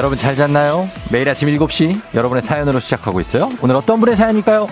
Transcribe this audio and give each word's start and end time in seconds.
여러분 0.00 0.16
잘 0.16 0.34
잤나요? 0.34 0.88
매일 1.10 1.28
아침 1.28 1.46
7시 1.46 2.00
여러분의 2.14 2.40
사연으로 2.40 2.80
시작하고 2.80 3.20
있어요. 3.20 3.50
오늘 3.60 3.76
어떤 3.76 4.00
분의 4.00 4.16
사연일까요? 4.16 4.66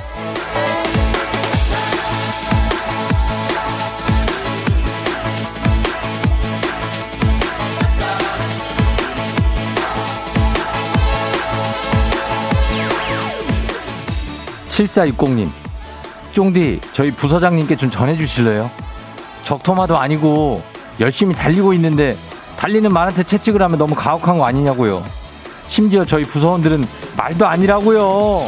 7460님, 14.71 15.51
쫑디, 16.33 16.81
저희 16.95 17.11
부서장님께 17.11 17.77
좀 17.77 17.91
전해주실래요? 17.91 18.71
적토마도 19.43 19.99
아니고 19.99 20.63
열심히 21.01 21.35
달리고 21.35 21.75
있는데 21.75 22.17
달리는 22.57 22.91
말한테 22.91 23.25
채찍을 23.25 23.61
하면 23.61 23.79
너무 23.79 23.95
가혹한 23.95 24.39
거 24.39 24.47
아니냐고요. 24.47 25.18
심지어 25.69 26.05
저희 26.05 26.25
부서원들은 26.25 26.87
말도 27.17 27.47
아니라고요. 27.47 28.43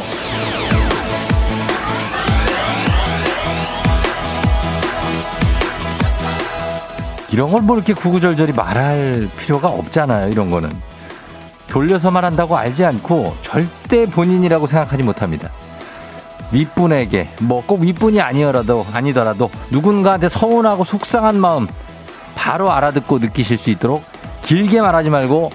이런 7.31 7.49
걸 7.51 7.61
뭐 7.61 7.77
이렇게 7.77 7.93
구구절절히 7.93 8.51
말할 8.53 9.29
필요가 9.37 9.69
없잖아요. 9.69 10.29
이런 10.29 10.51
거는. 10.51 10.69
돌려서 11.67 12.11
말한다고 12.11 12.57
알지 12.57 12.83
않고 12.83 13.35
절대 13.41 14.05
본인이라고 14.05 14.67
생각하지 14.67 15.03
못합니다. 15.03 15.49
윗분에게 16.51 17.29
뭐 17.41 17.63
꼭 17.65 17.79
윗분이 17.81 18.19
아니더라도 18.19 18.85
아니더라도 18.91 19.49
누군가한테 19.69 20.27
서운하고 20.27 20.83
속상한 20.83 21.39
마음 21.39 21.67
바로 22.35 22.69
알아듣고 22.71 23.19
느끼실 23.19 23.57
수 23.57 23.69
있도록 23.69 24.03
길게 24.43 24.81
말하지 24.81 25.09
말고 25.09 25.51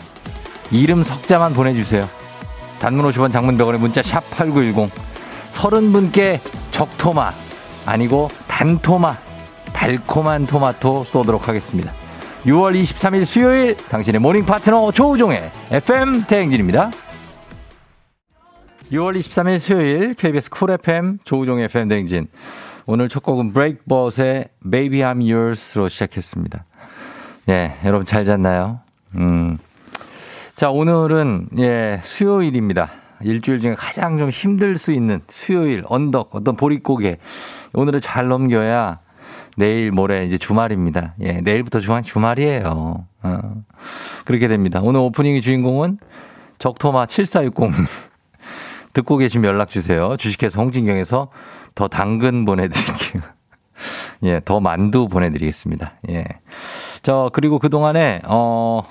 이름 0.70 1.02
석자만 1.04 1.52
보내주세요. 1.52 2.08
단문 2.78 3.06
50원 3.10 3.32
장문 3.32 3.56
100원의 3.56 3.78
문자 3.78 4.02
샵 4.02 4.28
8910 4.30 4.90
서른 5.50 5.92
분께 5.92 6.40
적토마 6.70 7.32
아니고 7.86 8.28
단토마 8.48 9.16
달콤한 9.72 10.46
토마토 10.46 11.04
쏘도록 11.04 11.48
하겠습니다. 11.48 11.92
6월 12.44 12.80
23일 12.80 13.24
수요일 13.24 13.76
당신의 13.76 14.20
morning 14.20 14.46
partner 14.46 14.92
조우종의 14.92 15.50
FM 15.70 16.24
대행진입니다. 16.24 16.90
6월 18.92 19.18
23일 19.18 19.58
수요일 19.58 20.14
KBS 20.14 20.50
쿨 20.50 20.70
FM 20.70 21.18
조우종의 21.24 21.64
FM 21.64 21.88
대행진 21.88 22.28
오늘 22.86 23.08
첫 23.08 23.22
곡은 23.22 23.52
브레이크봇의 23.52 24.48
Baby 24.70 25.00
I'm 25.00 25.28
Yours로 25.28 25.88
시작했습니다. 25.88 26.64
예, 27.48 27.76
여러분 27.84 28.06
잘 28.06 28.24
잤나요? 28.24 28.80
음. 29.16 29.58
자, 30.56 30.70
오늘은 30.70 31.50
예, 31.58 32.00
수요일입니다. 32.02 32.90
일주일 33.20 33.60
중에 33.60 33.74
가장 33.74 34.16
좀 34.16 34.30
힘들 34.30 34.78
수 34.78 34.90
있는 34.90 35.20
수요일 35.28 35.82
언덕 35.86 36.34
어떤 36.34 36.56
보릿고개 36.56 37.18
오늘은 37.74 38.00
잘 38.00 38.28
넘겨야 38.28 39.00
내일 39.58 39.92
모레 39.92 40.24
이제 40.24 40.38
주말입니다. 40.38 41.12
예, 41.20 41.42
내일부터 41.42 41.78
주말 41.80 42.02
주말이에요. 42.02 43.04
어. 43.22 43.64
그렇게 44.24 44.48
됩니다. 44.48 44.80
오늘 44.82 45.00
오프닝의 45.00 45.42
주인공은 45.42 45.98
적토마 46.58 47.04
7460 47.04 47.86
듣고 48.94 49.18
계시면 49.18 49.50
연락 49.50 49.68
주세요. 49.68 50.16
주식회사 50.16 50.58
홍진경에서 50.58 51.28
더 51.74 51.88
당근 51.88 52.46
보내드릴게요. 52.46 53.22
예, 54.24 54.40
더 54.42 54.60
만두 54.60 55.06
보내드리겠습니다. 55.06 55.92
예. 56.08 56.24
저, 57.02 57.28
그리고 57.34 57.58
그 57.58 57.68
동안에, 57.68 58.22
어, 58.24 58.82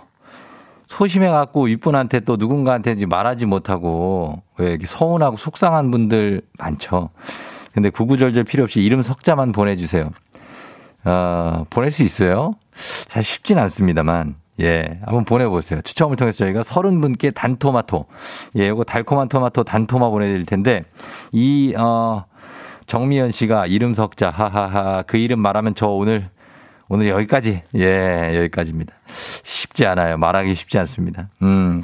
소심해 0.88 1.30
갖고 1.30 1.64
윗분한테 1.66 2.22
또 2.22 2.38
누군가한테 2.38 3.06
말하지 3.06 3.46
못하고 3.46 4.42
왜 4.58 4.70
이렇게 4.70 4.86
서운하고 4.86 5.38
속상한 5.38 5.92
분들 5.92 6.42
많죠. 6.58 7.10
근데 7.74 7.90
구구절절 7.90 8.46
필요 8.46 8.64
없이 8.64 8.82
이름 8.82 9.04
석자만 9.04 9.52
보내주세요. 9.52 10.10
어, 11.04 11.66
보낼 11.70 11.92
수 11.92 12.04
있어요? 12.04 12.56
사실 13.08 13.24
쉽진 13.24 13.60
않습니다만. 13.60 14.36
예, 14.62 15.00
한번 15.04 15.26
보내보세요. 15.26 15.82
추첨을 15.82 16.16
통해서 16.16 16.46
저희가 16.46 16.64
서른 16.64 17.02
분께 17.02 17.32
단토마토, 17.32 18.06
예, 18.58 18.68
이거 18.68 18.86
달콤한 18.86 19.28
토마토 19.28 19.66
단토마 19.66 20.10
보내드릴 20.10 20.46
텐데, 20.46 20.86
이, 21.34 21.76
어, 21.78 22.24
정미연 22.88 23.32
씨가 23.32 23.68
이름 23.68 23.94
석자, 23.94 24.30
하하하, 24.30 25.02
그 25.02 25.18
이름 25.18 25.42
말하면 25.42 25.76
저 25.76 25.88
오늘, 25.88 26.30
오늘 26.88 27.08
여기까지, 27.10 27.64
예, 27.76 28.32
여기까지입니다. 28.38 28.94
쉽지 29.44 29.86
않아요. 29.88 30.18
말하기 30.18 30.54
쉽지 30.56 30.78
않습니다. 30.80 31.30
음. 31.42 31.82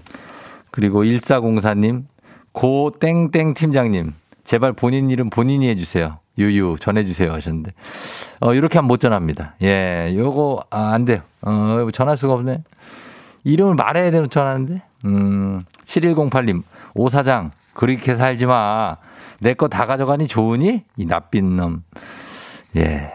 그리고 0.70 1.04
1404님, 1.04 2.04
고 2.52 2.92
땡땡 3.00 3.54
팀장님, 3.56 4.14
제발 4.44 4.74
본인 4.74 5.10
이름 5.10 5.30
본인이 5.30 5.68
해주세요. 5.70 6.20
유유 6.38 6.78
전해주세요 6.80 7.32
하셨는데 7.34 7.74
어 8.40 8.54
이렇게 8.54 8.78
하면 8.78 8.88
못 8.88 9.00
전합니다. 9.02 9.56
예, 9.62 10.14
요거 10.16 10.64
아, 10.70 10.92
안 10.94 11.04
돼요. 11.04 11.22
어 11.42 11.88
전할 11.94 12.16
수가 12.16 12.34
없네. 12.36 12.64
이름을 13.44 13.76
말해야 13.76 14.12
되는 14.12 14.30
전하는데. 14.30 14.82
음 15.06 15.66
7108님 15.84 16.64
오 16.94 17.10
사장 17.10 17.52
그렇게 17.74 18.16
살지 18.16 18.46
마. 18.46 18.96
내 19.42 19.54
거 19.54 19.68
다 19.68 19.86
가져가니 19.86 20.28
좋으니 20.28 20.84
이 20.96 21.06
나쁜 21.06 21.58
놈. 21.58 21.84
예. 22.78 23.12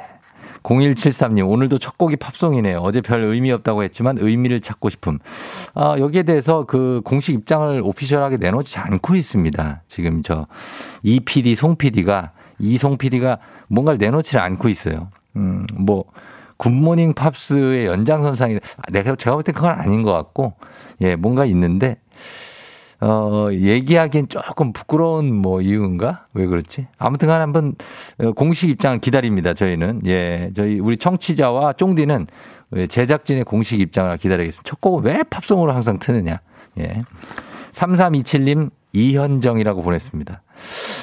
0173님, 0.67 1.49
오늘도 1.49 1.79
첫 1.79 1.97
곡이 1.97 2.17
팝송이네요. 2.17 2.79
어제 2.79 3.01
별 3.01 3.23
의미 3.23 3.53
없다고 3.53 3.85
했지만 3.85 4.19
의미를 4.19 4.61
찾고 4.61 4.91
싶음. 4.91 5.19
아, 5.75 5.97
여기에 5.99 6.25
대해서 6.25 6.65
그 6.65 7.01
공식 7.05 7.35
입장을 7.35 7.81
오피셜하게 7.83 8.39
내놓지 8.39 8.79
않고 8.79 9.15
있습니다. 9.15 9.83
지금 9.87 10.23
저 10.23 10.47
이PD, 11.05 11.55
송 11.55 11.77
PD가 11.77 12.33
이송 12.59 12.99
PD가 12.99 13.39
뭔가를 13.69 13.99
내놓지를 13.99 14.41
않고 14.41 14.69
있어요. 14.69 15.09
음, 15.37 15.67
뭐, 15.75 16.05
굿모닝 16.57 17.13
팝스의 17.15 17.87
연장선상이, 17.87 18.59
내가, 18.91 19.15
제가 19.15 19.37
볼때 19.37 19.53
그건 19.53 19.73
아닌 19.73 20.03
것 20.03 20.13
같고, 20.13 20.55
예, 21.03 21.15
뭔가 21.15 21.45
있는데, 21.45 21.99
어, 23.01 23.49
얘기하기엔 23.53 24.29
조금 24.29 24.73
부끄러운 24.73 25.35
뭐 25.35 25.61
이유인가? 25.61 26.27
왜 26.35 26.47
그렇지? 26.47 26.87
아무튼 26.99 27.29
간에 27.29 27.41
한번 27.41 27.75
어, 28.19 28.33
공식 28.33 28.71
입장을 28.71 28.99
기다립니다, 29.01 29.55
저희는. 29.55 30.03
예, 30.07 30.51
저희, 30.55 30.79
우리 30.79 30.97
청취자와 30.97 31.75
쫑디는 31.75 32.27
제작진의 32.89 33.45
공식 33.45 33.81
입장을 33.81 34.17
기다리겠습니다. 34.17 34.63
첫 34.69 34.81
곡은 34.81 35.05
왜 35.05 35.23
팝송으로 35.25 35.73
항상 35.73 35.99
트느냐? 35.99 36.41
예. 36.79 37.03
3327님, 37.73 38.71
이현정이라고 38.93 39.83
보냈습니다. 39.83 40.43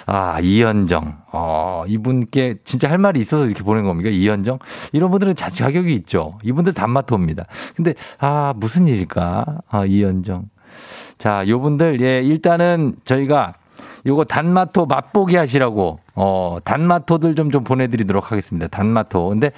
아, 0.07 0.39
이현정. 0.41 1.17
어, 1.31 1.83
이분께 1.87 2.55
진짜 2.63 2.89
할 2.89 2.97
말이 2.97 3.19
있어서 3.19 3.45
이렇게 3.45 3.63
보낸 3.63 3.85
겁니까? 3.85 4.09
이현정? 4.09 4.57
이런 4.91 5.11
분들은 5.11 5.35
자, 5.35 5.49
자격이 5.49 5.93
있죠. 5.93 6.39
이분들 6.43 6.73
단마토입니다. 6.73 7.45
근데, 7.75 7.93
아, 8.17 8.53
무슨 8.57 8.87
일일까? 8.87 9.45
아, 9.69 9.85
이현정. 9.85 10.49
자, 11.23 11.47
요 11.47 11.61
분들, 11.61 12.01
예, 12.01 12.21
일단은 12.21 12.95
저희가 13.05 13.53
요거 14.05 14.25
단마토 14.25 14.87
맛보기 14.87 15.37
하시라고, 15.37 15.99
어, 16.15 16.57
단마토들 16.65 17.35
좀, 17.35 17.49
좀 17.49 17.63
보내드리도록 17.63 18.29
하겠습니다. 18.29 18.67
단마토. 18.67 19.29
근데, 19.29 19.51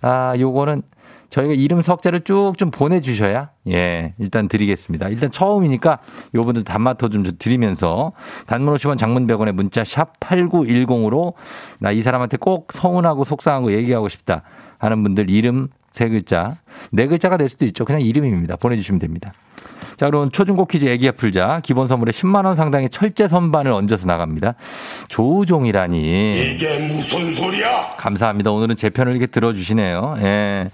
아, 0.00 0.34
요거는 0.38 0.82
저희가 1.30 1.54
이름 1.54 1.82
석자를 1.82 2.20
쭉 2.20 2.52
좀 2.56 2.70
보내주셔야 2.70 3.50
예 3.68 4.14
일단 4.18 4.46
드리겠습니다. 4.48 5.08
일단 5.08 5.32
처음이니까 5.32 5.98
요분들 6.36 6.62
단마토 6.62 7.08
좀 7.08 7.24
드리면서 7.36 8.12
단문 8.46 8.72
50원 8.74 8.96
장문 8.96 9.26
100원의 9.26 9.52
문자 9.52 9.82
샵 9.84 10.18
8910으로 10.20 11.34
나 11.80 11.90
이 11.90 12.00
사람한테 12.00 12.36
꼭 12.36 12.72
서운하고 12.72 13.24
속상한 13.24 13.64
거 13.64 13.72
얘기하고 13.72 14.08
싶다 14.08 14.42
하는 14.78 15.02
분들 15.02 15.28
이름 15.28 15.68
세 15.98 16.08
글자 16.08 16.52
네 16.92 17.08
글자가 17.08 17.36
될 17.36 17.48
수도 17.48 17.64
있죠. 17.64 17.84
그냥 17.84 18.00
이름입니다. 18.02 18.54
보내주시면 18.54 19.00
됩니다. 19.00 19.32
자, 19.96 20.06
그럼 20.06 20.30
초중고 20.30 20.66
퀴즈 20.66 20.86
애기야 20.86 21.10
풀자. 21.10 21.58
기본 21.64 21.88
선물에 21.88 22.12
10만원 22.12 22.54
상당의 22.54 22.88
철제 22.88 23.26
선반을 23.26 23.72
얹어서 23.72 24.06
나갑니다. 24.06 24.54
조우종이라니. 25.08 26.52
이게 26.54 26.78
무슨 26.78 27.34
소리야? 27.34 27.80
감사합니다. 27.96 28.52
오늘은 28.52 28.76
제 28.76 28.90
편을 28.90 29.10
이렇게 29.10 29.26
들어주시네요. 29.26 30.18
예. 30.20 30.70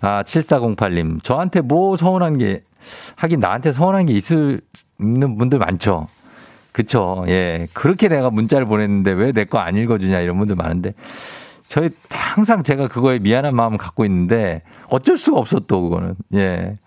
아, 0.00 0.22
7408님. 0.22 1.22
저한테 1.22 1.60
뭐 1.60 1.94
서운한 1.96 2.38
게, 2.38 2.62
하긴 3.16 3.40
나한테 3.40 3.72
서운한 3.72 4.06
게 4.06 4.14
있을, 4.14 4.62
있는 4.98 5.36
분들 5.36 5.58
많죠. 5.58 6.06
그쵸. 6.72 7.26
예. 7.28 7.66
그렇게 7.74 8.08
내가 8.08 8.30
문자를 8.30 8.64
보냈는데 8.64 9.12
왜 9.12 9.32
내 9.32 9.44
거 9.44 9.58
안 9.58 9.76
읽어주냐 9.76 10.20
이런 10.20 10.38
분들 10.38 10.56
많은데. 10.56 10.94
저희 11.68 11.90
항상 12.10 12.62
제가 12.62 12.88
그거에 12.88 13.18
미안한 13.18 13.54
마음을 13.54 13.76
갖고 13.76 14.06
있는데 14.06 14.62
어쩔 14.88 15.18
수가 15.18 15.38
없어 15.38 15.60
또 15.60 15.82
그거는. 15.82 16.14
예. 16.34 16.78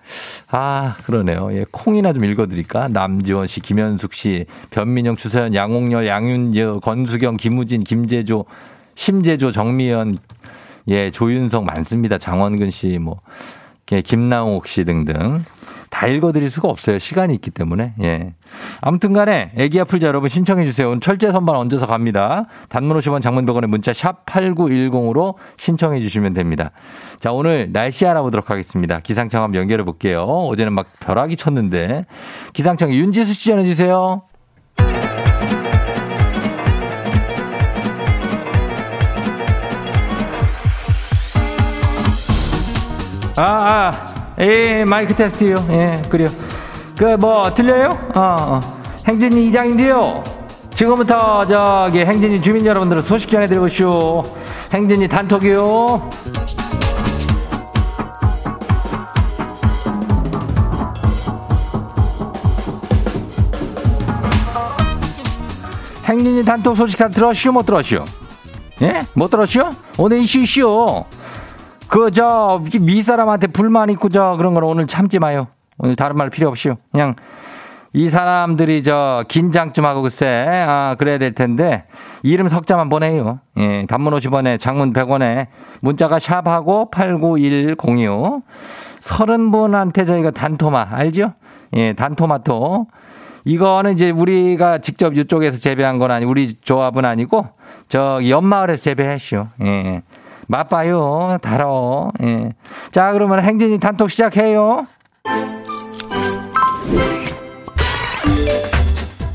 아, 0.49 0.95
그러네요. 1.05 1.49
예. 1.53 1.65
콩이나 1.71 2.13
좀 2.13 2.25
읽어드릴까? 2.25 2.87
남지원 2.87 3.45
씨, 3.45 3.59
김현숙 3.59 4.15
씨, 4.15 4.45
변민영, 4.71 5.15
주서연, 5.15 5.53
양홍열, 5.53 6.07
양윤재, 6.07 6.79
권수경, 6.81 7.37
김우진, 7.37 7.83
김재조, 7.83 8.45
심재조, 8.95 9.51
정미연, 9.51 10.17
예, 10.87 11.11
조윤성 11.11 11.63
많습니다. 11.63 12.17
장원근 12.17 12.71
씨, 12.71 12.97
뭐, 12.97 13.21
예, 13.91 14.01
김나옥 14.01 14.65
씨 14.67 14.83
등등. 14.83 15.43
다다 15.91 16.07
읽어드릴 16.07 16.49
수가 16.49 16.69
없어요. 16.69 16.97
시간이 16.97 17.35
있기 17.35 17.51
때문에. 17.51 17.93
예. 18.01 18.33
아무튼 18.79 19.13
간에 19.13 19.51
애기야 19.55 19.83
풀자 19.83 20.07
여러분 20.07 20.29
신청해 20.29 20.65
주세요. 20.65 20.87
오늘 20.87 20.99
철제 20.99 21.31
선반 21.31 21.57
얹어서 21.57 21.85
갑니다. 21.85 22.45
단문 22.69 22.97
50원 22.97 23.21
장문 23.21 23.45
100원의 23.45 23.67
문자 23.67 23.93
샵 23.93 24.25
8910으로 24.25 25.35
신청해 25.57 25.99
주시면 25.99 26.33
됩니다. 26.33 26.71
자, 27.19 27.31
오늘 27.31 27.71
날씨 27.71 28.07
알아보도록 28.07 28.49
하겠습니다. 28.49 28.99
기상청 29.01 29.43
한번 29.43 29.61
연결해 29.61 29.83
볼게요. 29.83 30.23
어제는 30.23 30.73
막 30.73 30.87
벼락이 31.01 31.35
쳤는데. 31.35 32.05
기상청 32.53 32.91
윤지수 32.91 33.33
씨 33.33 33.49
전해주세요. 33.49 34.23
아, 43.37 43.43
아, 43.43 44.10
예, 44.41 44.83
마이크 44.85 45.15
테스트요. 45.15 45.67
예, 45.69 46.01
그래요. 46.09 46.29
그, 46.97 47.15
뭐, 47.15 47.53
들려요? 47.53 47.89
어, 48.15 48.19
어. 48.19 48.59
행진이 49.07 49.47
이장인데요. 49.47 50.23
지금부터 50.73 51.45
저기 51.45 51.99
행진이 51.99 52.41
주민 52.41 52.65
여러분들 52.65 53.03
소식 53.03 53.29
전해드리고 53.29 53.67
쇼. 53.69 54.23
행진이 54.73 55.07
단톡이요. 55.07 56.09
행진이 66.05 66.43
단톡 66.43 66.75
소식 66.75 66.97
다 66.97 67.07
들었슈? 67.07 67.51
못 67.51 67.65
들었슈? 67.65 68.03
예? 68.81 69.05
못 69.13 69.29
들었슈? 69.29 69.69
오늘 69.97 70.19
이슈 70.19 70.39
이슈. 70.39 71.05
그 71.91 72.09
저 72.09 72.61
미 72.79 73.03
사람한테 73.03 73.47
불만 73.47 73.89
있고 73.89 74.07
저 74.07 74.37
그런 74.37 74.53
거는 74.53 74.65
오늘 74.67 74.87
참지 74.87 75.19
마요. 75.19 75.47
오늘 75.77 75.97
다른 75.97 76.15
말 76.15 76.29
필요 76.29 76.47
없이요. 76.47 76.75
그냥 76.91 77.15
이 77.91 78.09
사람들이 78.09 78.81
저 78.83 79.25
긴장 79.27 79.73
좀 79.73 79.83
하고 79.85 80.01
글쎄 80.01 80.47
아 80.65 80.95
그래야 80.97 81.17
될 81.17 81.33
텐데 81.33 81.83
이름 82.23 82.47
석자만 82.47 82.87
보내요. 82.87 83.41
예, 83.57 83.85
단문 83.89 84.13
50원에 84.13 84.57
장문 84.57 84.93
100원에 84.93 85.47
문자가 85.81 86.17
샵하고 86.17 86.89
89106 86.91 88.43
서른 89.01 89.51
분한테 89.51 90.05
저희가 90.05 90.31
단토마 90.31 90.87
알죠? 90.91 91.33
예, 91.75 91.91
단토마토 91.91 92.87
이거는 93.43 93.93
이제 93.93 94.11
우리가 94.11 94.77
직접 94.77 95.17
이쪽에서 95.17 95.57
재배한 95.57 95.97
건 95.97 96.11
아니 96.11 96.23
우리 96.25 96.53
조합은 96.61 97.03
아니고 97.03 97.49
저 97.89 98.21
옆마을에서 98.25 98.81
재배했쇼. 98.81 99.47
예. 99.65 100.03
맛봐요. 100.47 101.37
달어. 101.41 102.11
예. 102.23 102.51
자, 102.91 103.11
그러면 103.11 103.41
행진이 103.41 103.79
단톡 103.79 104.09
시작해요. 104.09 104.85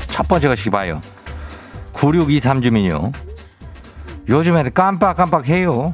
첫 0.07 0.27
번째 0.27 0.47
것이 0.49 0.69
봐요. 0.69 1.01
9623 1.93 2.61
주민요. 2.61 3.11
요즘에는 4.29 4.73
깜빡깜빡 4.73 5.47
해요. 5.47 5.93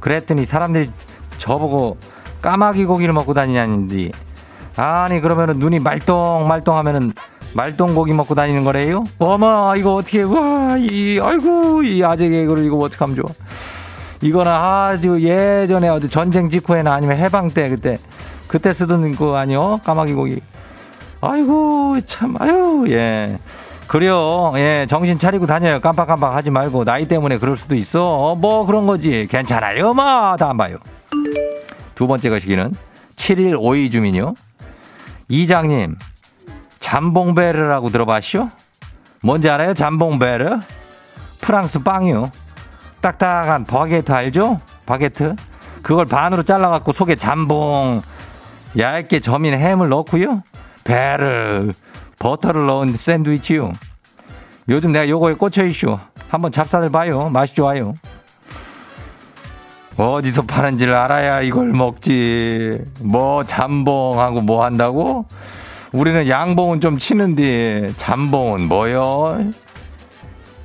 그랬더니 0.00 0.44
사람들이 0.44 0.90
저보고 1.38 1.98
까마귀 2.42 2.84
고기를 2.84 3.12
먹고 3.12 3.34
다니냐는데 3.34 4.10
아니 4.76 5.20
그러면은 5.20 5.58
눈이 5.58 5.80
말똥말똥 5.80 6.76
하면은 6.76 7.12
말똥 7.54 7.94
고기 7.94 8.12
먹고 8.12 8.34
다니는 8.34 8.64
거래요? 8.64 9.04
어머 9.18 9.74
이거 9.76 9.94
어떻게 9.94 10.22
와이 10.22 11.18
아이고 11.20 11.82
이 11.82 12.04
아재 12.04 12.28
개그를 12.28 12.64
이거 12.64 12.76
어떡하면 12.76 13.16
좋아 13.16 13.26
이거는 14.26 14.50
아주 14.50 15.22
예전에 15.22 15.88
어디 15.88 16.08
전쟁 16.08 16.48
직후에나 16.50 16.92
아니면 16.94 17.16
해방 17.16 17.48
때 17.48 17.68
그때 17.68 17.96
그때 18.48 18.72
쓰던 18.72 19.14
거 19.14 19.36
아니요? 19.36 19.78
까마귀 19.84 20.14
고기. 20.14 20.40
아이고 21.20 22.00
참 22.06 22.34
아유 22.40 22.84
예. 22.88 23.38
그래요. 23.86 24.52
예 24.56 24.84
정신 24.88 25.18
차리고 25.18 25.46
다녀요. 25.46 25.80
깜빡깜빡 25.80 26.34
하지 26.34 26.50
말고. 26.50 26.84
나이 26.84 27.06
때문에 27.06 27.38
그럴 27.38 27.56
수도 27.56 27.76
있어. 27.76 28.34
뭐 28.34 28.66
그런 28.66 28.86
거지. 28.86 29.28
괜찮아요 29.30 29.94
뭐다안 29.94 30.56
봐요. 30.56 30.78
두 31.94 32.08
번째 32.08 32.28
것이기는 32.30 32.74
7일 33.14 33.54
5이 33.54 33.92
주민요. 33.92 34.34
이장님 35.28 35.96
잠봉베르라고 36.80 37.90
들어봤쇼? 37.90 38.48
뭔지 39.22 39.48
알아요? 39.48 39.72
잠봉베르? 39.74 40.58
프랑스 41.40 41.78
빵이요. 41.80 42.30
딱딱한 43.00 43.64
바게트 43.64 44.12
알죠? 44.12 44.58
바게트? 44.86 45.36
그걸 45.82 46.06
반으로 46.06 46.42
잘라갖고 46.42 46.92
속에 46.92 47.14
잠봉, 47.14 48.02
얇게 48.76 49.20
점인 49.20 49.54
햄을 49.54 49.88
넣고요. 49.88 50.42
베르, 50.84 51.70
버터를 52.18 52.66
넣은 52.66 52.94
샌드위치요. 52.94 53.72
요즘 54.68 54.92
내가 54.92 55.08
요거에 55.08 55.34
꽂혀있쇼. 55.34 55.98
한번 56.28 56.50
잡사들 56.50 56.90
봐요. 56.90 57.28
맛이 57.28 57.54
좋아요. 57.54 57.94
어디서 59.96 60.42
파는지를 60.42 60.94
알아야 60.94 61.40
이걸 61.42 61.68
먹지. 61.68 62.78
뭐 63.00 63.44
잠봉하고 63.44 64.42
뭐 64.42 64.64
한다고? 64.64 65.26
우리는 65.92 66.28
양봉은 66.28 66.80
좀 66.80 66.98
치는데 66.98 67.92
잠봉은 67.96 68.62
뭐요? 68.68 69.50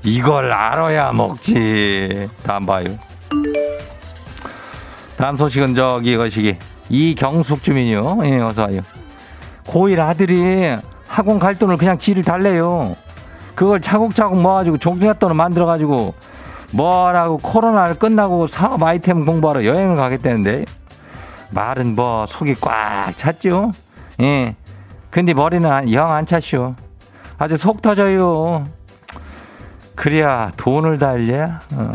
이걸 0.03 0.51
알아야 0.51 1.11
먹지. 1.13 2.27
다음 2.43 2.65
봐요. 2.65 2.85
다음 5.17 5.35
소식은 5.35 5.75
저기 5.75 6.17
거시기 6.17 6.57
이경숙 6.89 7.61
주민이요. 7.61 8.19
예, 8.23 8.39
어서 8.39 8.63
와요. 8.63 8.81
고1 9.65 9.99
아들이 9.99 10.75
학원 11.07 11.39
갈 11.39 11.55
돈을 11.55 11.77
그냥 11.77 11.97
지를 11.97 12.23
달래요. 12.23 12.93
그걸 13.53 13.79
차곡차곡 13.79 14.41
모아가지고 14.41 14.77
종잣돈을 14.77 15.35
만들어가지고 15.35 16.13
뭐라고 16.73 17.37
코로나를 17.37 17.99
끝나고 17.99 18.47
사업 18.47 18.81
아이템 18.81 19.25
공부하러 19.25 19.65
여행을 19.65 19.95
가겠다는데 19.95 20.65
말은 21.51 21.95
뭐 21.95 22.25
속이 22.25 22.55
꽉 22.61 23.11
찼죠. 23.15 23.71
예. 24.21 24.55
근데 25.09 25.33
머리는 25.33 25.91
영안 25.91 26.25
차쇼. 26.25 26.75
아주 27.37 27.57
속 27.57 27.81
터져요. 27.81 28.65
그래야 29.95 30.51
돈을 30.57 30.97
달려. 30.97 31.59
어. 31.73 31.91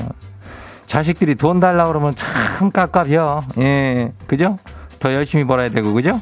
자식들이 0.87 1.35
돈 1.35 1.61
달라 1.61 1.87
그러면 1.89 2.15
참 2.15 2.71
깝깝해요. 2.71 3.43
예. 3.59 4.13
그죠? 4.27 4.59
더 4.99 5.13
열심히 5.13 5.45
벌어야 5.45 5.69
되고, 5.69 5.93
그죠? 5.93 6.21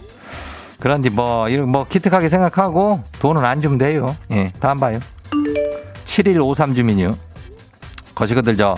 그런데 0.81 1.11
뭐, 1.11 1.49
이런 1.49 1.69
뭐 1.69 1.85
기특하게 1.85 2.28
생각하고 2.28 3.02
돈은 3.19 3.45
안 3.45 3.61
주면 3.61 3.78
돼요. 3.78 4.16
예. 4.33 4.52
다음 4.61 4.78
봐요. 4.78 5.00
7153 6.04 6.75
주민이요. 6.75 7.12
거시거들 8.14 8.57
저 8.57 8.76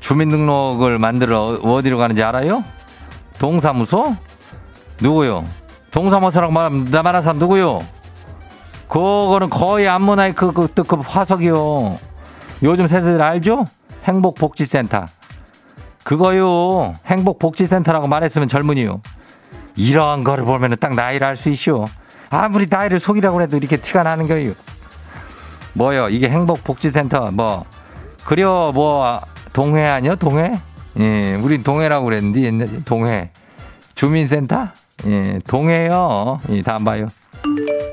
주민등록을 0.00 0.98
만들어 0.98 1.58
어디로 1.62 1.96
가는지 1.96 2.22
알아요? 2.22 2.64
동사무소? 3.38 4.16
누구요? 5.00 5.44
동사무소랑 5.90 6.52
말한 6.52 7.22
사람 7.22 7.38
누구요? 7.38 7.84
그거는 8.88 9.50
거의 9.50 9.88
안모나이 9.88 10.32
그, 10.32 10.52
그, 10.52 10.68
그 10.68 10.96
화석이요. 10.96 11.98
요즘 12.64 12.86
세대들 12.86 13.20
알죠? 13.20 13.66
행복복지센터. 14.04 15.04
그거요. 16.02 16.94
행복복지센터라고 17.06 18.06
말했으면 18.08 18.48
젊은이요. 18.48 19.00
이런 19.76 20.24
거를 20.24 20.44
보면은 20.44 20.76
딱 20.80 20.94
나이를 20.94 21.26
알 21.26 21.36
수 21.36 21.50
있쇼. 21.50 21.86
아무리 22.30 22.66
나이를 22.68 22.98
속이라고 23.00 23.42
해도 23.42 23.56
이렇게 23.58 23.76
티가 23.76 24.02
나는 24.02 24.26
거예요. 24.26 24.54
뭐요? 25.74 26.08
이게 26.08 26.28
행복복지센터 26.28 27.32
뭐 27.32 27.64
그려 28.24 28.72
뭐 28.72 29.20
동해 29.52 29.86
아니요? 29.86 30.16
동해? 30.16 30.58
예, 30.98 31.34
우린 31.34 31.62
동해라고 31.62 32.04
그랬는데 32.06 32.82
동해. 32.84 33.30
주민센터? 33.94 34.68
예, 35.06 35.38
동해요. 35.46 36.40
예, 36.50 36.62
다음 36.62 36.84
봐요. 36.84 37.08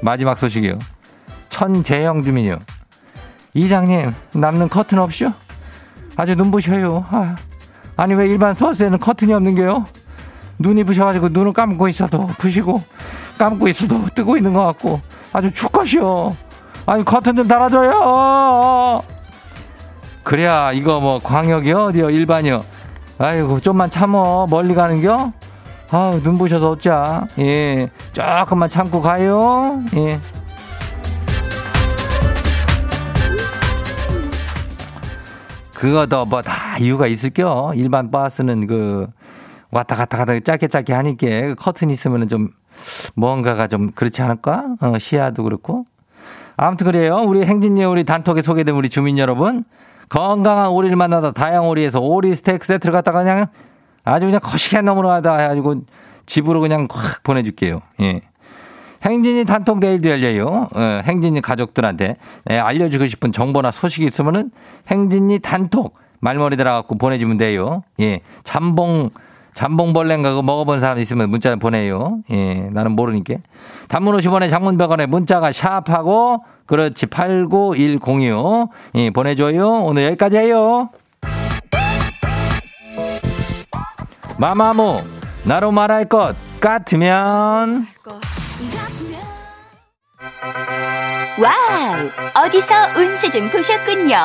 마지막 0.01 0.37
소식이요. 0.37 0.79
천재영 1.49 2.23
주민이요. 2.23 2.57
이장님, 3.53 4.13
남는 4.33 4.69
커튼 4.69 4.99
없쇼? 4.99 5.31
아주 6.15 6.35
눈부셔요. 6.35 7.05
아, 7.09 7.35
아니, 7.97 8.13
왜 8.13 8.27
일반 8.27 8.55
버스에는 8.55 8.99
커튼이 8.99 9.33
없는 9.33 9.55
게요? 9.55 9.85
눈이 10.59 10.83
부셔가지고 10.85 11.29
눈을 11.29 11.53
감고 11.53 11.87
있어도 11.89 12.27
부시고, 12.37 12.81
감고 13.37 13.67
있어도 13.67 14.05
뜨고 14.15 14.37
있는 14.37 14.53
것 14.53 14.63
같고, 14.63 15.01
아주 15.33 15.51
죽것이요. 15.51 16.35
아니, 16.85 17.03
커튼 17.03 17.35
좀 17.35 17.47
달아줘요. 17.47 19.01
그래야 20.23 20.71
이거 20.71 20.99
뭐 20.99 21.19
광역이요? 21.19 21.85
어디요? 21.85 22.09
일반이요? 22.09 22.61
아이고, 23.17 23.59
좀만 23.59 23.89
참어. 23.89 24.47
멀리 24.49 24.73
가는겨? 24.73 25.33
아우, 25.91 26.19
눈부셔서 26.19 26.71
어쩌. 26.71 27.21
예. 27.39 27.89
조금만 28.13 28.69
참고 28.69 29.01
가요. 29.01 29.83
예. 29.95 30.19
그거도 35.81 36.25
뭐 36.27 36.43
다 36.43 36.77
이유가 36.77 37.07
있을겨. 37.07 37.73
일반 37.75 38.11
버스는 38.11 38.67
그 38.67 39.07
왔다 39.71 39.95
갔다 39.95 40.15
갔다 40.17 40.39
짧게 40.39 40.67
짧게 40.67 40.93
하니까 40.93 41.27
그 41.27 41.55
커튼 41.57 41.89
있으면은 41.89 42.27
좀 42.27 42.49
뭔가가 43.15 43.65
좀 43.65 43.91
그렇지 43.91 44.21
않을까? 44.21 44.75
어, 44.79 44.99
시야도 44.99 45.43
그렇고. 45.43 45.87
아무튼 46.55 46.85
그래요. 46.85 47.15
우리 47.25 47.43
행진이 47.43 47.83
우리 47.85 48.03
단톡에 48.03 48.43
소개된 48.43 48.75
우리 48.75 48.89
주민 48.89 49.17
여러분. 49.17 49.63
건강한 50.07 50.69
오리를 50.69 50.95
만나다 50.95 51.31
다양 51.31 51.67
오리에서 51.67 51.99
오리 51.99 52.35
스테이크 52.35 52.63
세트를 52.67 52.93
갖다가 52.93 53.23
그냥 53.23 53.47
아주 54.03 54.27
그냥 54.27 54.39
거시게 54.43 54.81
넘어가다 54.81 55.35
해가지고 55.37 55.81
집으로 56.27 56.59
그냥 56.61 56.87
확 56.91 57.23
보내줄게요. 57.23 57.81
예. 58.01 58.21
행진이 59.03 59.45
단톡 59.45 59.79
내일도 59.79 60.09
열려요. 60.09 60.69
어, 60.73 61.01
행진이 61.03 61.41
가족들한테 61.41 62.17
예, 62.49 62.57
알려주고 62.59 63.07
싶은 63.07 63.31
정보나 63.31 63.71
소식이 63.71 64.05
있으면은 64.05 64.51
행진이 64.89 65.39
단톡 65.39 65.95
말머리 66.19 66.55
들어갖고 66.55 66.97
보내주면 66.97 67.37
돼요. 67.37 67.83
예. 67.99 68.21
잠봉, 68.43 69.09
잠봉벌레인가 69.53 70.29
그거 70.29 70.43
먹어본 70.43 70.79
사람 70.79 70.99
있으면 70.99 71.29
문자 71.29 71.55
보내요. 71.55 72.19
예. 72.31 72.69
나는 72.71 72.91
모르니까. 72.91 73.35
단문 73.89 74.15
50원에 74.17 74.49
장문 74.49 74.77
100원에 74.77 75.07
문자가 75.07 75.51
샵하고 75.51 76.43
그렇지. 76.67 77.07
89106. 77.07 78.69
예. 78.95 79.09
보내줘요. 79.09 79.83
오늘 79.83 80.03
여기까지 80.05 80.37
해요. 80.37 80.89
마마무. 84.37 85.01
나로 85.43 85.71
말할 85.71 86.05
것 86.05 86.35
같으면. 86.59 87.87
Wow! 91.39 92.45
어디서 92.45 92.73
운세 92.97 93.31
좀 93.31 93.49
보셨군요. 93.49 94.17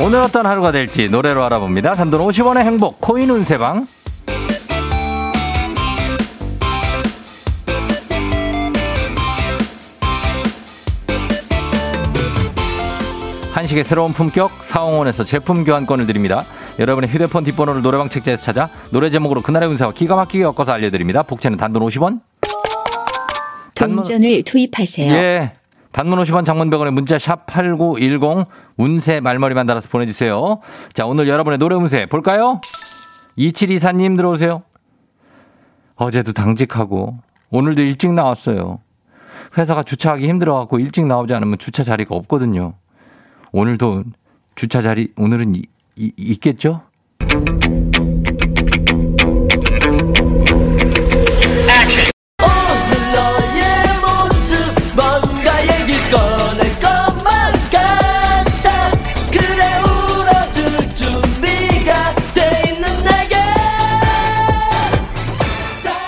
오늘 0.00 0.20
어떤 0.20 0.46
하루가 0.46 0.72
될지 0.72 1.08
노래로 1.08 1.44
알아봅니다. 1.44 1.94
단돈 1.94 2.20
50원의 2.20 2.64
행복 2.64 3.00
코인 3.00 3.30
운세방. 3.30 3.86
한식의 13.52 13.82
새로운 13.82 14.12
품격 14.12 14.52
사홍원에서 14.62 15.24
제품 15.24 15.64
교환권을 15.64 16.06
드립니다. 16.06 16.44
여러분의 16.78 17.10
휴대폰 17.10 17.44
뒷번호를 17.44 17.82
노래방 17.82 18.08
책자에서 18.08 18.42
찾아 18.42 18.70
노래 18.90 19.10
제목으로 19.10 19.42
그날의 19.42 19.68
운세와 19.68 19.92
기가 19.92 20.16
막히게 20.16 20.44
엮어서 20.44 20.72
알려드립니다. 20.72 21.22
복채는 21.22 21.58
단돈 21.58 21.82
50원. 21.82 22.20
동전을 23.74 24.42
투입하세요. 24.44 25.12
예. 25.12 25.52
단문 25.92 26.18
50원 26.22 26.44
장문 26.44 26.70
100원에 26.70 26.90
문자 26.90 27.16
샵8910 27.16 28.46
운세 28.76 29.20
말머리만 29.20 29.66
달아서 29.66 29.88
보내주세요. 29.88 30.60
자, 30.92 31.06
오늘 31.06 31.28
여러분의 31.28 31.58
노래 31.58 31.74
운세 31.74 32.06
볼까요? 32.06 32.60
2724님 33.38 34.16
들어오세요. 34.16 34.62
어제도 35.96 36.32
당직하고 36.32 37.18
오늘도 37.50 37.82
일찍 37.82 38.12
나왔어요. 38.12 38.80
회사가 39.56 39.82
주차하기 39.82 40.28
힘들어갖고 40.28 40.78
일찍 40.78 41.06
나오지 41.06 41.34
않으면 41.34 41.58
주차 41.58 41.82
자리가 41.82 42.14
없거든요. 42.14 42.74
오늘도 43.52 44.04
주차 44.54 44.82
자리 44.82 45.12
오늘은 45.16 45.54
있겠죠? 46.16 46.82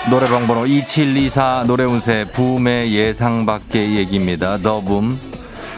노래방 0.09 0.45
번호 0.45 0.65
2724 0.65 1.63
노래운세 1.67 2.25
붐의 2.33 2.93
예상 2.93 3.45
밖의 3.45 3.95
얘기입니다. 3.95 4.57
더붐. 4.57 5.17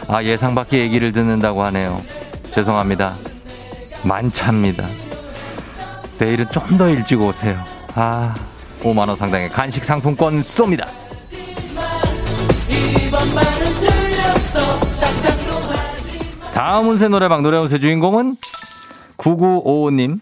아, 0.08 0.24
예상 0.24 0.56
밖의 0.56 0.80
얘기를 0.80 1.12
듣는다고 1.12 1.62
하네요. 1.64 2.02
죄송합니다. 2.50 3.14
만차입니다. 4.04 4.86
내일은 6.18 6.46
좀 6.50 6.78
더 6.78 6.88
일찍 6.88 7.20
오세요. 7.20 7.58
아, 7.94 8.34
5만원 8.82 9.16
상당의 9.16 9.50
간식 9.50 9.84
상품권 9.84 10.40
쏩니다. 10.40 10.86
다음 16.52 16.88
운세 16.88 17.08
노래방 17.08 17.42
노래 17.42 17.58
운세 17.58 17.78
주인공은 17.78 18.36
9955님. 19.16 20.20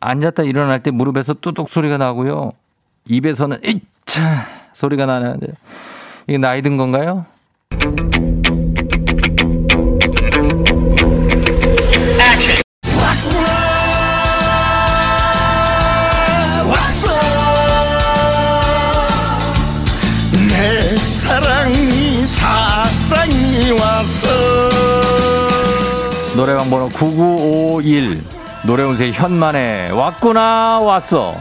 앉았다 0.00 0.42
일어날 0.42 0.82
때 0.82 0.90
무릎에서 0.90 1.32
뚜둑 1.34 1.68
소리가 1.70 1.96
나고요. 1.96 2.52
입에서는 3.06 3.58
이차 3.64 4.46
소리가 4.74 5.06
나는데 5.06 5.46
이게 6.26 6.36
나이 6.38 6.60
든 6.60 6.76
건가요? 6.76 7.24
노래방 26.44 26.68
번호 26.68 26.90
9951 26.90 28.22
노래운세 28.66 29.12
현만에. 29.12 29.88
왔구나 29.88 30.78
왔어. 30.78 31.34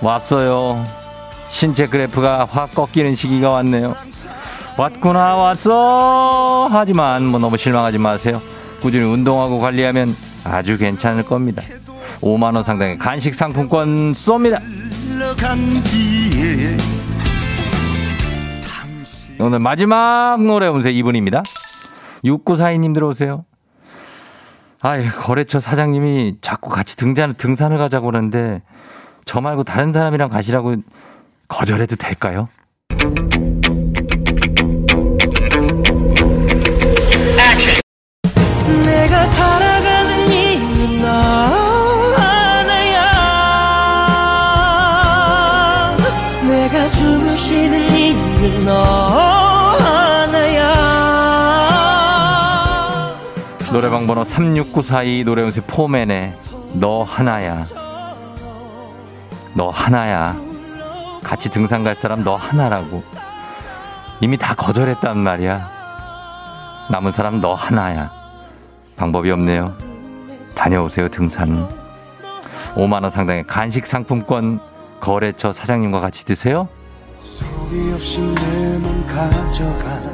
왔어요. 0.00 0.86
신체 1.50 1.88
그래프가 1.88 2.46
확 2.48 2.72
꺾이는 2.76 3.16
시기가 3.16 3.50
왔네요. 3.50 3.96
왔구나 4.76 5.34
왔어. 5.34 6.68
하지만 6.70 7.24
뭐 7.24 7.40
너무 7.40 7.56
실망하지 7.56 7.98
마세요. 7.98 8.40
꾸준히 8.80 9.04
운동하고 9.04 9.58
관리하면 9.58 10.14
아주 10.44 10.78
괜찮을 10.78 11.24
겁니다. 11.24 11.64
5만원 12.20 12.62
상당의 12.62 12.98
간식 12.98 13.34
상품권 13.34 14.12
쏩니다. 14.12 14.62
오늘 19.40 19.58
마지막 19.58 20.40
노래 20.40 20.68
운세 20.68 20.92
2분입니다. 20.92 21.42
6942님 22.24 22.94
들어오세요. 22.94 23.44
아이, 24.86 25.08
거래처 25.08 25.60
사장님이 25.60 26.36
자꾸 26.42 26.68
같이 26.68 26.94
등산, 26.98 27.32
등산을 27.32 27.78
가자고 27.78 28.04
그러는데 28.04 28.60
저 29.24 29.40
말고 29.40 29.64
다른 29.64 29.94
사람이랑 29.94 30.28
가시라고 30.28 30.76
거절해도 31.48 31.96
될까요? 31.96 32.48
너 48.64 49.03
노래방 53.84 54.06
번호 54.06 54.24
36942 54.24 55.24
노래운세 55.24 55.60
포맨의 55.66 56.34
너 56.72 57.02
하나야. 57.02 57.66
너 59.52 59.68
하나야. 59.68 60.40
같이 61.22 61.50
등산 61.50 61.84
갈 61.84 61.94
사람 61.94 62.24
너 62.24 62.34
하나라고. 62.34 63.02
이미 64.22 64.38
다 64.38 64.54
거절했단 64.54 65.18
말이야. 65.18 65.68
남은 66.92 67.12
사람 67.12 67.42
너 67.42 67.52
하나야. 67.52 68.10
방법이 68.96 69.30
없네요. 69.30 69.76
다녀오세요, 70.56 71.08
등산. 71.10 71.68
5만원 72.76 73.10
상당의 73.10 73.44
간식 73.46 73.84
상품권 73.84 74.60
거래처 74.98 75.52
사장님과 75.52 76.00
같이 76.00 76.24
드세요. 76.24 76.68
소리 77.18 77.92
없이 77.92 78.22
내맘 78.22 79.06
가져가 79.06 80.13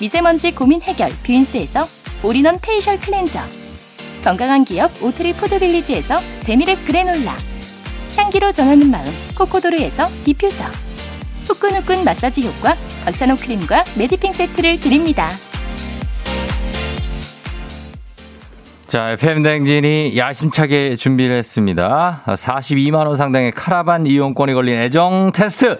미세먼지 0.00 0.54
고민 0.54 0.80
해결 0.82 1.10
뷰인스에서 1.24 1.82
all-in-one 2.22 2.58
facial 2.60 2.98
cleanser 2.98 3.38
건강한 4.24 4.64
기업 4.64 4.90
오트리 5.02 5.34
푸드빌리지에서 5.34 6.16
재미랩 6.42 6.86
그래놀라 6.86 7.36
향기로 8.16 8.52
전하는 8.52 8.90
마음 8.90 9.04
코코도르에서 9.36 10.08
디퓨저 10.24 10.64
후끈후끈 11.46 12.04
마사지 12.04 12.46
효과 12.46 12.76
박찬호 13.04 13.36
크림과 13.36 13.84
메디핑 13.98 14.32
세트를 14.32 14.78
드립니다. 14.80 15.28
자, 18.86 19.10
FM댕진이 19.12 20.16
야심차게 20.16 20.96
준비를 20.96 21.36
했습니다. 21.36 22.22
42만원 22.26 23.16
상당의 23.16 23.52
카라반 23.52 24.04
이용권이 24.04 24.52
걸린 24.52 24.80
애정 24.80 25.30
테스트! 25.32 25.78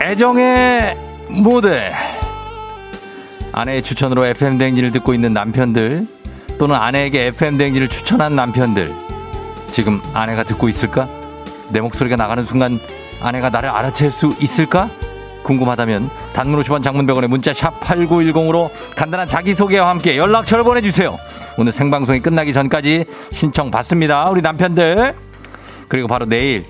애정의 0.00 1.05
무대! 1.36 1.92
아내의 3.52 3.82
추천으로 3.82 4.26
FM댕진을 4.26 4.92
듣고 4.92 5.14
있는 5.14 5.32
남편들, 5.32 6.06
또는 6.58 6.76
아내에게 6.76 7.26
FM댕진을 7.26 7.88
추천한 7.88 8.34
남편들, 8.34 8.92
지금 9.70 10.00
아내가 10.14 10.42
듣고 10.44 10.68
있을까? 10.68 11.08
내 11.70 11.80
목소리가 11.80 12.16
나가는 12.16 12.42
순간 12.44 12.78
아내가 13.20 13.50
나를 13.50 13.68
알아챌 13.68 14.10
수 14.10 14.34
있을까? 14.40 14.90
궁금하다면 15.42 16.10
단문 16.32 16.60
50원 16.60 16.82
장문 16.82 17.06
100원의 17.06 17.28
문자 17.28 17.52
샵 17.54 17.78
8910으로 17.80 18.70
간단한 18.96 19.28
자기소개와 19.28 19.88
함께 19.88 20.16
연락처를 20.16 20.64
보내주세요. 20.64 21.16
오늘 21.56 21.72
생방송이 21.72 22.20
끝나기 22.20 22.52
전까지 22.52 23.04
신청 23.30 23.70
받습니다. 23.70 24.28
우리 24.30 24.42
남편들. 24.42 25.14
그리고 25.88 26.08
바로 26.08 26.26
내일 26.26 26.66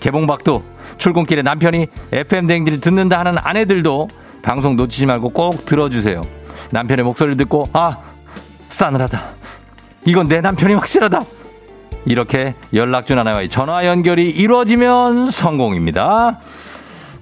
개봉박도 0.00 0.64
출근길에 0.98 1.42
남편이 1.42 1.86
FM 2.12 2.46
댕지를 2.46 2.80
듣는다 2.80 3.18
하는 3.20 3.36
아내들도 3.38 4.08
방송 4.42 4.76
놓치지 4.76 5.06
말고 5.06 5.30
꼭 5.30 5.64
들어주세요. 5.64 6.22
남편의 6.70 7.04
목소리를 7.04 7.36
듣고 7.38 7.68
아 7.72 7.98
싸늘하다. 8.68 9.30
이건 10.06 10.28
내 10.28 10.40
남편이 10.40 10.74
확실하다. 10.74 11.20
이렇게 12.06 12.54
연락준 12.72 13.18
하나와의 13.18 13.48
전화 13.48 13.86
연결이 13.86 14.30
이루어지면 14.30 15.30
성공입니다. 15.30 16.38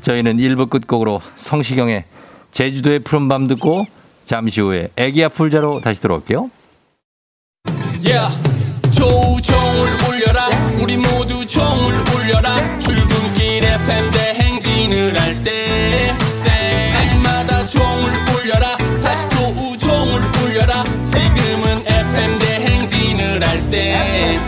저희는 0.01 0.37
1부 0.37 0.71
끝곡으로 0.71 1.21
성시경의 1.37 2.05
제주도의 2.53 3.01
푸른밤 3.01 3.49
듣고 3.49 3.87
잠시 4.25 4.61
후에 4.61 4.91
애기야 4.97 5.29
풀자로 5.31 5.81
다시 5.81 6.01
돌아올게요. 6.01 6.51
Yeah. 8.05 8.41
조종을 8.93 9.89
울려라 10.09 10.49
우리 10.81 10.97
모두 10.97 11.45
종을 11.47 11.93
울려라 12.15 12.79
출근길 12.79 12.95
FM 13.87 14.11
대행진을 14.11 15.20
할 15.20 15.42
때 15.44 16.11
때마다 16.42 17.64
종을 17.66 18.11
울려라. 18.35 18.77
다시 19.01 19.29
조우종을 19.29 20.20
울려라. 20.42 20.83
지금은 21.05 21.85
FM 21.87 22.38
대행진을 22.38 23.46
할때 23.46 24.40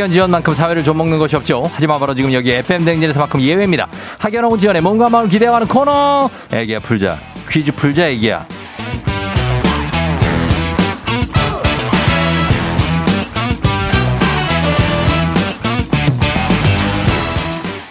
학연 0.00 0.10
지원만큼 0.12 0.54
사회를 0.54 0.82
좀 0.82 0.96
먹는 0.96 1.18
것이 1.18 1.36
없죠. 1.36 1.70
하지만 1.74 2.00
바로 2.00 2.14
지금 2.14 2.32
여기 2.32 2.50
FM 2.52 2.86
댕진에서만큼 2.86 3.38
예외입니다. 3.38 3.86
학연하고 4.18 4.56
지원의 4.56 4.80
몸과 4.80 5.10
마음을 5.10 5.28
기대어가는 5.28 5.68
코너. 5.68 6.30
애기야 6.50 6.78
풀자. 6.78 7.18
퀴즈 7.50 7.70
풀자 7.72 8.08
애기야. 8.08 8.46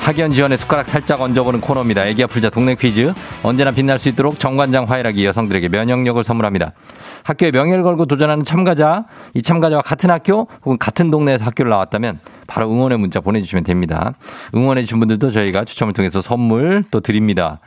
학연 0.10 0.32
지원의 0.32 0.58
숟가락 0.58 0.88
살짝 0.88 1.22
얹어보는 1.22 1.62
코너입니다. 1.62 2.04
애기야 2.08 2.26
풀자 2.26 2.50
동네 2.50 2.74
퀴즈. 2.74 3.14
언제나 3.44 3.70
빛날 3.70 4.00
수 4.00 4.10
있도록 4.10 4.40
정관장 4.40 4.86
화이락이 4.86 5.24
여성들에게 5.24 5.70
면역력을 5.70 6.24
선물합니다. 6.24 6.72
학교에 7.24 7.52
명예를 7.52 7.84
걸고 7.84 8.08
도전하는 8.08 8.44
참가자, 8.44 9.06
이 9.36 9.44
참가자와 9.44 9.84
같은 9.84 10.10
학교 10.10 10.48
혹은 10.66 10.80
같은 10.80 11.12
동네에서 11.12 11.46
학교를 11.46 11.70
나왔다면 11.70 12.22
바로 12.48 12.72
응원의 12.72 12.98
문자 12.98 13.20
보내주시면 13.20 13.66
됩니다. 13.66 14.14
응원해주신 14.56 14.98
분들도 14.98 15.30
저희가 15.30 15.64
추첨을 15.64 15.94
통해서 15.94 16.22
선물 16.22 16.84
또 16.90 17.02
드립니다. 17.02 17.60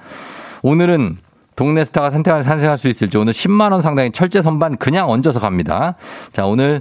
오늘은 0.62 1.18
동네 1.54 1.84
스타가 1.84 2.10
산생할, 2.10 2.42
산생할 2.42 2.76
수 2.76 2.88
있을지 2.88 3.18
오늘 3.18 3.32
10만원 3.34 3.82
상당의 3.82 4.10
철제 4.10 4.42
선반 4.42 4.76
그냥 4.78 5.08
얹어서 5.08 5.38
갑니다. 5.38 5.94
자, 6.32 6.44
오늘 6.44 6.80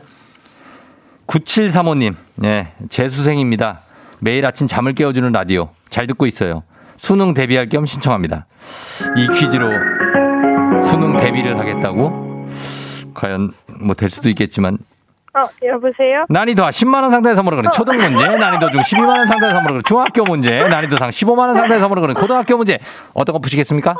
9735님, 1.27 2.15
예, 2.45 2.69
재수생입니다. 2.89 3.81
매일 4.21 4.45
아침 4.45 4.67
잠을 4.67 4.93
깨워주는 4.93 5.31
라디오. 5.31 5.69
잘 5.89 6.05
듣고 6.07 6.25
있어요. 6.27 6.63
수능 6.95 7.33
대비할 7.33 7.67
겸 7.69 7.85
신청합니다. 7.87 8.45
이 9.17 9.27
퀴즈로 9.35 9.67
수능 10.83 11.17
대비를 11.17 11.57
하겠다고? 11.57 12.47
과연 13.15 13.51
뭐 13.81 13.95
될 13.95 14.09
수도 14.09 14.29
있겠지만 14.29 14.77
어, 15.33 15.41
여보세요? 15.65 16.25
난이도 16.29 16.61
10만 16.63 17.01
원 17.01 17.09
상당의 17.11 17.35
선물을 17.35 17.57
그린 17.57 17.71
초등 17.71 17.97
문제, 17.97 18.27
난이도 18.27 18.69
중 18.69 18.81
12만 18.81 19.17
원 19.17 19.25
상당의 19.25 19.55
선물을 19.55 19.73
그린 19.75 19.83
중학교 19.83 20.23
문제, 20.25 20.61
난이도 20.67 20.97
상 20.97 21.09
15만 21.09 21.39
원 21.39 21.55
상당의 21.55 21.79
선물을 21.79 22.01
그린 22.01 22.15
고등학교 22.15 22.57
문제. 22.57 22.79
어떤 23.13 23.33
거 23.33 23.39
푸시겠습니까? 23.39 23.95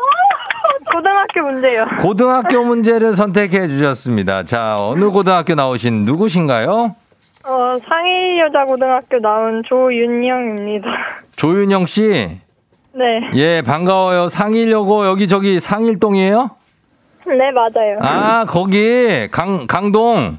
고등학교 0.93 1.43
문제요. 1.43 1.85
고등학교 2.01 2.63
문제를 2.65 3.13
선택해 3.13 3.67
주셨습니다. 3.69 4.43
자, 4.43 4.77
어느 4.77 5.09
고등학교 5.09 5.55
나오신 5.55 6.03
누구신가요? 6.03 6.95
어, 7.43 7.77
상일여자고등학교 7.79 9.19
나온 9.19 9.63
조윤영입니다. 9.65 10.87
조윤영 11.35 11.85
씨. 11.85 12.39
네, 12.93 13.31
예, 13.35 13.61
반가워요. 13.61 14.27
상일여고 14.27 15.05
여기 15.07 15.27
저기 15.27 15.59
상일동이에요? 15.59 16.51
네, 17.27 17.51
맞아요. 17.51 17.99
아, 18.01 18.45
거기, 18.45 19.27
강, 19.31 19.65
강동. 19.67 20.37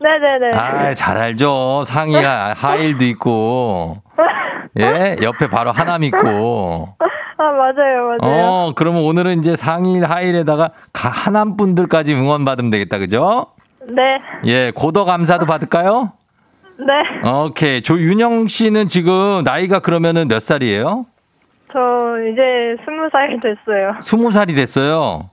네 0.00 0.08
네 0.18 0.38
네. 0.50 0.56
아, 0.56 0.92
잘 0.94 1.16
알죠. 1.16 1.82
상의, 1.86 2.22
하일도 2.22 3.04
있고. 3.06 4.02
예, 4.78 5.16
옆에 5.22 5.48
바로 5.48 5.72
하남 5.72 6.04
있고. 6.04 6.88
아, 7.38 7.42
맞아요, 7.42 8.16
맞아요. 8.20 8.44
어, 8.44 8.72
그러면 8.76 9.02
오늘은 9.04 9.38
이제 9.38 9.56
상의, 9.56 10.00
하일에다가 10.00 10.70
가- 10.92 11.08
하남 11.08 11.56
분들까지 11.56 12.12
응원 12.14 12.44
받으면 12.44 12.70
되겠다, 12.70 12.98
그죠? 12.98 13.46
네, 13.90 14.18
예, 14.46 14.72
고더 14.74 15.04
감사도 15.04 15.46
받을까요? 15.46 16.12
네. 16.78 17.28
오케이. 17.30 17.80
조윤영 17.82 18.46
씨는 18.48 18.88
지금 18.88 19.42
나이가 19.44 19.78
그러면은 19.80 20.28
몇 20.28 20.42
살이에요? 20.42 21.06
저 21.72 21.78
이제 22.32 22.76
스무 22.84 23.08
살 23.12 23.38
됐어요. 23.40 23.94
스무 24.00 24.30
살이 24.30 24.54
됐어요. 24.54 25.30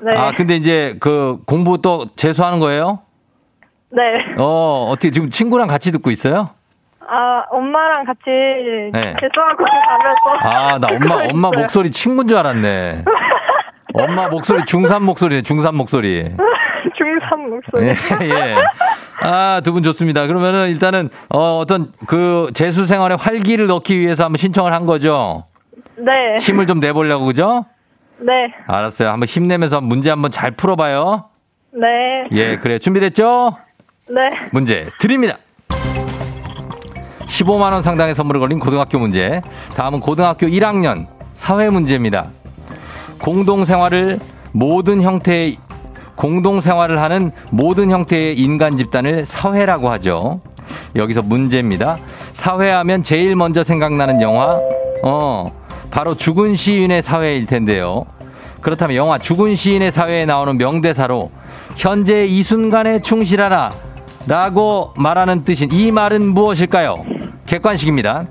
네. 0.00 0.12
아, 0.16 0.32
근데 0.32 0.56
이제 0.56 0.96
그 1.00 1.38
공부 1.46 1.80
또 1.82 2.06
재수하는 2.16 2.58
거예요? 2.58 3.00
네. 3.90 4.02
어, 4.38 4.86
어떻게 4.88 5.10
지금 5.10 5.28
친구랑 5.30 5.68
같이 5.68 5.92
듣고 5.92 6.10
있어요? 6.10 6.46
아, 7.00 7.42
엄마랑 7.50 8.04
같이 8.04 8.20
네. 8.92 9.16
재수하고 9.20 9.64
가면서. 9.64 10.48
아, 10.48 10.78
나 10.78 10.88
엄마, 10.88 11.14
엄마 11.28 11.48
있어요. 11.48 11.62
목소리 11.62 11.90
친구인 11.90 12.28
줄 12.28 12.38
알았네. 12.38 13.04
엄마 13.94 14.28
목소리 14.28 14.64
중산 14.64 15.02
목소리네, 15.02 15.42
중산 15.42 15.74
목소리. 15.74 16.24
중삼 16.96 17.50
목소리. 17.50 17.86
예, 17.86 17.94
예. 18.28 18.56
아, 19.22 19.60
두 19.64 19.72
분 19.72 19.82
좋습니다. 19.82 20.26
그러면은 20.26 20.68
일단은, 20.70 21.10
어, 21.28 21.58
어떤 21.58 21.92
그 22.06 22.50
재수 22.54 22.86
생활에 22.86 23.14
활기를 23.18 23.66
넣기 23.66 23.98
위해서 24.00 24.24
한번 24.24 24.38
신청을 24.38 24.72
한 24.72 24.86
거죠? 24.86 25.44
네. 25.96 26.36
힘을 26.40 26.66
좀 26.66 26.80
내보려고, 26.80 27.26
그죠? 27.26 27.66
네. 28.18 28.52
알았어요. 28.66 29.10
한번 29.10 29.26
힘내면서 29.26 29.80
문제 29.80 30.10
한번 30.10 30.30
잘 30.30 30.50
풀어봐요. 30.52 31.26
네. 31.72 31.88
예, 32.32 32.56
그래. 32.56 32.78
준비됐죠? 32.78 33.56
네. 34.08 34.32
문제 34.52 34.88
드립니다. 34.98 35.36
15만원 37.26 37.82
상당의 37.82 38.14
선물을 38.14 38.40
걸린 38.40 38.58
고등학교 38.58 38.98
문제. 38.98 39.40
다음은 39.76 40.00
고등학교 40.00 40.46
1학년 40.48 41.06
사회 41.34 41.70
문제입니다. 41.70 42.28
공동생활을 43.22 44.18
모든 44.52 45.00
형태의 45.00 45.56
공동생활을 46.20 47.00
하는 47.00 47.32
모든 47.50 47.90
형태의 47.90 48.38
인간 48.38 48.76
집단을 48.76 49.24
사회라고 49.24 49.88
하죠. 49.92 50.42
여기서 50.94 51.22
문제입니다. 51.22 51.96
사회하면 52.32 53.02
제일 53.02 53.34
먼저 53.36 53.64
생각나는 53.64 54.20
영화, 54.20 54.60
어, 55.02 55.50
바로 55.90 56.14
죽은 56.14 56.56
시인의 56.56 57.02
사회일 57.02 57.46
텐데요. 57.46 58.04
그렇다면 58.60 58.96
영화 58.96 59.16
죽은 59.16 59.56
시인의 59.56 59.92
사회에 59.92 60.26
나오는 60.26 60.58
명대사로 60.58 61.30
현재 61.76 62.26
이 62.26 62.42
순간에 62.42 63.00
충실하라 63.00 63.72
라고 64.26 64.92
말하는 64.98 65.44
뜻인 65.44 65.72
이 65.72 65.90
말은 65.90 66.34
무엇일까요? 66.34 67.02
객관식입니다. 67.46 68.26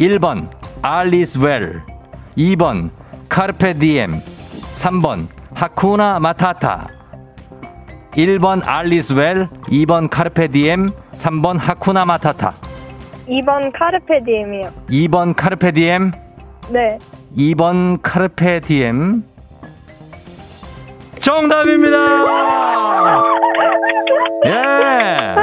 1번 0.00 0.48
All 0.80 1.15
is 1.15 1.38
well 1.40 1.82
2번 2.38 2.88
carpe 3.28 3.74
diem 3.74 4.22
3번 4.72 5.28
hakuna 5.54 6.18
matata 6.18 7.01
1번 8.16 8.62
All 8.64 8.94
is 8.94 9.14
well 9.14 9.48
2번 9.68 10.08
carpe 10.10 10.48
diem 10.48 10.90
3번 11.12 11.58
hakuna 11.58 12.04
matata 12.04 12.52
2번 13.28 13.72
carpe 13.72 14.22
diem이요. 14.24 14.70
2번 14.90 15.34
carpe 15.34 15.72
diem 15.72 16.12
네. 16.68 16.98
2번 17.36 17.98
carpe 18.02 18.60
diem 18.60 19.24
정답입니다. 21.18 21.96
예. 24.46 25.34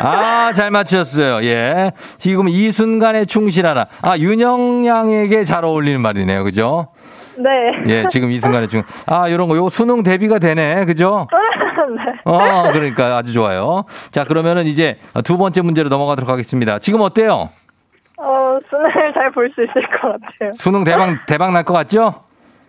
아, 0.00 0.52
잘 0.54 0.70
맞추셨어요. 0.70 1.46
예. 1.46 1.92
지금 2.16 2.48
이 2.48 2.70
순간에 2.70 3.26
충실하라. 3.26 3.86
아, 4.02 4.16
윤영 4.16 4.86
양에게 4.86 5.44
잘 5.44 5.64
어울리는 5.66 6.00
말이네요. 6.00 6.44
그죠? 6.44 6.88
네. 7.36 7.50
예, 7.88 8.06
지금 8.08 8.30
이 8.30 8.38
순간에 8.38 8.66
충, 8.66 8.82
아, 9.06 9.30
요런 9.30 9.48
거, 9.48 9.56
요 9.56 9.68
수능 9.68 10.02
대비가 10.02 10.38
되네. 10.38 10.86
그죠? 10.86 11.26
네. 11.96 12.02
어, 12.24 12.70
그러니까 12.72 13.16
아주 13.16 13.32
좋아요. 13.32 13.84
자, 14.10 14.24
그러면은 14.24 14.66
이제 14.66 14.98
두 15.24 15.38
번째 15.38 15.62
문제로 15.62 15.88
넘어가도록 15.88 16.28
하겠습니다. 16.30 16.78
지금 16.78 17.00
어때요? 17.00 17.48
어, 18.20 18.58
수능을 18.68 19.12
잘 19.14 19.30
볼 19.32 19.50
수 19.54 19.62
있을 19.62 19.74
것 20.00 20.08
같아요. 20.12 20.52
수능 20.54 20.84
대박, 20.84 21.24
대박 21.26 21.52
날 21.52 21.64
것 21.64 21.72
같죠? 21.72 22.22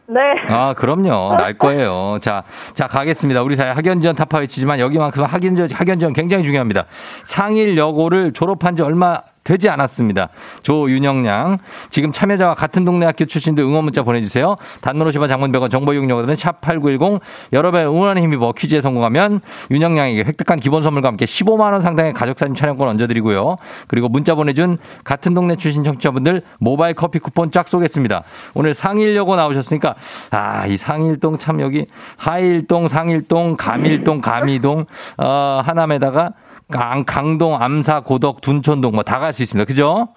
네. 0.08 0.20
아, 0.50 0.74
그럼요. 0.76 1.36
날 1.38 1.54
거예요. 1.56 2.18
자, 2.20 2.44
자, 2.74 2.88
가겠습니다. 2.88 3.44
우리 3.44 3.56
사회 3.56 3.70
학연지원 3.72 4.16
타파 4.16 4.40
외치지만 4.40 4.80
여기만큼 4.80 5.24
학연지원, 5.24 5.70
학연지원 5.72 6.14
굉장히 6.14 6.44
중요합니다. 6.44 6.86
상일 7.24 7.78
여고를 7.78 8.34
졸업한 8.34 8.76
지 8.76 8.82
얼마 8.82 9.22
되지 9.50 9.68
않았습니다. 9.68 10.30
조윤영 10.62 11.26
양. 11.26 11.58
지금 11.90 12.12
참여자와 12.12 12.54
같은 12.54 12.86
동네 12.86 13.08
학교 13.08 13.26
출신들 13.26 13.64
응원 13.64 13.84
문자 13.84 14.04
보내주세요. 14.04 14.58
단문 14.82 15.10
50원 15.10 15.28
장문 15.28 15.52
100원 15.52 15.72
정보 15.72 15.92
이용료들은 15.94 16.36
샵8910 16.36 17.20
여러분의 17.52 17.88
응원하는 17.88 18.22
힘입어 18.22 18.52
퀴즈에 18.52 18.82
성공하면 18.82 19.42
윤영 19.72 19.98
양에게 19.98 20.24
획득한 20.24 20.60
기본 20.60 20.84
선물과 20.84 21.08
함께 21.08 21.26
15만원 21.26 21.82
상당의 21.82 22.14
가족사진 22.14 22.54
촬영권 22.54 22.88
얹어드리고요. 22.90 23.58
그리고 23.88 24.08
문자 24.08 24.36
보내준 24.36 24.78
같은 25.04 25.34
동네 25.34 25.56
출신 25.56 25.84
청취자분들 25.84 26.44
모바일 26.60 26.94
커피 26.94 27.18
쿠폰 27.18 27.50
쫙 27.50 27.68
쏘겠습니다. 27.68 28.22
오늘 28.54 28.76
상일여고 28.76 29.36
나오셨으니까 29.36 29.96
아, 30.30 30.68
이 30.68 30.78
상일동 30.78 31.40
참 31.40 31.60
여기 31.60 31.88
하일동, 32.18 32.88
상일동, 32.88 33.58
감일동, 33.58 34.22
감이동, 34.22 34.86
어, 35.18 35.62
하남에다가 35.66 36.34
강, 36.72 37.04
강동, 37.06 37.62
암사, 37.62 38.02
고덕, 38.02 38.42
둔촌동 38.42 38.94
뭐 38.94 39.04
다 39.04 39.20
갈 39.20 39.34
수 39.34 39.42
있습니다. 39.44 39.66
그죠? 39.68 40.10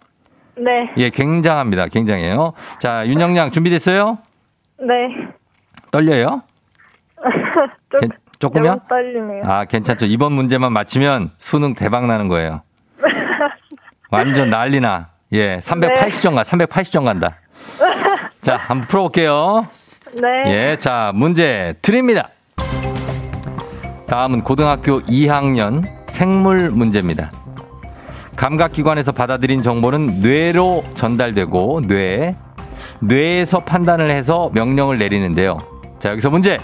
네. 0.57 0.91
예, 0.99 1.09
굉장합니다. 1.11 1.87
굉장해요. 1.89 2.53
자, 2.79 3.07
윤영양 3.07 3.51
준비됐어요? 3.51 4.19
네. 4.81 4.95
떨려요? 5.91 6.43
좀, 7.91 8.01
괜- 8.01 8.11
조금요? 8.39 8.81
떨리네요. 8.89 9.43
아, 9.45 9.65
괜찮죠. 9.65 10.07
이번 10.07 10.33
문제만 10.33 10.73
맞히면 10.73 11.31
수능 11.39 11.75
대박 11.75 12.07
나는 12.07 12.29
거예요. 12.29 12.63
완전 14.11 14.51
난리나. 14.51 15.09
예, 15.33 15.59
380점 15.61 16.35
가, 16.35 16.43
380점 16.43 17.05
간다. 17.07 17.37
자, 18.43 18.57
한번 18.57 18.87
풀어볼게요. 18.89 19.67
네. 20.21 20.45
예, 20.73 20.77
자, 20.79 21.13
문제 21.15 21.75
드립니다. 21.81 22.29
다음은 24.09 24.43
고등학교 24.43 25.01
2학년 25.03 25.85
생물 26.23 26.71
문제입니다. 26.71 27.33
감각기관에서 28.37 29.11
받아들인 29.11 29.61
정보는 29.61 30.21
뇌로 30.21 30.85
전달되고 30.95 31.81
뇌, 31.89 32.37
뇌에서 33.01 33.65
판단을 33.65 34.09
해서 34.09 34.49
명령을 34.55 34.99
내리는데요. 34.99 35.59
자, 35.99 36.11
여기서 36.11 36.31
문제. 36.31 36.61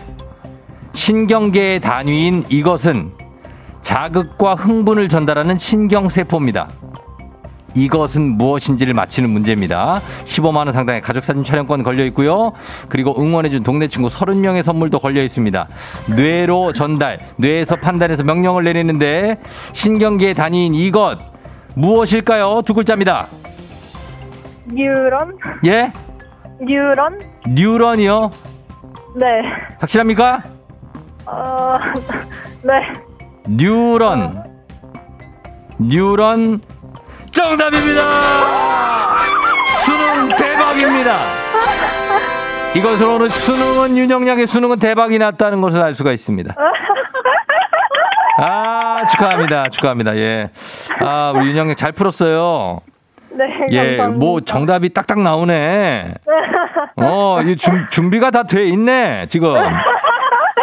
신경계의 0.92 1.80
단위인 1.80 2.44
이것은 2.48 3.10
자극과 3.80 4.54
흥분을 4.54 5.08
전달하는 5.08 5.58
신경세포입니다. 5.58 6.68
이것은 7.78 8.36
무엇인지를 8.38 8.92
맞히는 8.94 9.30
문제입니다. 9.30 10.00
15만원 10.24 10.72
상당의 10.72 11.00
가족사진 11.00 11.44
촬영권 11.44 11.82
걸려 11.82 12.04
있고요. 12.06 12.52
그리고 12.88 13.14
응원해준 13.18 13.62
동네 13.62 13.86
친구 13.86 14.08
30명의 14.08 14.62
선물도 14.62 14.98
걸려 14.98 15.22
있습니다. 15.22 15.68
뇌로 16.16 16.72
전달, 16.72 17.20
뇌에서 17.36 17.76
판단해서 17.76 18.24
명령을 18.24 18.64
내리는데 18.64 19.38
신경계의 19.72 20.34
단위인 20.34 20.74
이것 20.74 21.18
무엇일까요? 21.74 22.62
두 22.62 22.74
글자입니다. 22.74 23.28
뉴런? 24.66 25.38
예? 25.66 25.92
뉴런? 26.60 27.20
뉴런이요? 27.46 28.30
네. 29.16 29.26
확실합니까? 29.78 30.42
어, 31.26 31.78
네. 32.62 32.72
뉴런. 33.48 34.44
뉴런 35.78 36.60
정답입니다. 37.38 38.02
수능 39.76 40.28
대박입니다. 40.36 41.16
이것으로 42.74 43.14
오늘 43.14 43.30
수능은 43.30 43.96
윤영양의 43.96 44.46
수능은 44.48 44.78
대박이 44.80 45.18
났다는 45.20 45.60
것을 45.60 45.80
알 45.80 45.94
수가 45.94 46.10
있습니다. 46.12 46.52
아 48.40 49.04
축하합니다, 49.08 49.68
축하합니다. 49.68 50.16
예, 50.16 50.50
아 51.00 51.32
우리 51.34 51.46
윤영양 51.50 51.76
잘 51.76 51.92
풀었어요. 51.92 52.80
네. 53.30 53.44
예, 53.70 53.96
감사합니다. 53.96 54.08
뭐 54.18 54.40
정답이 54.40 54.92
딱딱 54.92 55.20
나오네. 55.20 56.14
어, 56.96 57.40
이 57.42 57.54
준, 57.56 57.86
준비가 57.90 58.32
다 58.32 58.42
돼 58.42 58.64
있네 58.66 59.26
지금. 59.28 59.54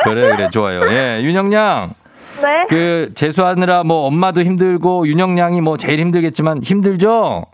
그래 0.03 0.35
그래 0.35 0.49
좋아요. 0.51 0.91
예, 0.91 1.21
윤영양. 1.23 1.89
네. 2.45 2.67
그 2.69 3.11
재수하느라 3.15 3.83
뭐 3.83 4.05
엄마도 4.05 4.41
힘들고 4.41 5.07
윤영 5.07 5.39
양이 5.39 5.61
뭐 5.61 5.77
제일 5.77 5.99
힘들겠지만 5.99 6.61
힘들죠? 6.61 7.45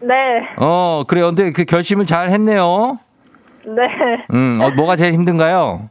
네. 0.00 0.14
어, 0.56 1.04
그래. 1.06 1.20
근데 1.20 1.52
그 1.52 1.64
결심을 1.64 2.06
잘 2.06 2.30
했네요. 2.30 2.98
네. 3.64 4.24
음, 4.32 4.54
어, 4.60 4.70
뭐가 4.70 4.96
제일 4.96 5.12
힘든가요? 5.12 5.88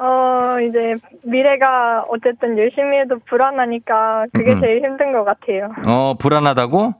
어, 0.00 0.60
이제 0.60 0.96
미래가 1.22 2.02
어쨌든 2.08 2.58
열심히 2.58 2.98
해도 2.98 3.18
불안하니까 3.28 4.26
그게 4.32 4.52
음, 4.52 4.56
음. 4.56 4.60
제일 4.60 4.82
힘든 4.82 5.12
것 5.12 5.24
같아요. 5.24 5.70
어, 5.86 6.14
불안하다고? 6.18 6.94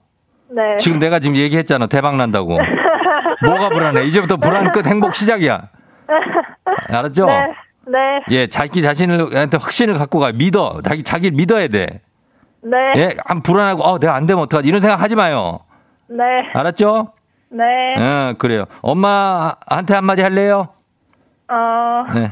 네. 0.51 0.77
지금 0.79 0.99
내가 0.99 1.19
지금 1.19 1.37
얘기했잖아. 1.37 1.87
대박 1.87 2.17
난다고. 2.17 2.59
뭐가 3.47 3.71
불안해? 3.71 4.05
이제부터 4.05 4.37
불안 4.37 4.71
끝 4.71 4.87
행복 4.87 5.15
시작이야. 5.15 5.63
알았죠? 6.89 7.27
네. 7.27 7.55
네. 7.87 7.99
예, 8.31 8.47
자기 8.47 8.83
자신을한테 8.83 9.57
확신을 9.59 9.95
갖고 9.99 10.19
가. 10.21 10.33
믿어. 10.33 10.81
자기 10.85 11.03
자기를 11.03 11.37
믿어야 11.37 11.69
돼. 11.69 12.01
네. 12.63 12.77
예, 12.97 13.09
안 13.27 13.43
불안하고 13.43 13.83
어, 13.83 13.99
내가 13.99 14.15
안 14.15 14.27
되면 14.27 14.43
어떡하지? 14.45 14.67
이런 14.69 14.81
생각 14.81 15.01
하지 15.01 15.15
마요. 15.15 15.61
네. 16.09 16.25
알았죠? 16.55 17.13
네. 17.51 17.65
예, 17.99 18.35
그래요. 18.39 18.65
엄마한테 18.83 19.95
한마디 19.95 20.23
할래요? 20.23 20.69
어, 21.49 22.05
네. 22.15 22.31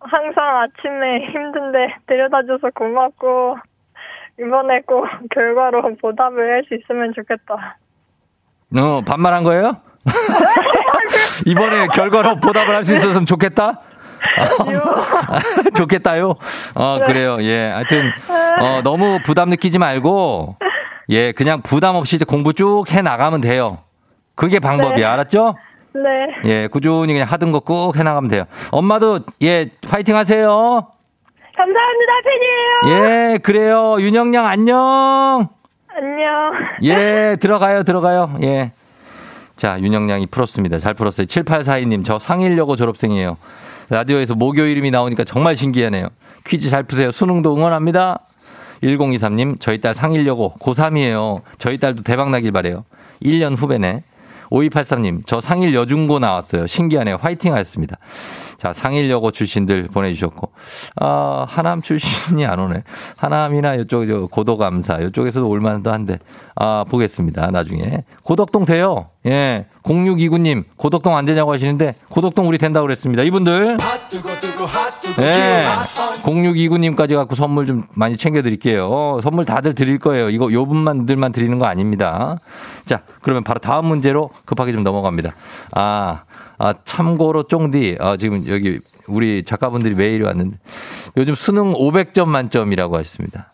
항상 0.00 0.58
아침에 0.62 1.26
힘든데 1.32 1.78
데려다 2.06 2.42
줘서 2.46 2.68
고맙고, 2.74 3.56
이번에 4.38 4.80
꼭 4.86 5.06
결과로 5.34 5.82
보답을 6.00 6.52
할 6.54 6.64
수 6.68 6.74
있으면 6.74 7.12
좋겠다. 7.14 7.78
어, 8.76 9.00
반말한 9.06 9.44
거예요? 9.44 9.76
이번에 11.46 11.86
결과로 11.94 12.36
보답을 12.36 12.74
할 12.74 12.84
수 12.84 12.94
있었으면 12.96 13.26
좋겠다? 13.26 13.80
좋겠다요? 15.74 16.34
어, 16.74 16.98
그래요. 17.06 17.38
예. 17.40 17.70
하여튼, 17.74 18.10
어, 18.60 18.80
너무 18.82 19.18
부담 19.24 19.50
느끼지 19.50 19.78
말고, 19.78 20.56
예, 21.10 21.32
그냥 21.32 21.62
부담 21.62 21.96
없이 21.96 22.18
공부 22.18 22.52
쭉 22.52 22.84
해 22.92 23.02
나가면 23.02 23.40
돼요. 23.40 23.78
그게 24.34 24.58
방법이야. 24.58 24.96
네. 24.96 25.04
알았죠? 25.04 25.56
네. 25.94 26.00
예, 26.62 26.68
꾸준히 26.68 27.12
그냥 27.12 27.28
하던 27.28 27.52
거 27.52 27.60
꾹 27.60 27.92
해 27.96 28.02
나가면 28.02 28.30
돼요. 28.30 28.44
엄마도, 28.70 29.20
예, 29.42 29.70
파이팅 29.88 30.16
하세요. 30.16 30.88
감사합니다, 31.54 32.12
팬이에요. 32.24 33.04
예, 33.34 33.38
그래요. 33.38 33.96
윤영양 34.00 34.46
안녕. 34.46 35.48
안녕. 35.94 36.52
예, 36.84 37.36
들어가요, 37.38 37.82
들어가요. 37.82 38.34
예. 38.42 38.72
자, 39.56 39.78
윤영양이 39.78 40.26
풀었습니다. 40.26 40.78
잘 40.78 40.94
풀었어요. 40.94 41.26
7842님, 41.26 42.04
저 42.04 42.18
상일여고 42.18 42.76
졸업생이에요. 42.76 43.36
라디오에서 43.92 44.34
목요 44.34 44.64
이름이 44.66 44.90
나오니까 44.90 45.24
정말 45.24 45.54
신기하네요. 45.54 46.08
퀴즈 46.46 46.70
잘 46.70 46.82
푸세요. 46.82 47.12
수능도 47.12 47.54
응원합니다. 47.54 48.20
1023님, 48.82 49.60
저희 49.60 49.82
딸 49.82 49.92
상일여고 49.92 50.54
고3이에요. 50.58 51.42
저희 51.58 51.76
딸도 51.76 52.02
대박 52.02 52.30
나길 52.30 52.52
바래요. 52.52 52.84
1년 53.22 53.54
후배네. 53.54 54.02
5283님, 54.50 55.22
저 55.26 55.42
상일 55.42 55.74
여중고 55.74 56.18
나왔어요. 56.20 56.66
신기하네요. 56.66 57.18
화이팅 57.20 57.52
하였습니다. 57.52 57.98
자, 58.62 58.72
상일여고 58.72 59.32
출신들 59.32 59.88
보내주셨고, 59.88 60.52
아, 61.00 61.46
하남 61.48 61.82
출신이 61.82 62.46
안 62.46 62.60
오네. 62.60 62.84
하남이나 63.16 63.74
이쪽, 63.74 64.06
저, 64.06 64.28
고도감사, 64.28 64.98
이쪽에서도 64.98 65.48
올만도 65.48 65.90
한데, 65.90 66.20
아, 66.54 66.84
보겠습니다. 66.88 67.50
나중에. 67.50 68.04
고덕동 68.22 68.64
돼요. 68.64 69.08
예. 69.26 69.66
0629님, 69.82 70.62
고덕동 70.76 71.16
안 71.16 71.24
되냐고 71.24 71.52
하시는데, 71.52 71.96
고덕동 72.08 72.46
우리 72.46 72.56
된다고 72.56 72.86
그랬습니다. 72.86 73.24
이분들. 73.24 73.78
예. 75.18 75.64
0629님까지 76.22 77.16
갖고 77.16 77.34
선물 77.34 77.66
좀 77.66 77.82
많이 77.94 78.16
챙겨드릴게요. 78.16 78.88
어, 78.88 79.18
선물 79.20 79.44
다들 79.44 79.74
드릴 79.74 79.98
거예요. 79.98 80.30
이거 80.30 80.52
요 80.52 80.66
분만들만 80.66 81.32
드리는 81.32 81.58
거 81.58 81.66
아닙니다. 81.66 82.38
자, 82.86 83.02
그러면 83.22 83.42
바로 83.42 83.58
다음 83.58 83.86
문제로 83.86 84.30
급하게 84.44 84.70
좀 84.70 84.84
넘어갑니다. 84.84 85.34
아, 85.74 86.22
아 86.62 86.74
참고로 86.84 87.42
쫑디, 87.42 87.96
아, 87.98 88.16
지금 88.16 88.46
여기 88.46 88.78
우리 89.08 89.42
작가분들이 89.42 89.96
메일이 89.96 90.22
왔는데, 90.22 90.58
요즘 91.16 91.34
수능 91.34 91.72
500점 91.72 92.28
만점이라고 92.28 92.98
하셨습니다. 92.98 93.52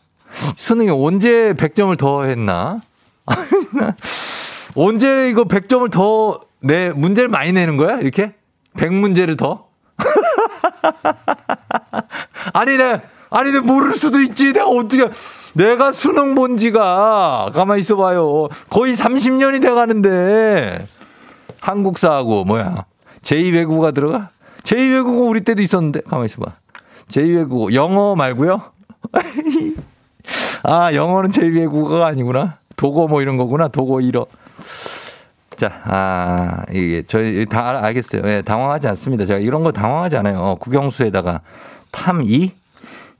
수능이 0.57 0.91
언제 0.91 1.55
100점을 1.55 1.97
더 1.97 2.25
했나? 2.25 2.83
언제 4.77 5.31
이거 5.31 5.45
100점을 5.45 5.91
더 5.91 6.41
내, 6.61 6.91
문제를 6.91 7.31
많이 7.31 7.51
내는 7.51 7.79
거야? 7.79 7.97
이렇게? 7.97 8.35
100문제를 8.77 9.39
더? 9.39 9.69
아니, 12.53 12.77
내, 12.77 13.01
아니, 13.31 13.53
내 13.53 13.61
모를 13.61 13.95
수도 13.95 14.21
있지. 14.21 14.53
내가 14.53 14.67
어떻게, 14.67 15.09
내가 15.55 15.93
수능 15.93 16.35
본 16.35 16.59
지가, 16.59 17.53
가만히 17.55 17.81
있어봐요. 17.81 18.49
거의 18.69 18.95
30년이 18.95 19.63
돼 19.63 19.71
가는데, 19.71 20.87
한국사하고, 21.61 22.45
뭐야, 22.45 22.85
제2외국어가 23.23 23.95
들어가? 23.95 24.29
제2외국어 24.63 25.29
우리 25.29 25.41
때도 25.43 25.63
있었는데, 25.63 26.01
가만히 26.03 26.27
있어봐. 26.27 26.53
제2외국어, 27.09 27.73
영어 27.75 28.15
말고요 28.17 28.61
아, 30.63 30.93
영어는 30.93 31.31
제2외국어가 31.31 32.03
아니구나. 32.03 32.57
독어 32.77 33.07
뭐 33.09 33.23
이런 33.23 33.37
거구나. 33.37 33.69
독어 33.69 34.01
일어. 34.01 34.27
자, 35.57 35.81
아, 35.85 36.63
이게 36.71 37.03
저희 37.07 37.45
다 37.47 37.69
알- 37.69 37.77
알겠어요. 37.77 38.23
예, 38.27 38.43
당황하지 38.43 38.87
않습니다. 38.89 39.25
제가 39.27 39.41
이런 39.41 39.65
거 39.65 39.73
당황하지 39.73 40.17
않아요. 40.19 40.39
어, 40.39 40.55
국영수에다가 40.57 41.41
탐이? 41.91 42.53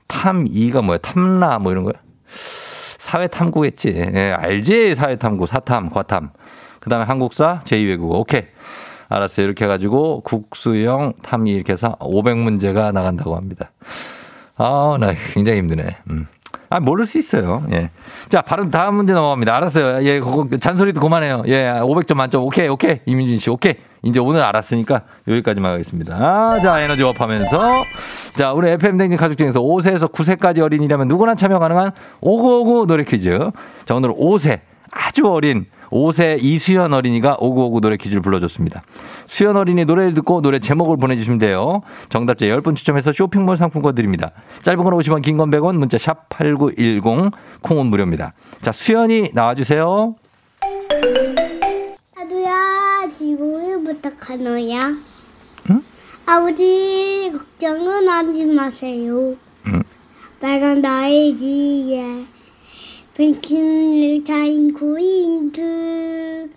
탐이가 0.07 0.81
뭐야? 0.81 0.99
탐라 0.99 1.59
뭐 1.59 1.71
이런 1.71 1.83
거야? 1.83 1.93
사회 2.97 3.27
탐구겠지. 3.27 3.89
예, 4.15 4.31
알지? 4.37 4.95
사회 4.95 5.15
탐구, 5.17 5.47
사탐, 5.47 5.89
과탐. 5.89 6.29
그 6.79 6.89
다음에 6.89 7.05
한국사, 7.05 7.59
제2외국어. 7.65 8.11
오케이. 8.19 8.43
알았어요. 9.09 9.45
이렇게 9.45 9.65
해가지고 9.65 10.21
국수영탐이 10.21 11.51
이렇게 11.51 11.73
해서 11.73 11.95
500문제가 11.99 12.91
나간다고 12.93 13.35
합니다. 13.35 13.71
아, 14.57 14.97
나 14.99 15.13
굉장히 15.33 15.59
힘드네. 15.59 15.97
음. 16.11 16.27
아, 16.69 16.79
모를 16.79 17.05
수 17.05 17.17
있어요. 17.17 17.63
예. 17.71 17.89
자, 18.29 18.41
바로 18.41 18.69
다음 18.69 18.95
문제 18.95 19.13
넘어갑니다. 19.13 19.55
알았어요. 19.55 20.05
예, 20.05 20.19
그거 20.19 20.47
잔소리도 20.55 21.01
그만해요. 21.01 21.41
예, 21.47 21.73
500점 21.79 22.15
만점. 22.15 22.43
오케이, 22.43 22.67
오케이. 22.67 22.99
이민진 23.07 23.39
씨, 23.39 23.49
오케이. 23.49 23.73
이제 24.03 24.19
오늘 24.19 24.43
알았으니까 24.43 25.01
여기까지만 25.27 25.73
하겠습니다. 25.73 26.15
아, 26.15 26.59
자, 26.61 26.79
에너지 26.81 27.01
up 27.03 27.19
하면서. 27.19 27.83
자, 28.35 28.53
우리 28.53 28.69
FM대행진 28.69 29.17
가족 29.17 29.35
중에서 29.35 29.61
5세에서 29.61 30.11
9세까지 30.11 30.59
어린이라면 30.59 31.07
누구나 31.07 31.33
참여 31.33 31.57
가능한 31.57 31.91
5959 32.21 32.85
노래 32.85 33.03
퀴즈. 33.03 33.39
자, 33.85 33.95
오늘 33.95 34.11
5세. 34.11 34.59
아주 34.91 35.27
어린 35.27 35.65
5세 35.89 36.37
이수연 36.41 36.93
어린이가 36.93 37.37
5959 37.39 37.81
노래 37.81 37.97
퀴즈를 37.97 38.21
불러줬습니다. 38.21 38.81
수연 39.25 39.57
어린이 39.57 39.85
노래를 39.85 40.13
듣고 40.13 40.41
노래 40.41 40.59
제목을 40.59 40.97
보내주시면 40.97 41.39
돼요. 41.39 41.81
정답자 42.09 42.45
10분 42.45 42.75
추첨해서 42.75 43.11
쇼핑몰 43.11 43.57
상품권 43.57 43.95
드립니다. 43.95 44.31
짧은 44.63 44.83
건 44.83 44.93
50원, 44.93 45.21
긴 45.21 45.37
건 45.37 45.49
100원, 45.51 45.77
문자 45.77 45.97
샵 45.97 46.29
8910, 46.29 47.31
콩은 47.61 47.87
무료입니다. 47.87 48.33
자, 48.61 48.71
수연이 48.71 49.31
나와주세요. 49.33 50.15
아두야 52.17 53.07
지구를 53.09 53.83
부탁하노야. 53.83 54.93
응? 55.69 55.81
아버지 56.25 57.31
걱정은 57.33 58.07
하지 58.07 58.45
마세요. 58.45 59.35
응. 59.67 59.83
빨간 60.39 60.81
나이지에 60.81 62.23
뱅킹을 63.19 64.23
차인 64.23 64.73
고인트. 64.73 66.49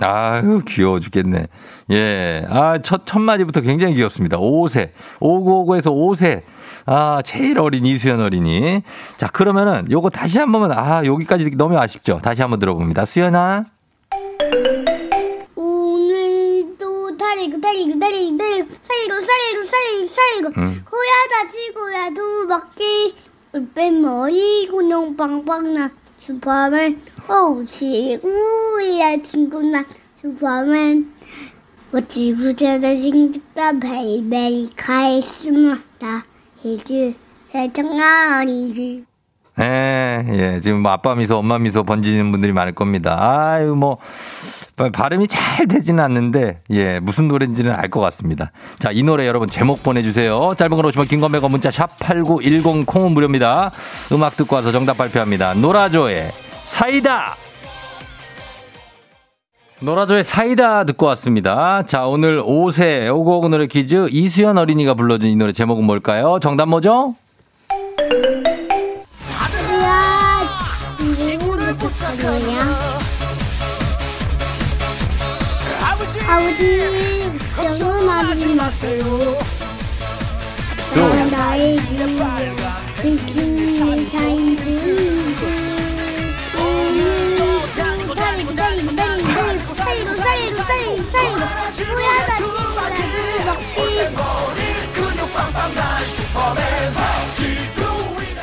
아유, 0.00 0.62
귀여워 0.66 0.98
죽겠네. 1.00 1.48
예. 1.90 2.46
아, 2.48 2.78
첫, 2.80 3.02
첫 3.04 3.18
마디부터 3.18 3.60
굉장히 3.60 3.92
귀엽습니다. 3.96 4.38
5세. 4.38 4.92
5959에서 5.20 5.92
5세. 5.92 6.40
아, 6.86 7.20
제일 7.26 7.58
어린 7.58 7.84
이수연 7.84 8.22
어린이. 8.22 8.80
자, 9.18 9.26
그러면은 9.26 9.84
요거 9.90 10.08
다시 10.08 10.38
한 10.38 10.50
번만, 10.50 10.72
아, 10.72 11.04
여기까지 11.04 11.50
너무 11.58 11.76
아쉽죠? 11.78 12.20
다시 12.22 12.40
한번 12.40 12.58
들어봅니다. 12.58 13.04
수연아. 13.04 13.66
오늘도 15.56 17.18
달리고 17.18 17.60
달리고 17.60 17.98
달리고 17.98 18.38
달리고 18.38 18.66
살고 18.70 19.20
살고 19.20 19.66
살고 19.66 20.08
살고 20.08 20.52
응. 20.56 20.84
고야다 20.88 21.48
지구야 21.50 22.10
두 22.14 22.48
바퀴 22.48 23.14
빼머리 23.52 24.68
곤룡 24.68 25.16
빵빵나 25.16 25.90
슈퍼맨? 26.18 27.02
오 27.28 27.64
지구야 27.64 29.20
친구나 29.22 29.84
슈퍼맨. 30.20 31.12
뭐 31.90 32.00
지구대다 32.00 32.94
친구다 32.94 33.72
베리베리 33.80 34.70
카이스마다. 34.76 36.24
히즈 36.58 37.14
세정아리지 37.50 39.09
예, 39.58 40.24
예. 40.28 40.60
지금 40.60 40.80
뭐 40.80 40.92
아빠 40.92 41.14
미소, 41.14 41.36
엄마 41.38 41.58
미소 41.58 41.82
번지는 41.82 42.30
분들이 42.30 42.52
많을 42.52 42.72
겁니다. 42.72 43.16
아유, 43.20 43.74
뭐, 43.74 43.98
발음이 44.92 45.28
잘 45.28 45.66
되지는 45.66 46.02
않는데, 46.02 46.60
예, 46.70 46.98
무슨 47.00 47.28
노래인지는 47.28 47.72
알 47.72 47.90
것 47.90 48.00
같습니다. 48.00 48.52
자, 48.78 48.90
이 48.92 49.02
노래 49.02 49.26
여러분 49.26 49.48
제목 49.48 49.82
보내주세요. 49.82 50.54
짧은 50.56 50.76
걸 50.76 50.86
오시면 50.86 51.08
긴건 51.08 51.32
100원 51.32 51.50
문자 51.50 51.68
샵8910 51.70 52.86
콩은 52.86 53.12
무료입니다. 53.12 53.70
음악 54.12 54.36
듣고 54.36 54.56
와서 54.56 54.70
정답 54.72 54.96
발표합니다. 54.96 55.54
노라조의 55.54 56.30
사이다! 56.64 57.36
노라조의 59.82 60.24
사이다 60.24 60.84
듣고 60.84 61.06
왔습니다. 61.06 61.82
자, 61.86 62.04
오늘 62.06 62.40
5세 62.42 63.12
오고오고 63.14 63.48
노래 63.48 63.66
퀴즈 63.66 64.06
이수연 64.10 64.56
어린이가 64.58 64.94
불러준 64.94 65.28
이 65.30 65.36
노래 65.36 65.52
제목은 65.52 65.84
뭘까요? 65.84 66.38
정답 66.40 66.68
뭐죠? 66.68 67.14
아버지, 77.56 77.82
영원 77.82 78.08
하지 78.08 78.46
마세요. 78.54 79.38
나 80.94 81.24
나의. 81.26 81.80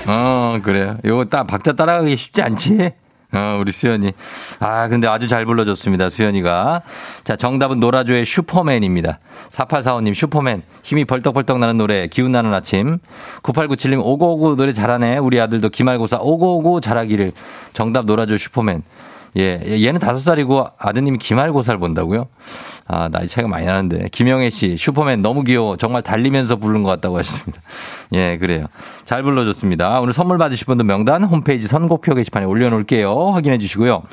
어, 0.10 0.58
그래요. 0.63 0.97
요거 1.03 1.25
딱 1.25 1.45
박자 1.45 1.73
따라가기 1.73 2.15
쉽지 2.15 2.41
않지? 2.41 2.91
어, 3.38 3.58
우리 3.62 3.71
수연이. 3.71 4.13
아, 4.60 4.88
근데 4.88 5.08
아주 5.08 5.28
잘 5.28 5.45
불러줬습니다, 5.45 6.10
수연이가. 6.10 6.82
자, 7.23 7.36
정답은 7.36 7.80
노라조의 7.80 8.26
슈퍼맨입니다. 8.26 9.19
4845님, 9.52 10.15
슈퍼맨. 10.15 10.63
힘이 10.82 11.06
벌떡벌떡 11.06 11.60
나는 11.60 11.78
노래, 11.78 12.08
기운나는 12.08 12.54
아침. 12.54 12.97
9897님, 13.43 14.00
오구오구 14.04 14.56
노래 14.56 14.73
잘하네. 14.73 15.19
우리 15.19 15.39
아들도 15.39 15.69
기말고사 15.69 16.17
오구오구 16.19 16.80
잘하기를. 16.80 17.32
정답 17.73 18.06
노라조 18.06 18.38
슈퍼맨. 18.38 18.84
예, 19.38 19.62
얘는 19.84 20.00
다섯 20.00 20.19
살이고 20.19 20.67
아드님이 20.78 21.19
기말고사를 21.19 21.80
본다고요? 21.80 22.28
아, 22.88 23.10
나이 23.10 23.28
차이가 23.28 23.47
많이 23.47 23.65
나는데. 23.65 24.10
김영애 24.12 24.50
씨, 24.50 24.78
슈퍼맨 24.78 25.21
너무 25.21 25.43
귀여워. 25.43 25.78
정말 25.78 26.02
달리면서 26.02 26.56
부른 26.56 26.84
것 26.84 26.89
같다고 26.89 27.19
하셨습니다. 27.19 27.62
예, 28.13 28.38
그래요. 28.38 28.65
잘 29.06 29.23
불러줬습니다. 29.23 30.00
오늘 30.00 30.13
선물 30.13 30.38
받으실 30.38 30.65
분들 30.65 30.86
명단 30.86 31.23
홈페이지 31.23 31.67
선곡표 31.67 32.15
게시판에 32.15 32.45
올려놓을게요. 32.45 33.32
확인해 33.32 33.58
주시고요. 33.58 34.04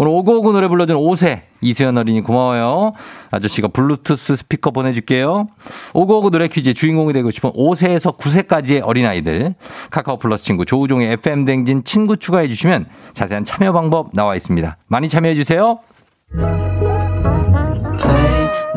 오늘 0.00 0.12
오고오고 0.12 0.52
노래 0.52 0.68
불러준 0.68 0.96
5세 0.96 1.40
이수연 1.60 1.98
어린이 1.98 2.20
고마워요. 2.20 2.92
아저씨가 3.32 3.66
블루투스 3.66 4.36
스피커 4.36 4.70
보내줄게요. 4.70 5.48
오고오고 5.92 6.30
노래 6.30 6.46
퀴즈의 6.46 6.74
주인공이 6.74 7.12
되고 7.12 7.32
싶은 7.32 7.50
5세에서 7.50 8.16
9세까지의 8.16 8.82
어린아이들 8.84 9.56
카카오 9.90 10.18
플러스 10.18 10.44
친구 10.44 10.64
조우종의 10.64 11.14
FM 11.14 11.44
댕진 11.44 11.82
친구 11.82 12.16
추가해 12.16 12.46
주시면 12.46 12.86
자세한 13.12 13.44
참여 13.44 13.72
방법 13.72 14.10
나와 14.14 14.36
있습니다. 14.36 14.76
많이 14.86 15.08
참여해 15.08 15.34
주세요. 15.34 15.80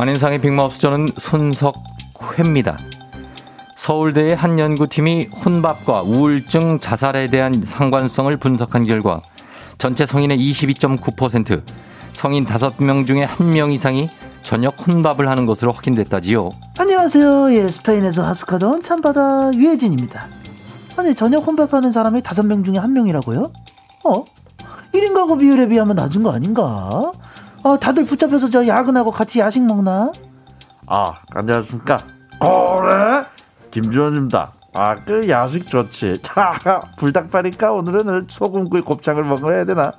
안인상의 0.00 0.40
빅마우스 0.40 0.78
저는 0.78 1.08
손석회입니다. 1.16 2.78
서울대의 3.74 4.36
한 4.36 4.56
연구팀이 4.56 5.30
혼밥과 5.44 6.02
우울증 6.02 6.78
자살에 6.78 7.28
대한 7.30 7.64
상관성을 7.66 8.36
분석한 8.36 8.84
결과 8.84 9.20
전체 9.76 10.06
성인의 10.06 10.38
22.9% 10.38 11.62
성인 12.12 12.46
5명 12.46 13.08
중에 13.08 13.26
1명 13.26 13.72
이상이 13.72 14.08
저녁 14.42 14.76
혼밥을 14.86 15.28
하는 15.28 15.46
것으로 15.46 15.72
확인됐다지요. 15.72 16.48
안녕하세요. 16.78 17.52
예, 17.54 17.66
스페인에서 17.66 18.24
하숙하던 18.24 18.84
참바다 18.84 19.54
유혜진입니다. 19.54 20.28
아니, 20.96 21.12
저녁 21.16 21.44
혼밥하는 21.44 21.90
사람이 21.90 22.22
다섯 22.22 22.46
명 22.46 22.62
중에 22.62 22.78
한 22.78 22.92
명이라고요? 22.92 23.50
어? 24.04 24.24
1인 24.94 25.12
가구 25.12 25.36
비율에 25.38 25.66
비하면 25.66 25.96
낮은 25.96 26.22
거 26.22 26.30
아닌가? 26.30 27.10
아, 27.64 27.76
다들 27.80 28.04
붙잡혀서 28.06 28.50
저 28.50 28.66
야근하고 28.66 29.10
같이 29.10 29.40
야식 29.40 29.62
먹나? 29.64 30.12
아, 30.86 31.14
안녕하십니까. 31.34 31.98
그래? 32.40 33.24
김주원입니다. 33.70 34.52
아, 34.74 34.94
그 35.04 35.28
야식 35.28 35.68
좋지. 35.68 36.18
자, 36.22 36.54
불닭발이니까 36.98 37.72
오늘은 37.72 38.26
소금구이 38.28 38.82
곱창을 38.82 39.24
먹어야 39.24 39.64
되나? 39.64 39.92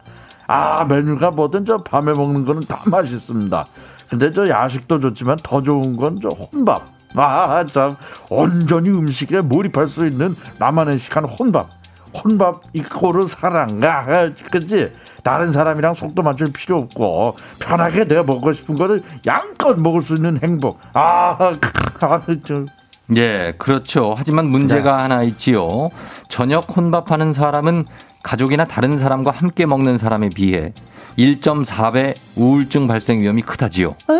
아, 0.47 0.83
메뉴가 0.85 1.31
뭐든 1.31 1.65
저 1.65 1.77
밤에 1.83 2.11
먹는 2.13 2.45
거는 2.45 2.61
다 2.61 2.79
맛있습니다. 2.85 3.65
근데 4.09 4.31
저 4.31 4.47
야식도 4.47 4.99
좋지만 5.01 5.37
더 5.43 5.61
좋은 5.61 5.95
건 5.95 6.19
저 6.21 6.29
혼밥. 6.29 6.87
아, 7.15 7.65
참, 7.65 7.95
온전히 8.29 8.89
음식에 8.89 9.41
몰입할 9.41 9.87
수 9.87 10.07
있는 10.07 10.35
나만의 10.57 10.99
시간 10.99 11.25
혼밥. 11.25 11.69
혼밥 12.13 12.61
이코르 12.73 13.27
사랑. 13.27 13.79
아, 13.83 14.29
그치? 14.51 14.91
다른 15.23 15.51
사람이랑 15.51 15.93
속도 15.93 16.23
맞출 16.23 16.51
필요 16.51 16.77
없고, 16.79 17.35
편하게 17.59 18.05
내가 18.05 18.23
먹고 18.23 18.53
싶은 18.53 18.75
거를 18.75 19.03
양껏 19.27 19.77
먹을 19.79 20.01
수 20.01 20.15
있는 20.15 20.39
행복. 20.41 20.79
아, 20.93 21.37
아, 21.39 22.21
저, 22.43 22.65
예, 23.15 23.53
그렇죠. 23.57 24.13
하지만 24.17 24.47
문제가 24.47 25.03
하나 25.03 25.23
있지요. 25.23 25.89
저녁 26.29 26.75
혼밥하는 26.75 27.33
사람은 27.33 27.85
가족이나 28.23 28.65
다른 28.65 28.97
사람과 28.97 29.31
함께 29.31 29.65
먹는 29.65 29.97
사람에 29.97 30.29
비해 30.29 30.73
1.4배 31.17 32.15
우울증 32.35 32.87
발생 32.87 33.19
위험이 33.19 33.41
크다지요. 33.41 33.89
에? 33.89 34.13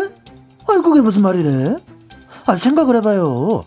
아이, 0.68 0.82
그게 0.82 1.00
무슨 1.00 1.22
말이래? 1.22 1.76
아, 2.46 2.56
생각을 2.56 2.96
해봐요. 2.96 3.62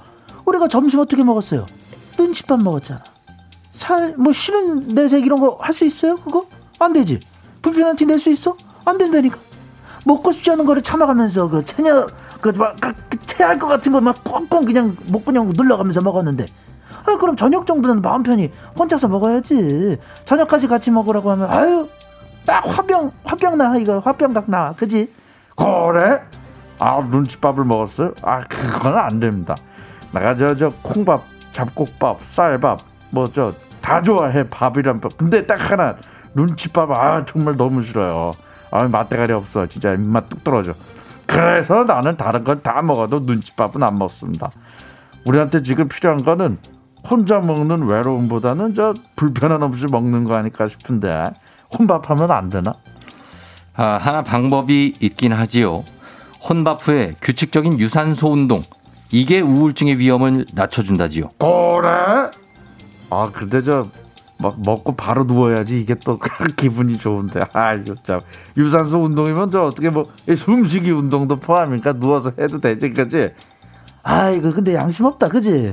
우리가 0.46 0.68
점심 0.68 1.00
어떻게 1.00 1.24
먹었어요? 1.24 1.66
눈칫밥 2.18 2.62
먹었잖아. 2.62 3.02
살, 3.84 4.15
뭐, 4.17 4.32
쉬는 4.34 4.96
내색 4.96 5.26
이런 5.26 5.39
거 5.39 5.58
할 5.60 5.74
수 5.74 5.86
있어요? 5.86 6.15
그거? 6.17 6.46
안 6.80 6.93
되지. 6.93 7.19
불편한 7.62 7.96
티 7.96 8.06
낼 8.06 8.19
수 8.19 8.32
있어? 8.32 8.56
안 8.86 8.98
된다니까. 8.98 9.38
먹고 10.06 10.32
싶지 10.32 10.52
않은 10.52 10.65
거를 10.65 10.82
참아가면서 10.82 11.50
그 11.50 11.63
체녀, 11.65 12.06
그, 12.41 12.50
막, 12.50 12.76
그, 12.80 12.93
그 13.38 13.67
같은 13.67 13.91
거 13.91 14.00
막 14.00 14.24
꽁꽁 14.24 14.65
그냥 14.65 14.96
목구녕 15.08 15.50
눌러가면서 15.56 16.02
먹었는데. 16.02 16.46
아, 17.06 17.17
그럼 17.17 17.36
저녁 17.36 17.65
정도는 17.67 18.02
마음 18.02 18.24
편히 18.24 18.52
혼자서 18.78 19.08
먹어야지. 19.10 19.97
저녁까지 20.26 20.68
같이 20.68 20.89
먹으라고 20.91 21.32
하면, 21.32 21.49
아유, 21.49 21.88
딱 22.45 22.66
화병, 22.66 23.12
화병 23.26 23.58
나, 23.58 23.78
이거 23.78 23.99
화병각 23.99 24.49
나. 24.49 24.74
그지? 24.74 25.12
그래? 25.55 26.22
아 26.80 27.01
눈치밥을 27.01 27.64
먹었어요? 27.66 28.14
아 28.22 28.43
그건 28.45 28.97
안 28.97 29.20
됩니다. 29.20 29.55
내가 30.12 30.36
저 30.36 30.55
저 30.55 30.70
콩밥, 30.82 31.24
잡곡밥, 31.53 32.20
쌀밥 32.32 32.80
뭐 33.12 33.28
저 33.28 33.53
다 33.84 34.02
좋아해 34.02 34.50
밥이란 34.50 35.02
밥. 35.02 35.18
근데 35.18 35.46
딱 35.46 35.70
하나 35.70 35.96
눈치밥 36.34 36.90
아 36.92 37.26
정말 37.26 37.58
너무 37.58 37.84
싫어요. 37.84 38.32
아 38.72 38.84
맛대가리 38.88 39.34
없어 39.34 39.68
진짜 39.68 39.94
입맛 39.94 40.30
뚝 40.30 40.44
떨어져. 40.44 40.74
그래서 41.28 41.84
나는 41.84 42.16
다른 42.18 42.44
건 42.46 42.62
다 42.64 42.82
먹어도 42.82 43.20
눈치밥은 43.20 43.84
안 43.84 43.98
먹습니다. 43.98 44.50
우리한테 45.26 45.62
지금 45.64 45.88
필요한 45.90 46.24
거는 46.24 46.58
혼자 47.10 47.40
먹는 47.40 47.86
외로움보다는 47.86 48.74
저 48.74 48.94
불편함 49.18 49.62
없이 49.62 49.86
먹는 49.92 50.24
거 50.24 50.36
아닐까 50.36 50.68
싶은데 50.70 51.26
혼밥하면 51.78 52.32
안 52.32 52.50
되나? 52.50 52.74
아, 53.76 53.98
하나 54.02 54.24
방법이 54.24 54.94
있긴 55.02 55.34
하지요. 55.34 55.84
혼밥 56.48 56.88
후에 56.88 57.16
규칙적인 57.22 57.80
유산소 57.80 58.32
운동. 58.32 58.64
이게 59.12 59.42
우울증의 59.42 59.98
위험을 60.00 60.46
낮춰준다지요. 60.54 61.30
그래? 61.40 62.32
아 63.14 63.32
근데 63.32 63.61
저 63.61 63.88
막 64.43 64.57
먹고 64.59 64.95
바로 64.95 65.24
누워야지 65.24 65.80
이게 65.80 65.95
또 65.95 66.20
기분이 66.57 66.97
좋은데 66.97 67.39
아 67.53 67.76
이거 67.76 67.95
참 68.03 68.20
유산소 68.57 68.99
운동이면 68.99 69.51
저 69.51 69.61
어떻게 69.64 69.89
뭐 69.89 70.11
숨쉬기 70.28 70.91
운동도 70.91 71.38
포함이니까 71.39 71.93
누워서 71.93 72.34
해도 72.38 72.59
되지 72.59 72.89
그지? 72.89 73.32
아이고 74.03 74.51
근데 74.51 74.74
양심 74.74 75.05
없다 75.05 75.30
그지 75.30 75.72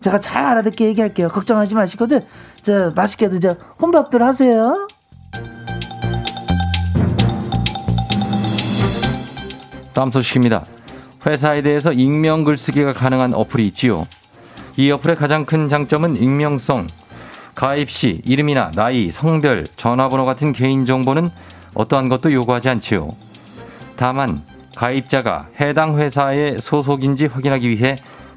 제가 0.00 0.20
잘 0.20 0.44
알아듣게 0.44 0.86
얘기할게요 0.86 1.28
걱정하지 1.28 1.74
마시고 1.74 2.06
저, 2.06 2.20
저 2.62 2.92
맛있게도 2.94 3.40
저 3.40 3.56
혼밥들 3.80 4.22
하세요 4.22 4.86
다음 9.94 10.10
소식입니다. 10.10 10.62
회사에 11.24 11.62
대해서 11.62 11.90
익명 11.90 12.44
글쓰기가 12.44 12.92
가능한 12.92 13.32
어플이 13.32 13.66
있지요. 13.68 14.06
이 14.78 14.90
어플의 14.90 15.16
가장 15.16 15.46
큰 15.46 15.70
장점은 15.70 16.16
익명성. 16.16 16.86
가입 17.54 17.90
시 17.90 18.20
이름이나 18.26 18.70
나이, 18.74 19.10
성별, 19.10 19.66
전화번호 19.76 20.26
같은 20.26 20.52
개인정보는 20.52 21.30
어떠한 21.74 22.10
것도 22.10 22.32
요구하지 22.32 22.68
않지요. 22.68 23.08
다만 23.96 24.42
가입자가 24.76 25.48
해당 25.58 25.98
회사의 25.98 26.60
소속인지 26.60 27.26
확인하기 27.26 27.70
위해 27.70 27.96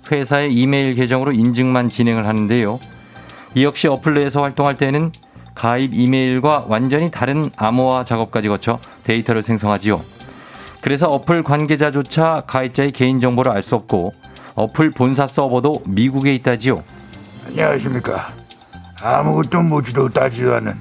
회사의 0.10 0.54
이메일 0.54 0.96
계정으로 0.96 1.34
인증만 1.34 1.90
진행을 1.90 2.26
하는데요. 2.26 2.80
이 3.56 3.66
역시 3.66 3.90
어플 3.90 4.14
내에서 4.14 4.42
활동할 4.42 4.78
때는 4.78 5.12
가입 5.56 5.94
이메일과 5.94 6.66
완전히 6.70 7.12
다른 7.12 7.52
암호화 7.58 8.06
작업까지 8.06 8.48
거쳐 8.48 8.80
데이터를 9.04 9.44
생성하지요. 9.44 10.00
그래서 10.82 11.10
어플 11.10 11.44
관계자조차 11.44 12.44
가입자의 12.48 12.94
개인정보를 12.94 13.52
알 13.52 13.62
수 13.62 13.76
없고 13.76 14.14
어플 14.60 14.92
본사 14.92 15.26
서버도 15.26 15.84
미국에 15.86 16.34
있다지요. 16.36 16.84
안녕하십니까. 17.48 18.28
아무것도 19.02 19.62
묻지도 19.62 20.10
따지도 20.10 20.54
않는 20.56 20.76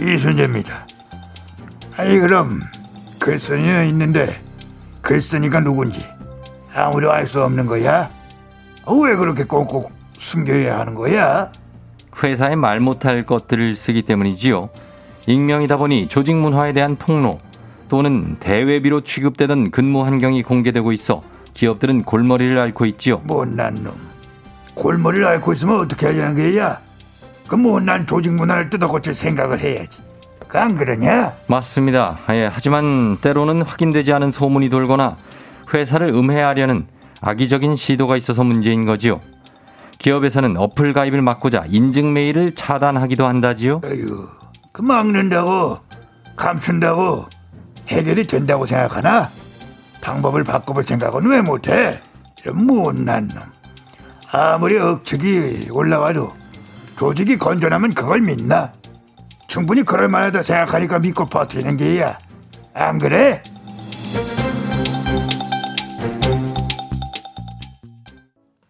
이순재입니다. 0.00 0.86
아니 1.98 2.18
그럼 2.20 2.62
글쓴이는 3.18 3.86
있는데 3.88 4.40
글쓴이가 5.02 5.60
누군지 5.60 5.98
아무도 6.74 7.12
알 7.12 7.26
수 7.26 7.42
없는 7.42 7.66
거야? 7.66 8.08
어, 8.86 8.94
왜 8.94 9.14
그렇게 9.14 9.44
꼭꼭 9.44 9.92
숨겨야 10.16 10.78
하는 10.78 10.94
거야? 10.94 11.52
회사에 12.22 12.56
말 12.56 12.80
못할 12.80 13.26
것들을 13.26 13.76
쓰기 13.76 14.00
때문이지요. 14.02 14.70
익명이다 15.26 15.76
보니 15.76 16.08
조직 16.08 16.34
문화에 16.34 16.72
대한 16.72 16.96
폭로 16.96 17.36
또는 17.90 18.36
대외비로 18.40 19.02
취급되던 19.02 19.70
근무 19.70 20.02
환경이 20.06 20.42
공개되고 20.44 20.92
있어 20.92 21.22
기업들은 21.62 22.04
골머리를 22.04 22.56
앓고 22.56 22.86
있지요. 22.86 23.18
못난 23.24 23.74
놈. 23.82 23.92
골머리를 24.74 25.26
앓고 25.26 25.54
있으면 25.54 25.80
어떻게 25.80 26.06
하려는 26.06 26.36
거야? 26.36 26.78
그 27.48 27.56
못난 27.56 28.06
조직 28.06 28.32
문화를 28.32 28.70
뜯어고칠 28.70 29.16
생각을 29.16 29.58
해야지. 29.58 29.98
그안 30.46 30.76
그러냐? 30.76 31.32
맞습니다. 31.48 32.20
예, 32.30 32.48
하지만 32.50 33.18
때로는 33.20 33.62
확인되지 33.62 34.12
않은 34.12 34.30
소문이 34.30 34.68
돌거나 34.70 35.16
회사를 35.74 36.10
음해하려는 36.10 36.86
악의적인 37.22 37.74
시도가 37.74 38.16
있어서 38.16 38.44
문제인 38.44 38.84
거지요. 38.84 39.20
기업에서는 39.98 40.56
어플 40.56 40.92
가입을 40.92 41.22
막고자 41.22 41.64
인증 41.66 42.12
메일을 42.12 42.54
차단하기도 42.54 43.26
한다지요. 43.26 43.80
어휴, 43.84 44.28
그 44.70 44.82
막는다고 44.82 45.78
감춘다고 46.36 47.26
해결이 47.88 48.28
된다고 48.28 48.64
생각하나? 48.64 49.28
방법을 50.00 50.44
바꿔볼 50.44 50.84
생각은 50.84 51.28
왜 51.28 51.40
못해? 51.40 52.00
이런 52.42 52.66
못난 52.66 53.28
놈. 53.28 53.42
아무리 54.30 54.78
억측이 54.78 55.68
올라와도 55.70 56.32
조직이 56.96 57.38
건전하면 57.38 57.94
그걸 57.94 58.20
믿나? 58.20 58.72
충분히 59.46 59.82
그럴 59.82 60.08
만하다 60.08 60.42
생각하니까 60.42 60.98
믿고 60.98 61.26
버티는 61.26 61.76
게야. 61.76 62.18
안 62.74 62.98
그래? 62.98 63.42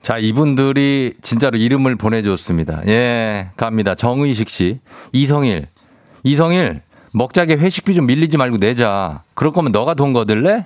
자, 0.03 0.17
이분들이 0.17 1.15
진짜로 1.21 1.59
이름을 1.59 1.97
보내줬습니다. 1.97 2.81
예, 2.87 3.51
갑니다. 3.57 3.95
정의식 3.95 4.49
씨. 4.49 4.81
이성일. 5.13 5.67
이성일, 6.23 6.81
먹자게 7.13 7.57
회식비 7.57 7.95
좀 7.95 8.07
밀리지 8.07 8.39
말고 8.39 8.57
내자. 8.57 9.21
그럴 9.35 9.53
거면 9.53 9.73
너가 9.73 9.95
돈 9.95 10.13
거들래? 10.15 10.65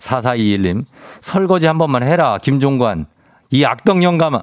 4421님. 0.00 0.84
설거지 1.20 1.66
한 1.66 1.78
번만 1.78 2.02
해라. 2.02 2.38
김종관. 2.38 3.06
이 3.50 3.64
악덕 3.64 4.02
영감아. 4.02 4.42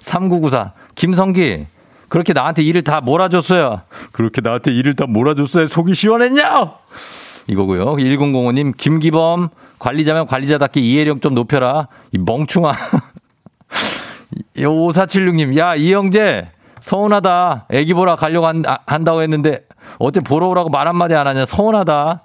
3994. 0.00 0.72
김성기. 0.94 1.66
그렇게 2.08 2.32
나한테 2.32 2.62
일을 2.62 2.82
다 2.84 3.00
몰아줬어요. 3.00 3.82
그렇게 4.12 4.40
나한테 4.40 4.72
일을 4.72 4.94
다 4.94 5.06
몰아줬어요. 5.06 5.66
속이 5.66 5.94
시원했냐? 5.94 6.74
이거고요. 7.48 7.94
1005님, 7.94 8.76
김기범, 8.76 9.48
관리자면 9.78 10.26
관리자답게 10.26 10.80
이해력 10.80 11.22
좀 11.22 11.34
높여라. 11.34 11.88
이 12.12 12.18
멍충아. 12.18 12.74
5476님, 14.56 15.56
야, 15.56 15.74
이영재, 15.74 16.50
서운하다. 16.80 17.66
애기 17.70 17.94
보러 17.94 18.16
가려고 18.16 18.46
한, 18.46 18.62
아, 18.66 18.78
한다고 18.86 19.22
했는데, 19.22 19.66
어째 19.98 20.20
보러 20.20 20.48
오라고 20.48 20.68
말 20.68 20.86
한마디 20.86 21.14
안 21.14 21.26
하냐. 21.26 21.46
서운하다. 21.46 22.22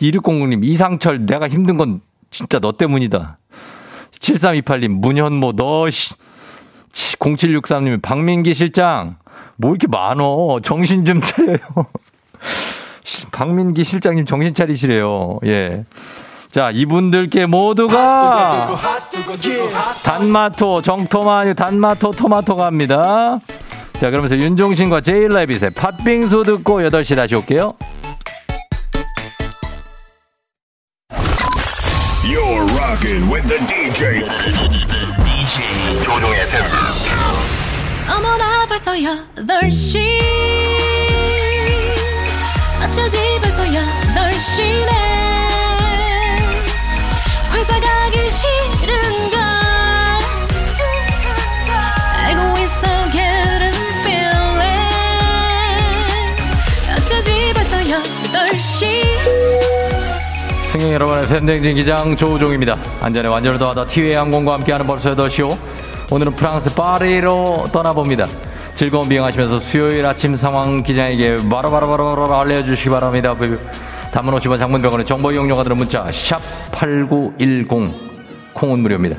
2600님, 0.00 0.64
이상철, 0.64 1.26
내가 1.26 1.48
힘든 1.48 1.76
건 1.76 2.00
진짜 2.30 2.58
너 2.58 2.72
때문이다. 2.72 3.38
7328님, 4.12 4.88
문현모, 4.88 5.52
너, 5.52 5.90
씨. 5.90 6.14
0763님, 6.92 8.02
박민기 8.02 8.54
실장, 8.54 9.16
뭐 9.56 9.70
이렇게 9.70 9.86
많어. 9.86 10.60
정신 10.62 11.04
좀 11.04 11.20
차려요. 11.20 11.58
박민기 13.32 13.84
실장님 13.84 14.24
정신 14.24 14.54
차리시래요. 14.54 15.38
예. 15.46 15.84
자, 16.50 16.70
이분들께 16.70 17.46
모두가 17.46 18.78
단마토, 20.04 20.82
정토마, 20.82 21.54
단마토, 21.54 22.12
토마토 22.12 22.56
갑니다. 22.56 23.38
자, 23.94 24.10
그러면서 24.10 24.36
윤종신과 24.36 25.00
제일라비의 25.00 25.70
팥빙수 25.74 26.44
듣고 26.44 26.80
8시 26.80 27.16
다시 27.16 27.34
올게요. 27.34 27.72
You're 33.08 33.20
rocking 33.20 33.30
with 33.30 33.48
the 33.48 33.56
DJ. 33.66 34.20
DJ 35.24 36.04
조종의 36.04 36.46
팬. 36.50 36.62
어머나 38.06 38.66
벌써 38.66 38.92
8시 38.92 39.98
어쩌지 42.82 43.16
벌써 43.40 43.64
8시네 43.64 44.90
회사 47.54 47.80
가기 47.80 48.30
싫은 48.30 48.87
승객 60.68 60.92
여러분의 60.92 61.26
팬댕진 61.28 61.76
기장 61.76 62.14
조우종입니다. 62.14 62.76
안전에 63.00 63.26
완전을 63.26 63.58
더하다 63.58 63.86
티웨이 63.86 64.12
항공과 64.12 64.52
함께하는 64.52 64.86
벌써 64.86 65.14
8시오. 65.14 65.56
오늘은 66.10 66.32
프랑스 66.32 66.74
파리로 66.74 67.68
떠나봅니다. 67.72 68.26
즐거운 68.74 69.08
비행하시면서 69.08 69.60
수요일 69.60 70.04
아침 70.04 70.36
상황 70.36 70.82
기장에게 70.82 71.36
바로바로바로 71.48 72.34
알려주시기 72.34 72.90
바랍니다. 72.90 73.34
단문 74.12 74.34
50원 74.34 74.58
장문병원의 74.58 75.06
정보 75.06 75.32
이용료가 75.32 75.62
들은 75.62 75.78
문자 75.78 76.04
샵8910 76.04 77.90
콩은 78.52 78.80
무료입니다. 78.80 79.16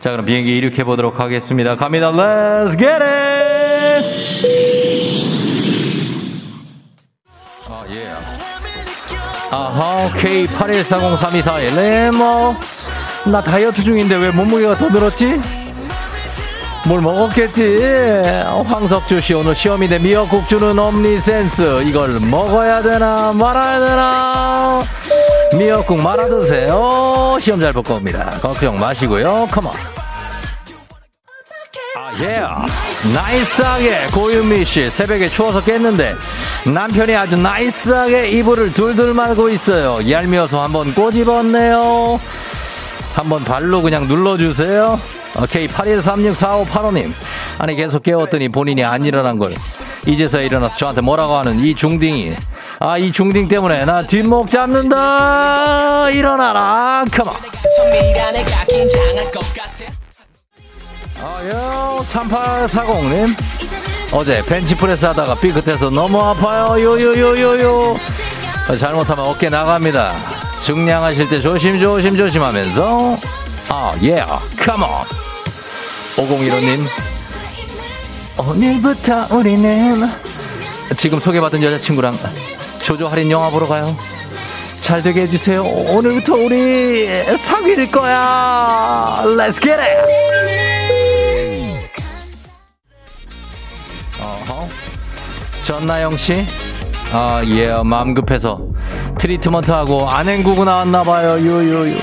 자 0.00 0.12
그럼 0.12 0.24
비행기 0.24 0.56
이륙해 0.56 0.84
보도록 0.84 1.20
하겠습니다. 1.20 1.76
갑니다. 1.76 2.10
Let's 2.10 2.70
get 2.70 3.02
it! 3.02 4.15
아하 9.50 10.10
K 10.16 10.46
81403241 10.46 11.76
레모 11.76 12.54
나 13.26 13.42
다이어트 13.42 13.82
중인데 13.82 14.16
왜 14.16 14.30
몸무게가 14.30 14.76
더 14.76 14.88
늘었지? 14.88 15.40
뭘 16.86 17.00
먹었겠지? 17.00 17.78
황석주 18.64 19.20
씨 19.20 19.34
오늘 19.34 19.54
시험인데 19.54 19.98
미역국 19.98 20.48
주는 20.48 20.78
옴니센스 20.78 21.82
이걸 21.84 22.20
먹어야 22.20 22.80
되나 22.82 23.32
말아야 23.32 23.80
되나? 23.80 24.82
미역국 25.56 26.00
말아 26.00 26.28
드세요. 26.28 27.36
시험 27.40 27.58
잘 27.60 27.72
볼 27.72 27.82
겁니다. 27.82 28.38
걱정 28.40 28.76
마시고요. 28.76 29.48
Come 29.50 29.63
on. 29.63 29.72
아, 31.96 32.10
예. 32.20 32.40
nice하게 33.14 34.06
고윤미 34.12 34.64
씨 34.64 34.88
새벽에 34.90 35.28
추워서 35.28 35.62
깼는데 35.62 36.14
남편이 36.72 37.14
아주 37.14 37.36
nice하게 37.36 38.30
이불을 38.30 38.72
둘둘 38.72 39.14
말고 39.14 39.48
있어요. 39.50 39.98
얄미워서 40.10 40.62
한번 40.62 40.92
꼬집었네요. 40.94 42.20
한번 43.14 43.44
발로 43.44 43.80
그냥 43.82 44.06
눌러주세요. 44.08 45.00
오케이 45.42 45.68
81364585님. 45.68 47.12
아니 47.58 47.74
계속 47.76 48.02
깨웠더니 48.02 48.48
본인이 48.48 48.84
안 48.84 49.04
일어난 49.04 49.38
걸. 49.38 49.54
이제서 50.06 50.40
일어나서 50.40 50.76
저한테 50.76 51.00
뭐라고 51.00 51.36
하는 51.36 51.60
이 51.60 51.74
중딩이. 51.74 52.34
아 52.80 52.98
이 52.98 53.10
중딩 53.12 53.48
때문에 53.48 53.84
나 53.84 54.02
뒷목 54.02 54.50
잡는다. 54.50 56.10
일어나라. 56.10 57.04
컴온 57.10 57.34
아요 61.22 62.00
3840님 62.04 63.34
어제 64.12 64.42
벤치프레스 64.42 65.04
하다가 65.04 65.34
삐끗해서 65.36 65.90
너무 65.90 66.20
아파요 66.20 66.80
요요요요요 66.80 67.96
잘못하면 68.78 69.26
어깨 69.26 69.48
나갑니다 69.48 70.14
중량하실 70.64 71.28
때 71.28 71.40
조심 71.40 71.80
조심 71.80 72.16
조심하면서 72.16 73.16
아 73.68 73.94
예, 74.02 74.14
컴온 74.64 74.88
5015님 76.16 76.86
오늘부터 78.38 79.26
우리는 79.36 80.08
지금 80.96 81.18
소개받은 81.18 81.62
여자친구랑 81.62 82.16
조조 82.82 83.08
할인 83.08 83.30
영화 83.30 83.50
보러 83.50 83.66
가요. 83.66 83.96
잘 84.80 85.02
되게 85.02 85.22
해주세요. 85.22 85.62
오늘부터 85.64 86.34
우리 86.36 87.08
사귈 87.38 87.90
거야. 87.90 89.22
Let's 89.24 89.60
get 89.60 89.80
it. 89.80 90.25
전나영 95.66 96.16
씨, 96.16 96.46
아 97.10 97.42
예, 97.44 97.72
마음 97.82 98.14
급해서. 98.14 98.60
트리트먼트하고 99.18 100.08
안 100.08 100.19
헹구고 100.19 100.64
나왔나봐요. 100.64 101.40
유유유. 101.40 101.98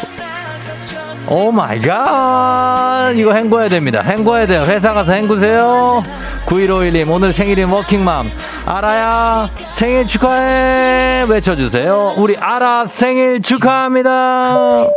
Oh 1.30 1.50
my 1.50 1.80
God! 1.80 3.14
이거 3.16 3.34
헹궈야 3.34 3.70
됩니다. 3.70 4.02
헹궈야 4.02 4.48
돼요. 4.48 4.64
회사 4.64 4.92
가서 4.92 5.14
헹구세요. 5.14 6.04
9151님 6.46 7.10
오늘 7.10 7.32
생일인 7.32 7.70
워킹맘. 7.70 8.30
알아야 8.66 9.50
생일 9.56 10.06
축하해. 10.08 11.26
외쳐주세요. 11.30 12.16
우리 12.18 12.36
알아 12.36 12.86
생일 12.86 13.42
축하합니다 13.42 14.88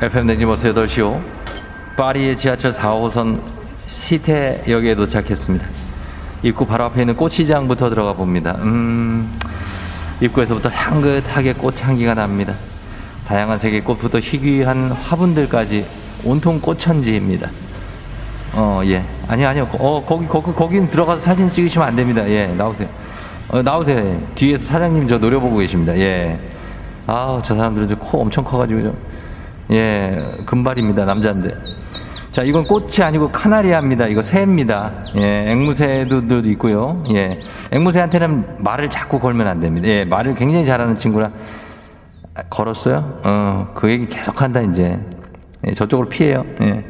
FM 0.00 0.26
댕지버스 0.26 0.72
8시오 0.74 1.20
파리의 1.96 2.36
지하철 2.36 2.70
4호선 2.72 3.40
시태역에 3.86 4.94
도착했습니다. 4.94 5.66
입구 6.42 6.66
바로 6.66 6.84
앞에 6.84 7.00
있는 7.00 7.16
꽃시장부터 7.16 7.88
들어가 7.88 8.12
봅니다. 8.12 8.56
음, 8.60 9.32
입구에서부터 10.20 10.68
향긋하게 10.68 11.54
꽃향기가 11.54 12.14
납니다. 12.14 12.54
다양한 13.26 13.58
색의 13.58 13.82
꽃부터 13.84 14.18
희귀한 14.20 14.92
화분들까지 14.92 15.86
온통 16.24 16.60
꽃천지입니다. 16.60 17.48
어, 18.52 18.80
예. 18.84 19.02
아니, 19.28 19.44
아니요. 19.44 19.68
어, 19.78 20.04
거기, 20.04 20.26
거기, 20.26 20.52
거긴 20.52 20.88
들어가서 20.90 21.20
사진 21.20 21.48
찍으시면 21.48 21.88
안 21.88 21.96
됩니다. 21.96 22.28
예, 22.28 22.46
나오세요. 22.46 22.88
어, 23.48 23.62
나오세요. 23.62 24.20
뒤에서 24.34 24.64
사장님 24.64 25.08
저 25.08 25.18
노려보고 25.18 25.56
계십니다. 25.58 25.96
예. 25.98 26.38
아우, 27.06 27.40
저 27.42 27.54
사람들은 27.54 27.88
저 27.88 27.96
코 27.96 28.20
엄청 28.20 28.44
커가지고 28.44 28.82
좀, 28.82 28.96
예, 29.70 30.22
금발입니다. 30.46 31.04
남자인데. 31.04 31.50
자, 32.32 32.42
이건 32.42 32.66
꽃이 32.66 33.02
아니고 33.02 33.30
카나리아입니다. 33.32 34.08
이거 34.08 34.22
새입니다. 34.22 34.92
예, 35.16 35.50
앵무새도 35.50 36.40
있고요. 36.50 36.94
예, 37.14 37.40
앵무새한테는 37.72 38.62
말을 38.62 38.90
자꾸 38.90 39.18
걸면 39.18 39.46
안 39.46 39.60
됩니다. 39.60 39.88
예, 39.88 40.04
말을 40.04 40.34
굉장히 40.34 40.66
잘하는 40.66 40.94
친구라 40.94 41.30
아, 42.34 42.42
걸었어요. 42.50 43.20
어, 43.24 43.68
그 43.74 43.90
얘기 43.90 44.06
계속 44.06 44.42
한다 44.42 44.60
이제. 44.60 45.00
예, 45.66 45.72
저쪽으로 45.72 46.08
피해요. 46.08 46.44
예. 46.60 46.84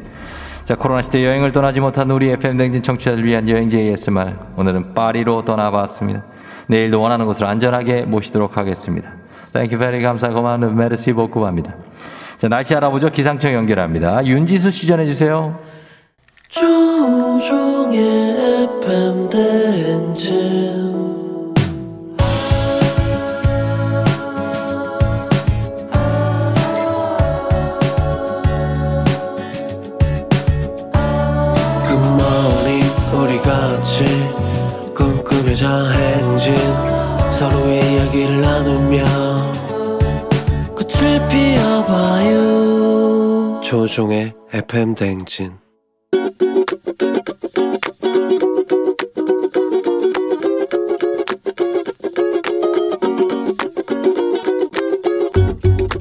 자, 0.65 0.75
코로나 0.75 1.01
시대 1.01 1.25
여행을 1.25 1.53
떠나지 1.53 1.79
못한 1.79 2.11
우리 2.11 2.29
FM대행진 2.29 2.83
청취자를 2.83 3.23
위한 3.23 3.47
여행지 3.47 3.79
ASMR. 3.79 4.33
오늘은 4.57 4.93
파리로 4.93 5.45
떠나봤습니다. 5.45 6.23
내일도 6.67 7.01
원하는 7.01 7.25
곳으로 7.25 7.47
안전하게 7.47 8.01
모시도록 8.01 8.57
하겠습니다. 8.57 9.09
Thank 9.53 9.77
you 9.77 9.87
very 9.87 10.01
감사 10.01 10.27
고마운 10.27 10.75
merci 10.75 11.13
beaucoup합니다. 11.13 11.73
자, 12.37 12.47
날씨 12.47 12.75
알아보죠. 12.75 13.09
기상청 13.09 13.53
연결합니다. 13.53 14.23
윤지수 14.25 14.69
씨 14.71 14.85
전해주세요. 14.87 15.59
조종의 16.49 17.99
FM 18.83 19.29
대행진 19.29 20.96
FM 44.69 44.95
대행진 44.95 45.53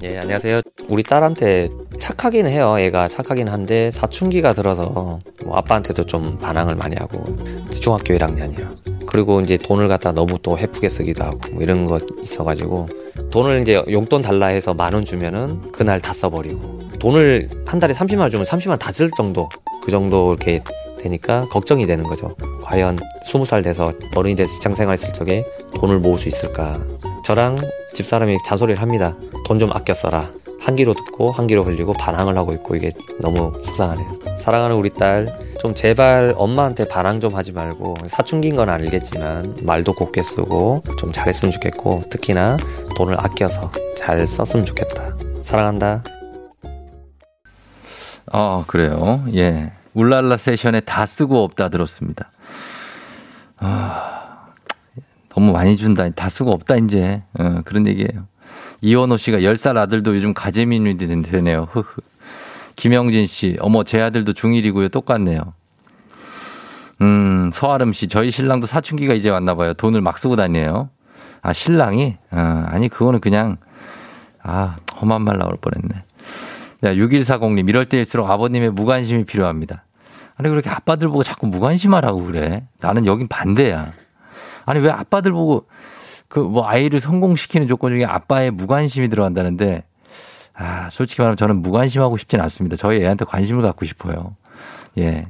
예, 0.03 0.19
안녕하세요. 0.19 0.62
우리 0.89 1.05
딸한테 1.05 1.69
착하긴 2.01 2.49
해요. 2.49 2.75
얘가 2.81 3.07
착하긴 3.07 3.47
한데 3.47 3.93
사춘기가 3.93 4.53
들어서 4.53 5.21
뭐 5.45 5.57
아빠한테도 5.57 6.07
좀 6.07 6.37
반항을 6.39 6.75
많이 6.75 6.97
하고 6.97 7.23
중학교 7.71 8.14
1학년이야. 8.14 9.07
그리고 9.07 9.41
이제 9.43 9.57
돈을 9.57 9.87
갖다 9.87 10.11
너무 10.11 10.41
또 10.43 10.59
헤프게 10.59 10.89
쓰기도 10.89 11.23
하고 11.23 11.39
뭐 11.53 11.62
이런 11.62 11.85
거 11.85 12.01
있어가지고 12.21 13.05
돈을 13.31 13.62
이제 13.62 13.83
용돈 13.91 14.22
달라 14.22 14.47
해서 14.47 14.72
만 14.74 14.95
원 14.95 15.05
주면은 15.05 15.61
그날 15.72 16.01
다 16.01 16.12
써버리고 16.12 16.79
돈을 16.99 17.49
한 17.66 17.79
달에 17.81 17.93
30만 17.95 18.20
원 18.20 18.31
주면 18.31 18.47
30만 18.47 18.68
원 18.70 18.79
다 18.79 18.91
쓸 18.93 19.11
정도 19.16 19.49
그 19.83 19.91
정도 19.91 20.33
이렇게 20.33 20.62
되니까 20.99 21.43
걱정이 21.51 21.87
되는 21.87 22.03
거죠. 22.05 22.35
과연 22.62 22.99
20살 23.27 23.62
돼서 23.62 23.93
어른이 24.14 24.35
돼서 24.35 24.51
직장 24.53 24.72
생활했을 24.72 25.12
적에 25.12 25.45
돈을 25.77 25.99
모을 25.99 26.16
수 26.18 26.29
있을까. 26.29 26.72
저랑 27.27 27.57
집사람이 27.93 28.39
잔소리를 28.45 28.81
합니다. 28.81 29.16
돈 29.45 29.59
좀 29.59 29.70
아껴 29.72 29.95
써라. 29.95 30.31
한 30.61 30.77
귀로 30.77 30.95
듣고 30.95 31.33
한 31.33 31.47
귀로 31.47 31.64
흘리고 31.64 31.93
반항을 31.95 32.37
하고 32.37 32.53
있고 32.53 32.77
이게 32.77 32.93
너무 33.20 33.53
속상하네요. 33.64 34.12
사랑하는 34.39 34.77
우리 34.77 34.91
딸, 34.91 35.27
좀 35.61 35.74
제발 35.74 36.35
엄마한테 36.37 36.87
반항 36.87 37.18
좀 37.20 37.35
하지 37.35 37.53
말고 37.53 37.95
사춘기인 38.07 38.55
건 38.55 38.68
알겠지만 38.68 39.57
말도 39.64 39.95
곱게 39.95 40.22
쓰고 40.22 40.83
좀 40.99 41.11
잘했으면 41.11 41.53
좋겠고 41.53 42.03
특히나 42.11 42.59
돈을 42.97 43.18
아껴서 43.18 43.70
잘 43.97 44.24
썼으면 44.27 44.64
좋겠다. 44.66 45.16
사랑한다. 45.43 46.03
어, 48.33 48.64
그래요. 48.66 49.24
예. 49.35 49.72
울랄라 49.95 50.37
세션에 50.37 50.81
다 50.81 51.07
쓰고 51.07 51.43
없다 51.45 51.70
들었습니다. 51.70 52.31
아, 53.59 54.26
너무 55.37 55.53
많이 55.53 55.76
준다. 55.76 56.09
다 56.11 56.30
쓰고 56.30 56.51
없다, 56.51 56.76
이제. 56.76 57.22
어, 57.39 57.61
그런 57.66 57.87
얘기예요. 57.87 58.26
이원호 58.80 59.18
씨가 59.18 59.39
10살 59.39 59.76
아들도 59.76 60.16
요즘 60.16 60.32
가재민이 60.32 60.97
되네요. 60.97 61.68
흐흐. 61.70 62.01
김영진 62.74 63.26
씨, 63.26 63.57
어머, 63.61 63.84
제 63.84 64.01
아들도 64.01 64.32
중1이고요. 64.32 64.91
똑같네요. 64.91 65.53
음, 67.03 67.51
서아름 67.53 67.93
씨, 67.93 68.09
저희 68.09 68.30
신랑도 68.30 68.66
사춘기가 68.66 69.12
이제 69.12 69.28
왔나 69.28 69.55
봐요. 69.55 69.74
돈을 69.74 70.01
막 70.01 70.18
쓰고 70.18 70.37
다니네요. 70.37 70.89
아, 71.43 71.53
신랑이? 71.53 72.16
어, 72.30 72.64
아니, 72.68 72.89
그거는 72.89 73.20
그냥, 73.20 73.59
아, 74.43 74.76
험한 74.99 75.20
말 75.20 75.37
나올 75.37 75.59
뻔 75.61 75.72
했네. 75.76 76.03
야, 76.84 76.95
6140님, 76.95 77.68
이럴 77.68 77.84
때일수록 77.84 78.30
아버님의 78.30 78.70
무관심이 78.70 79.24
필요합니다. 79.24 79.84
아니, 80.37 80.49
그렇게 80.49 80.70
아빠들 80.70 81.09
보고 81.09 81.22
자꾸 81.22 81.47
무관심하라고 81.47 82.24
그래. 82.24 82.66
나는 82.80 83.05
여긴 83.05 83.28
반대야. 83.28 83.93
아니, 84.67 84.81
왜 84.81 84.91
아빠들 84.91 85.33
보고 85.33 85.67
그 86.29 86.41
뭐 86.41 86.67
아이를 86.67 87.01
성공시키는 87.01 87.67
조건 87.67 87.93
중에 87.93 88.05
아빠의 88.05 88.51
무관심이 88.51 89.09
들어간다는데, 89.09 89.85
아, 90.55 90.89
솔직히 90.91 91.21
말하면 91.23 91.37
저는 91.37 91.62
무관심하고 91.62 92.17
싶진 92.17 92.41
않습니다. 92.41 92.77
저희 92.77 93.01
애한테 93.03 93.25
관심을 93.25 93.62
갖고 93.62 93.85
싶어요. 93.85 94.37
예. 94.99 95.29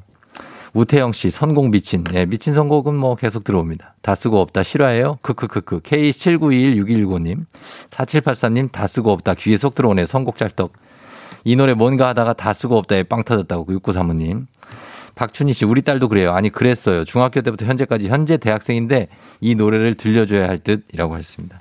우태영 0.72 1.12
씨, 1.12 1.30
선공 1.30 1.70
미친. 1.70 2.05
예, 2.14 2.26
미친 2.26 2.53
선곡은 2.53 2.95
뭐 2.95 3.16
계속 3.16 3.45
들어옵니다. 3.45 3.95
다 4.03 4.14
쓰고 4.14 4.41
없다, 4.41 4.62
싫어해요? 4.62 5.18
크크크크. 5.22 5.80
K79216115님, 5.80 7.47
4783님, 7.91 8.70
다 8.72 8.87
쓰고 8.87 9.11
없다, 9.11 9.34
귀에 9.34 9.57
속 9.57 9.74
들어오네, 9.74 10.07
선곡 10.07 10.37
짤떡. 10.37 10.72
이 11.45 11.57
노래 11.57 11.72
뭔가 11.74 12.09
하다가 12.09 12.34
다 12.34 12.53
쓰고 12.53 12.76
없다에 12.76 13.05
빵 13.05 13.24
터졌다고, 13.24 13.64
6935님. 13.66 14.47
박춘희 15.16 15.54
씨, 15.54 15.64
우리 15.64 15.80
딸도 15.82 16.08
그래요. 16.08 16.32
아니, 16.34 16.50
그랬어요. 16.50 17.04
중학교 17.04 17.40
때부터 17.40 17.64
현재까지 17.64 18.08
현재 18.08 18.36
대학생인데 18.36 19.08
이 19.40 19.54
노래를 19.54 19.94
들려줘야 19.94 20.46
할 20.46 20.58
듯이라고 20.58 21.14
하셨습니다. 21.14 21.58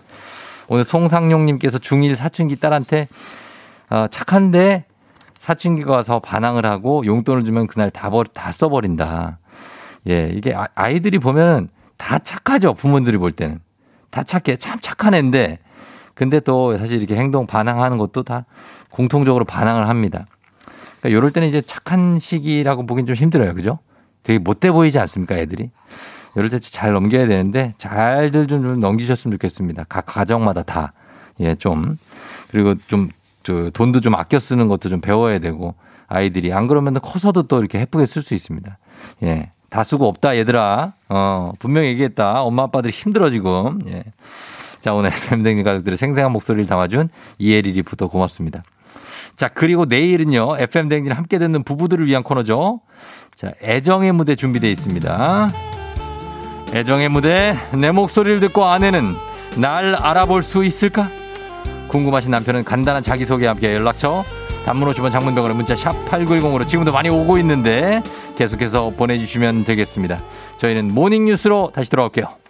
오늘 0.68 0.84
송상용님께서 0.84 1.80
중1 1.80 2.16
사춘기 2.16 2.58
딸한테 2.58 3.08
어, 3.90 4.08
착한데 4.10 4.86
사춘기가 5.40 5.94
와서 5.94 6.20
반항을 6.20 6.66
하고 6.66 7.06
용돈을 7.06 7.46
주면 7.46 7.68
그날 7.68 7.90
다, 7.92 8.10
버, 8.10 8.24
다 8.24 8.52
써버린다. 8.52 9.38
예, 10.10 10.32
이게 10.34 10.54
아- 10.54 10.68
아이들이 10.76 11.18
보면 11.20 11.70
다 11.98 12.20
착하죠. 12.20 12.74
부모들이 12.74 13.18
볼 13.18 13.32
때는. 13.32 13.60
다 14.10 14.24
착해. 14.24 14.58
참 14.58 14.80
착한 14.82 15.14
애인데. 15.14 15.60
근데 16.14 16.40
또 16.42 16.78
사실 16.78 16.98
이렇게 16.98 17.16
행동 17.16 17.48
반항하는 17.48 17.98
것도 17.98 18.24
다 18.24 18.46
공통적으로 18.90 19.46
반항을 19.46 19.88
합니다. 19.88 20.26
그러니까 21.06 21.18
이럴 21.18 21.32
때는 21.32 21.48
이제 21.48 21.62
착한 21.62 22.20
시기라고 22.20 22.86
보긴 22.86 23.06
좀 23.06 23.16
힘들어요. 23.16 23.54
그죠? 23.54 23.80
되게 24.24 24.40
못돼 24.40 24.72
보이지 24.72 24.98
않습니까, 25.00 25.36
애들이? 25.36 25.70
이럴 26.36 26.50
때 26.50 26.60
잘 26.60 26.92
넘겨야 26.92 27.28
되는데 27.28 27.74
잘들 27.78 28.48
좀, 28.48 28.62
좀 28.64 28.80
넘기셨으면 28.80 29.34
좋겠습니다. 29.38 29.86
각 29.88 30.06
가정마다 30.06 30.64
다. 30.64 30.94
예, 31.40 31.56
좀. 31.56 31.98
그리고 32.50 32.76
좀, 32.88 33.10
저, 33.44 33.70
돈도 33.70 34.02
좀 34.02 34.16
아껴 34.16 34.40
쓰는 34.40 34.68
것도 34.68 34.90
좀 34.90 35.00
배워야 35.00 35.40
되고 35.40 35.76
아이들이 36.08 36.52
안 36.52 36.68
그러면 36.68 37.00
커서도 37.00 37.44
또 37.44 37.60
이렇게 37.60 37.80
예쁘게 37.80 38.06
쓸 38.06 38.22
수 38.22 38.34
있습니다. 38.34 38.78
예. 39.24 39.52
다 39.70 39.84
쓰고 39.84 40.08
없다, 40.08 40.38
얘들아. 40.38 40.94
어, 41.10 41.52
분명히 41.60 41.90
얘기했다. 41.90 42.42
엄마, 42.42 42.64
아빠들이 42.64 42.92
힘들어, 42.94 43.30
지금. 43.30 43.80
예. 43.88 44.04
자, 44.82 44.94
오늘 44.94 45.12
뱀댕이 45.30 45.64
가족들의 45.64 45.98
생생한 45.98 46.32
목소리를 46.32 46.66
담아준 46.68 47.10
이혜리 47.40 47.72
리포터 47.74 48.08
고맙습니다. 48.08 48.64
자, 49.38 49.50
그리고 49.50 49.86
내일은요, 49.86 50.58
FM댕진 50.60 51.12
함께 51.12 51.38
듣는 51.38 51.64
부부들을 51.64 52.08
위한 52.08 52.24
코너죠. 52.24 52.82
자, 53.36 53.52
애정의 53.62 54.14
무대 54.14 54.36
준비되어 54.36 54.70
있습니다. 54.70 55.50
애정의 56.74 57.10
무대, 57.10 57.58
내 57.74 57.92
목소리를 57.92 58.40
듣고 58.40 58.66
아내는 58.66 59.16
날 59.58 59.96
알아볼 59.96 60.42
수 60.42 60.64
있을까? 60.64 61.10
궁금하신 61.90 62.32
남편은 62.32 62.64
간단한 62.64 63.04
자기소개 63.04 63.46
함께 63.46 63.74
연락처, 63.74 64.24
단문 64.66 64.90
50원 64.92 65.12
장문병으로 65.12 65.54
문자 65.54 65.76
샵 65.76 65.92
8910으로 66.10 66.68
지금도 66.68 66.92
많이 66.92 67.10
오고 67.10 67.38
있는데 67.38 68.02
계속해서 68.38 68.94
보내주시면 68.98 69.64
되겠습니다. 69.64 70.20
저희는 70.58 70.94
모닝뉴스로 70.94 71.72
다시 71.74 71.90
돌아올게요. 71.90 72.45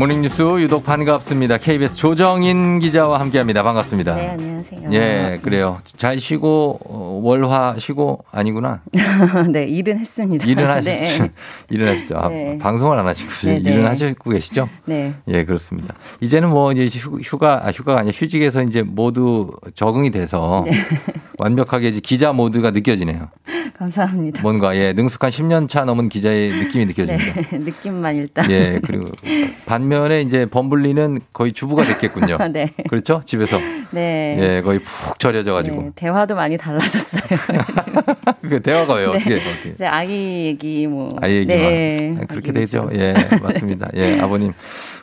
모닝뉴스 0.00 0.40
유독 0.62 0.82
반갑습니다. 0.82 1.58
KBS 1.58 1.94
조정인 1.94 2.78
기자와 2.78 3.20
함께합니다. 3.20 3.62
반갑습니다. 3.62 4.14
네, 4.14 4.28
안녕하세요. 4.30 4.92
예, 4.94 5.38
그래요. 5.42 5.76
잘 5.84 6.18
쉬고 6.18 6.80
어, 6.86 7.20
월화 7.22 7.74
쉬고 7.78 8.24
아니구나. 8.32 8.80
네, 9.52 9.64
일은 9.64 9.98
했습니다. 9.98 10.46
일은 10.46 10.70
하시죠. 10.70 10.90
네. 10.90 11.30
일은 11.68 11.88
하시죠. 11.88 12.16
아, 12.16 12.28
네. 12.30 12.56
방송을 12.56 12.98
안 12.98 13.06
하시고 13.08 13.30
네, 13.44 13.58
네. 13.58 13.70
일은 13.72 13.86
하시고 13.86 14.30
계시죠? 14.30 14.70
네. 14.86 15.12
예, 15.28 15.44
그렇습니다. 15.44 15.94
이제는 16.22 16.48
뭐 16.48 16.72
이제 16.72 16.86
휴- 16.98 17.20
휴가 17.20 17.60
아, 17.66 17.70
휴가가 17.70 18.00
아니라 18.00 18.14
휴직에서 18.16 18.62
이제 18.62 18.80
모두 18.80 19.52
적응이 19.74 20.12
돼서 20.12 20.64
네. 20.66 20.72
완벽하게 21.36 21.88
이제 21.88 22.00
기자 22.00 22.32
모드가 22.32 22.70
느껴지네요. 22.70 23.28
감사합니다. 23.76 24.42
뭔가 24.42 24.74
예, 24.76 24.92
능숙한 24.94 25.30
10년 25.30 25.68
차 25.68 25.84
넘은 25.84 26.08
기자의 26.08 26.50
느낌이 26.50 26.86
느껴집니다. 26.86 27.34
네, 27.50 27.58
느낌만 27.58 28.16
일단. 28.16 28.50
예, 28.50 28.78
그리고 28.84 29.06
반 29.64 29.89
면에 29.90 30.22
이제 30.22 30.46
범블리는 30.46 31.20
거의 31.32 31.52
주부가 31.52 31.84
됐겠군요. 31.84 32.38
네. 32.52 32.72
그렇죠? 32.88 33.20
집에서. 33.24 33.58
네. 33.90 34.36
예, 34.38 34.62
거의 34.62 34.78
푹 34.78 35.18
절여져 35.18 35.52
가지고. 35.52 35.82
네, 35.82 35.90
대화도 35.94 36.34
많이 36.34 36.56
달라졌어요. 36.56 37.22
그 38.48 38.60
대화가 38.60 38.94
왜요? 38.94 39.12
네. 39.12 39.16
어떻게 39.16 39.34
어떻게? 39.36 39.70
이제 39.70 39.86
아기 39.86 40.46
얘기 40.46 40.86
뭐. 40.86 41.16
아이 41.20 41.36
얘기만 41.38 41.58
네. 41.58 42.16
아, 42.20 42.24
그렇게 42.26 42.52
되죠. 42.52 42.88
예, 42.94 43.14
맞습니다. 43.42 43.90
예, 43.94 44.18
아버님 44.22 44.52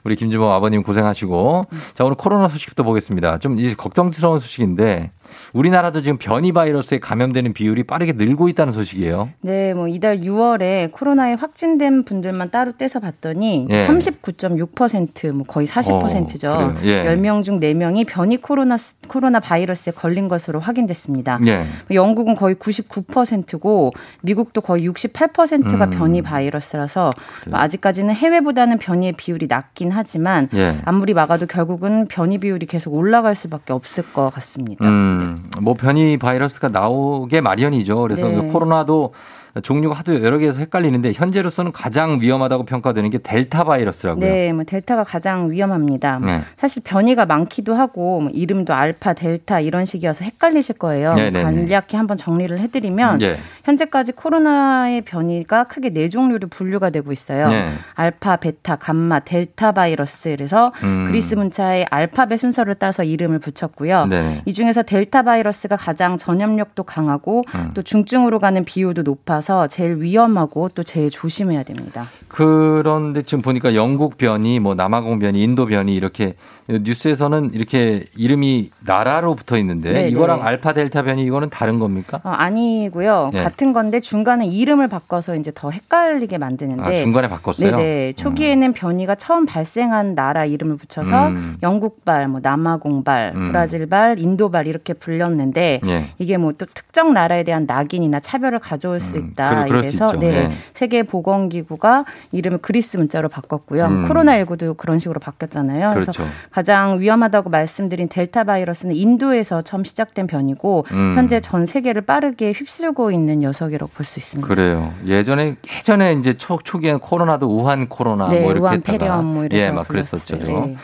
우리 0.03 0.15
김주모 0.15 0.49
아버님 0.51 0.83
고생하시고 0.83 1.65
자 1.93 2.03
오늘 2.03 2.15
코로나 2.15 2.47
소식부터 2.47 2.83
보겠습니다. 2.83 3.39
좀 3.39 3.59
이제 3.59 3.75
걱정스러운 3.75 4.39
소식인데 4.39 5.11
우리나라도 5.53 6.01
지금 6.01 6.17
변이 6.17 6.51
바이러스에 6.51 6.99
감염되는 6.99 7.53
비율이 7.53 7.83
빠르게 7.83 8.13
늘고 8.13 8.49
있다는 8.49 8.73
소식이에요. 8.73 9.29
네, 9.41 9.73
뭐 9.73 9.87
이달 9.87 10.19
6월에 10.19 10.91
코로나에 10.91 11.33
확진된 11.33 12.03
분들만 12.03 12.51
따로 12.51 12.73
떼서 12.77 12.99
봤더니 12.99 13.67
예. 13.69 13.87
39.6%, 13.87 15.31
뭐 15.31 15.45
거의 15.45 15.67
40%죠. 15.67 16.49
어. 16.49 16.75
예. 16.83 17.03
10명 17.03 17.43
중 17.43 17.59
4명이 17.59 18.05
변이 18.07 18.37
코로나 18.37 18.77
코로나 19.07 19.39
바이러스에 19.39 19.93
걸린 19.93 20.27
것으로 20.27 20.59
확인됐습니다. 20.59 21.39
예. 21.47 21.63
영국은 21.91 22.35
거의 22.35 22.55
99%고 22.55 23.93
미국도 24.21 24.61
거의 24.61 24.87
68%가 24.87 25.85
음. 25.85 25.89
변이 25.89 26.21
바이러스라서 26.21 27.11
뭐 27.47 27.59
아직까지는 27.59 28.13
해외보다는 28.13 28.77
변이의 28.77 29.13
비율이 29.13 29.47
낮긴 29.47 29.91
하지만 29.91 30.49
예. 30.55 30.75
아무리 30.85 31.13
막아도 31.13 31.45
결국은 31.45 32.07
변이 32.07 32.37
비율이 32.37 32.65
계속 32.65 32.93
올라갈 32.93 33.35
수밖에 33.35 33.73
없을 33.73 34.03
것 34.13 34.29
같습니다. 34.35 34.87
음, 34.87 35.26
뭐 35.61 35.73
변이 35.73 36.17
바이러스가 36.17 36.69
나오게 36.69 37.41
마련이죠. 37.41 38.01
그래서 38.01 38.27
네. 38.27 38.35
그 38.35 38.47
코로나도 38.47 39.13
종류가 39.61 39.95
하도 39.95 40.23
여러 40.23 40.37
개에서 40.37 40.59
헷갈리는데 40.59 41.13
현재로서는 41.13 41.71
가장 41.71 42.19
위험하다고 42.21 42.65
평가되는 42.65 43.09
게 43.09 43.17
델타 43.17 43.63
바이러스라고요. 43.63 44.25
네, 44.25 44.53
뭐 44.53 44.63
델타가 44.63 45.03
가장 45.03 45.51
위험합니다. 45.51 46.19
뭐 46.19 46.31
네. 46.31 46.41
사실 46.57 46.83
변이가 46.83 47.25
많기도 47.25 47.73
하고 47.73 48.21
뭐 48.21 48.31
이름도 48.31 48.73
알파, 48.73 49.13
델타 49.13 49.61
이런 49.61 49.85
식이어서 49.85 50.25
헷갈리실 50.25 50.77
거예요. 50.77 51.13
네, 51.15 51.31
네, 51.31 51.39
네. 51.39 51.43
간략히 51.43 51.95
한번 51.95 52.17
정리를 52.17 52.57
해드리면 52.59 53.21
예. 53.21 53.37
현재까지 53.63 54.11
코로나의 54.13 55.01
변이가 55.01 55.65
크게 55.65 55.89
네 55.89 56.09
종류로 56.09 56.47
분류가 56.49 56.89
되고 56.89 57.11
있어요. 57.11 57.47
네. 57.49 57.69
알파, 57.95 58.35
베타, 58.35 58.75
감마, 58.75 59.19
델타 59.19 59.71
바이러스. 59.71 60.29
그래서 60.29 60.71
음. 60.83 61.05
그리스 61.07 61.35
문자의 61.35 61.85
알파벳 61.89 62.39
순서를 62.39 62.75
따서 62.75 63.03
이름을 63.03 63.39
붙였고요. 63.39 64.05
네. 64.07 64.41
이 64.45 64.53
중에서 64.53 64.83
델타 64.83 65.23
바이러스가 65.23 65.77
가장 65.77 66.17
전염력도 66.17 66.83
강하고 66.83 67.43
음. 67.55 67.71
또 67.73 67.81
중증으로 67.81 68.39
가는 68.39 68.63
비율도 68.65 69.03
높아서 69.03 69.46
제일 69.67 70.01
위험하고 70.01 70.69
또 70.75 70.83
제일 70.83 71.09
조심해야 71.09 71.63
됩니다. 71.63 72.07
그런데 72.27 73.21
지금 73.21 73.41
보니까 73.41 73.75
영국 73.75 74.17
변이, 74.17 74.59
뭐 74.59 74.75
남아공 74.75 75.19
변이, 75.19 75.41
인도 75.41 75.65
변이 75.65 75.95
이렇게 75.95 76.35
뉴스에서는 76.67 77.51
이렇게 77.53 78.05
이름이 78.17 78.71
나라로 78.81 79.35
붙어 79.35 79.57
있는데 79.57 79.93
네, 79.93 80.09
이거랑 80.09 80.39
네. 80.39 80.43
알파 80.43 80.73
델타 80.73 81.03
변이 81.03 81.23
이거는 81.23 81.49
다른 81.49 81.79
겁니까? 81.79 82.19
어, 82.23 82.29
아니고요. 82.29 83.29
네. 83.33 83.43
같은 83.43 83.71
건데 83.71 84.01
중간에 84.01 84.45
이름을 84.45 84.89
바꿔서 84.89 85.35
이제 85.35 85.51
더 85.55 85.71
헷갈리게 85.71 86.37
만드는데. 86.37 86.83
아, 86.83 86.95
중간에 87.01 87.29
바꿨어요? 87.29 87.77
네네. 87.77 88.13
초기에는 88.13 88.73
변이가 88.73 89.15
처음 89.15 89.45
발생한 89.45 90.15
나라 90.15 90.43
이름을 90.43 90.75
붙여서 90.77 91.27
음. 91.29 91.57
영국발, 91.63 92.27
뭐 92.27 92.41
남아공발, 92.43 93.33
음. 93.35 93.47
브라질발, 93.47 94.19
인도발 94.19 94.67
이렇게 94.67 94.93
불렸는데 94.93 95.81
예. 95.85 96.03
이게 96.17 96.35
뭐 96.37 96.57
또 96.57 96.65
특정 96.73 97.13
나라에 97.13 97.43
대한 97.43 97.65
낙인이나 97.65 98.19
차별을 98.19 98.59
가져올 98.59 98.99
수 98.99 99.17
있다. 99.17 99.49
그래, 99.49 99.67
수 99.67 99.69
이래서 99.69 100.05
있죠. 100.07 100.19
네. 100.19 100.27
예. 100.27 100.51
세계 100.73 101.03
보건기구가 101.03 102.05
이름을 102.31 102.59
그리스 102.59 102.97
문자로 102.97 103.29
바꿨고요. 103.29 103.85
음. 103.85 104.07
코로나19도 104.07 104.75
그런 104.77 104.99
식으로 104.99 105.19
바뀌었잖아요. 105.19 105.91
그래서 105.93 106.11
그렇죠. 106.11 106.31
가장 106.57 106.99
위험하다고 106.99 107.51
말씀드린 107.51 108.09
델타 108.09 108.45
바이러스는 108.45 108.95
인도에서 108.95 109.61
처음 109.61 109.83
시작된 109.83 110.25
변이고 110.25 110.87
음. 110.91 111.13
현재 111.15 111.39
전 111.39 111.67
세계를 111.67 112.01
빠르게 112.01 112.51
휩쓸고 112.51 113.11
있는 113.11 113.37
녀석이라고 113.41 113.91
볼 113.93 114.03
수 114.07 114.17
있습니다. 114.17 114.47
그래요. 114.47 114.91
예전에 115.05 115.55
예전에 115.77 116.13
이제 116.13 116.33
초 116.33 116.57
초기엔 116.57 116.97
코로나도 116.97 117.45
우한 117.47 117.87
코로나 117.89 118.27
네, 118.29 118.41
뭐 118.41 118.49
이렇게 118.49 118.63
우한 118.63 118.73
했다가 118.77 118.97
폐렴 118.97 119.25
뭐 119.25 119.47
예, 119.51 119.69
막 119.69 119.87
그랬었죠. 119.87 120.37
네. 120.37 120.75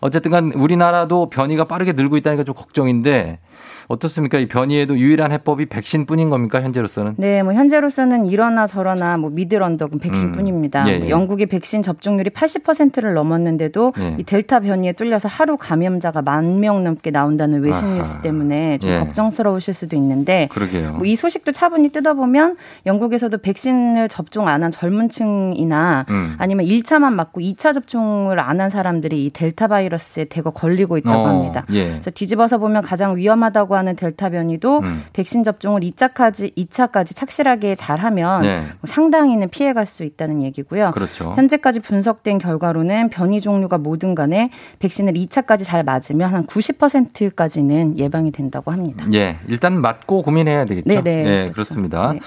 어쨌든간 0.00 0.52
우리나라도 0.52 1.28
변이가 1.28 1.64
빠르게 1.64 1.92
늘고 1.92 2.16
있다니까 2.16 2.44
좀 2.44 2.54
걱정인데 2.54 3.38
어떻습니까? 3.88 4.38
이 4.38 4.46
변이에도 4.46 4.98
유일한 4.98 5.32
해법이 5.32 5.66
백신뿐인 5.66 6.30
겁니까 6.30 6.60
현재로서는? 6.62 7.14
네, 7.16 7.42
뭐 7.42 7.52
현재로서는 7.52 8.26
이러나 8.26 8.66
저러나 8.66 9.16
뭐 9.16 9.30
미들 9.30 9.62
언덕은 9.62 9.98
백신뿐입니다. 9.98 10.82
음. 10.84 10.88
예, 10.88 10.92
예. 10.94 10.98
뭐 10.98 11.08
영국의 11.08 11.46
백신 11.46 11.82
접종률이 11.82 12.30
80%를 12.30 13.14
넘었는데도 13.14 13.92
예. 13.98 14.16
이 14.18 14.22
델타 14.24 14.60
변이에 14.60 14.92
뚫려서 14.92 15.28
하루 15.28 15.56
감염자가 15.56 16.22
만 16.22 16.58
명 16.60 16.82
넘게 16.84 17.10
나온다는 17.10 17.60
외신 17.62 17.86
아하. 17.88 17.96
뉴스 17.98 18.20
때문에 18.20 18.78
좀 18.78 18.90
예. 18.90 18.98
걱정스러우실 18.98 19.74
수도 19.74 19.96
있는데 19.96 20.48
그러게요. 20.50 20.92
뭐 20.92 21.06
이 21.06 21.16
소식도 21.16 21.52
차분히 21.52 21.88
뜯어보면 21.90 22.56
영국에서도 22.86 23.38
백신을 23.38 24.08
접종 24.08 24.46
안 24.48 24.62
한 24.62 24.70
젊은층이나 24.72 26.04
음. 26.10 26.34
아니면 26.38 26.66
1차만 26.66 27.12
맞고 27.12 27.40
2차 27.40 27.72
접종을 27.74 28.38
안 28.40 28.58
한 28.58 28.70
사람들이 28.70 29.24
이 29.24 29.30
델타 29.30 29.68
바이러스에 29.68 30.24
대거 30.24 30.50
걸리고 30.50 30.98
있다고 30.98 31.16
어, 31.16 31.28
합니다. 31.28 31.64
예. 31.70 31.90
그래서 31.90 32.10
뒤집어서 32.10 32.58
보면 32.58 32.82
가장 32.82 33.14
위험 33.16 33.44
하다고 33.48 33.76
하는 33.76 33.96
델타 33.96 34.30
변이도 34.30 34.80
음. 34.80 35.04
백신 35.12 35.44
접종을 35.44 35.80
2차까지 35.80 36.56
2차까지 36.56 37.14
착실하게 37.14 37.74
잘하면 37.74 38.42
네. 38.42 38.60
뭐 38.60 38.86
상당히는 38.86 39.48
피해갈 39.48 39.86
수 39.86 40.04
있다는 40.04 40.42
얘기고요. 40.42 40.92
그렇죠. 40.92 41.34
현재까지 41.36 41.80
분석된 41.80 42.38
결과로는 42.38 43.10
변이 43.10 43.40
종류가 43.40 43.78
뭐든 43.78 44.14
간에 44.14 44.50
백신을 44.78 45.14
2차까지 45.14 45.64
잘 45.64 45.82
맞으면 45.82 46.32
한 46.32 46.46
90%까지는 46.46 47.98
예방이 47.98 48.30
된다고 48.30 48.70
합니다. 48.70 49.06
예, 49.12 49.38
일단 49.48 49.80
맞고 49.80 50.22
고민해야 50.22 50.64
되겠죠. 50.66 50.88
네네, 50.88 51.10
예, 51.10 51.50
그렇죠. 51.50 51.52
그렇습니다. 51.52 52.12
네. 52.12 52.20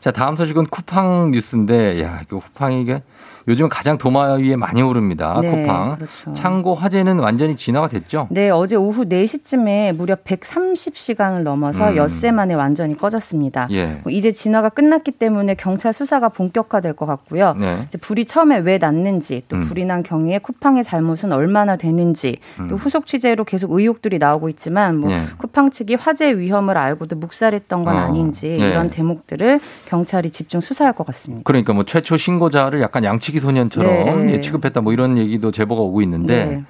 자, 0.00 0.10
다음 0.10 0.34
소식은 0.34 0.66
쿠팡 0.66 1.30
뉴스인데, 1.32 2.02
야, 2.02 2.20
이거 2.22 2.38
쿠팡이 2.38 2.80
이게 2.80 3.02
요즘 3.48 3.68
가장 3.68 3.98
도마 3.98 4.34
위에 4.34 4.56
많이 4.56 4.82
오릅니다. 4.82 5.38
네, 5.40 5.50
쿠팡. 5.50 5.96
그렇죠. 5.96 6.32
창고 6.34 6.74
화재는 6.74 7.18
완전히 7.18 7.56
진화가 7.56 7.88
됐죠. 7.88 8.26
네, 8.30 8.50
어제 8.50 8.76
오후 8.76 9.04
4시쯤에 9.04 9.92
무려 9.94 10.14
130시간을 10.16 11.42
넘어서 11.42 11.90
음. 11.90 11.96
엿새 11.96 12.30
만에 12.30 12.54
완전히 12.54 12.96
꺼졌습니다. 12.96 13.68
예. 13.70 14.00
뭐 14.02 14.12
이제 14.12 14.32
진화가 14.32 14.70
끝났기 14.70 15.12
때문에 15.12 15.54
경찰 15.54 15.92
수사가 15.92 16.28
본격화될 16.28 16.94
것 16.94 17.06
같고요. 17.06 17.54
네. 17.58 17.84
이제 17.88 17.98
불이 17.98 18.26
처음에 18.26 18.58
왜 18.58 18.78
났는지 18.78 19.42
또 19.48 19.56
음. 19.56 19.62
불이 19.62 19.84
난 19.84 20.02
경위에 20.02 20.38
쿠팡의 20.38 20.84
잘못은 20.84 21.32
얼마나 21.32 21.76
되는지 21.76 22.38
또 22.56 22.62
음. 22.62 22.76
후속 22.76 23.06
취재로 23.06 23.44
계속 23.44 23.72
의혹들이 23.72 24.18
나오고 24.18 24.48
있지만 24.50 24.96
뭐 24.96 25.10
예. 25.10 25.22
쿠팡 25.38 25.70
측이 25.70 25.94
화재 25.94 26.36
위험을 26.36 26.76
알고도 26.76 27.16
묵살했던 27.16 27.84
건 27.84 27.96
어. 27.96 27.98
아닌지 27.98 28.48
예. 28.60 28.68
이런 28.68 28.90
대목들을 28.90 29.60
경찰이 29.86 30.30
집중 30.30 30.60
수사할 30.60 30.92
것 30.92 31.06
같습니다. 31.06 31.42
그러니까 31.44 31.72
뭐 31.72 31.84
최초 31.84 32.16
신고자를 32.16 32.80
약간 32.80 33.04
양 33.04 33.18
치기 33.30 33.38
소년처럼 33.38 34.26
네. 34.26 34.34
예, 34.34 34.40
취급했다 34.40 34.80
뭐 34.80 34.92
이런 34.92 35.16
얘기도 35.16 35.50
제보가 35.50 35.80
오고 35.80 36.02
있는데 36.02 36.44
네. 36.44 36.64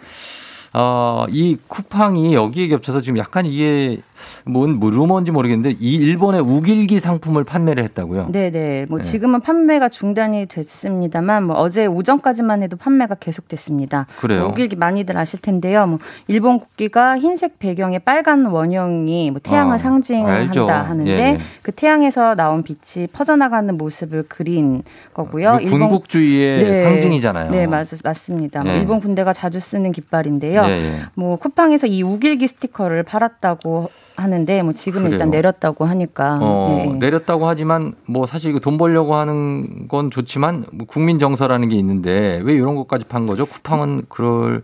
어, 0.73 1.25
이 1.31 1.57
쿠팡이 1.67 2.35
여기에 2.35 2.69
겹쳐서 2.69 3.01
지금 3.01 3.19
약간 3.19 3.47
이게 3.47 3.99
뭔, 4.45 4.79
뭐 4.79 4.91
루머인지 4.91 5.31
모르겠는데 5.31 5.77
이 5.81 5.95
일본의 5.95 6.41
우길기 6.41 7.01
상품을 7.01 7.45
판매를 7.45 7.83
했다고요. 7.85 8.29
네네. 8.33 8.87
뭐 8.89 8.99
네. 8.99 9.05
지금은 9.05 9.41
판매가 9.41 9.89
중단이 9.89 10.47
됐습니다만 10.47 11.45
뭐 11.45 11.57
어제 11.57 11.87
오전까지만 11.87 12.63
해도 12.63 12.77
판매가 12.77 13.17
계속됐습니다. 13.17 14.07
그래요? 14.21 14.43
뭐 14.43 14.51
오길기 14.51 14.77
많이들 14.77 15.17
아실 15.17 15.41
텐데요. 15.41 15.87
뭐 15.87 15.99
일본 16.29 16.61
국기가 16.61 17.19
흰색 17.19 17.59
배경에 17.59 17.99
빨간 17.99 18.47
원형이 18.47 19.31
뭐 19.31 19.41
태양을 19.43 19.75
어, 19.75 19.79
상징한다. 19.79 20.83
하는데 20.85 21.11
예, 21.11 21.17
예. 21.17 21.39
그 21.63 21.73
태양에서 21.73 22.35
나온 22.35 22.63
빛이 22.63 23.07
퍼져나가는 23.09 23.77
모습을 23.77 24.25
그린 24.29 24.83
거고요. 25.15 25.59
이게 25.61 25.71
군국주의의 25.71 26.83
상징이잖아요. 26.85 27.51
네, 27.51 27.67
맞, 27.67 27.89
맞습니다. 28.03 28.63
뭐 28.63 28.73
예. 28.73 28.79
일본 28.79 29.01
군대가 29.01 29.33
자주 29.33 29.61
쓰는 29.61 29.93
깃발인데요. 29.93 30.63
예, 30.65 30.71
예. 30.71 31.01
뭐 31.15 31.37
쿠팡에서 31.37 31.87
이 31.87 32.03
우길기 32.03 32.47
스티커를 32.47 33.03
팔았다고 33.03 33.91
하는데 34.21 34.63
뭐 34.63 34.73
지금은 34.73 35.05
그래요? 35.07 35.15
일단 35.17 35.31
내렸다고 35.31 35.85
하니까 35.85 36.39
어, 36.41 36.69
예, 36.71 36.91
예. 36.91 36.93
내렸다고 36.99 37.47
하지만 37.49 37.95
뭐 38.07 38.27
사실 38.27 38.51
이거 38.51 38.61
돈 38.61 38.79
벌려고 38.79 39.15
하는 39.15 39.89
건 39.89 40.11
좋지만 40.11 40.65
뭐 40.73 40.87
국민 40.87 41.19
정서라는 41.19 41.69
게 41.69 41.77
있는데 41.77 42.41
왜 42.45 42.55
이런 42.55 42.75
것까지 42.75 43.05
판 43.05 43.27
거죠? 43.27 43.47
쿠팡은 43.47 44.03
그럴 44.09 44.63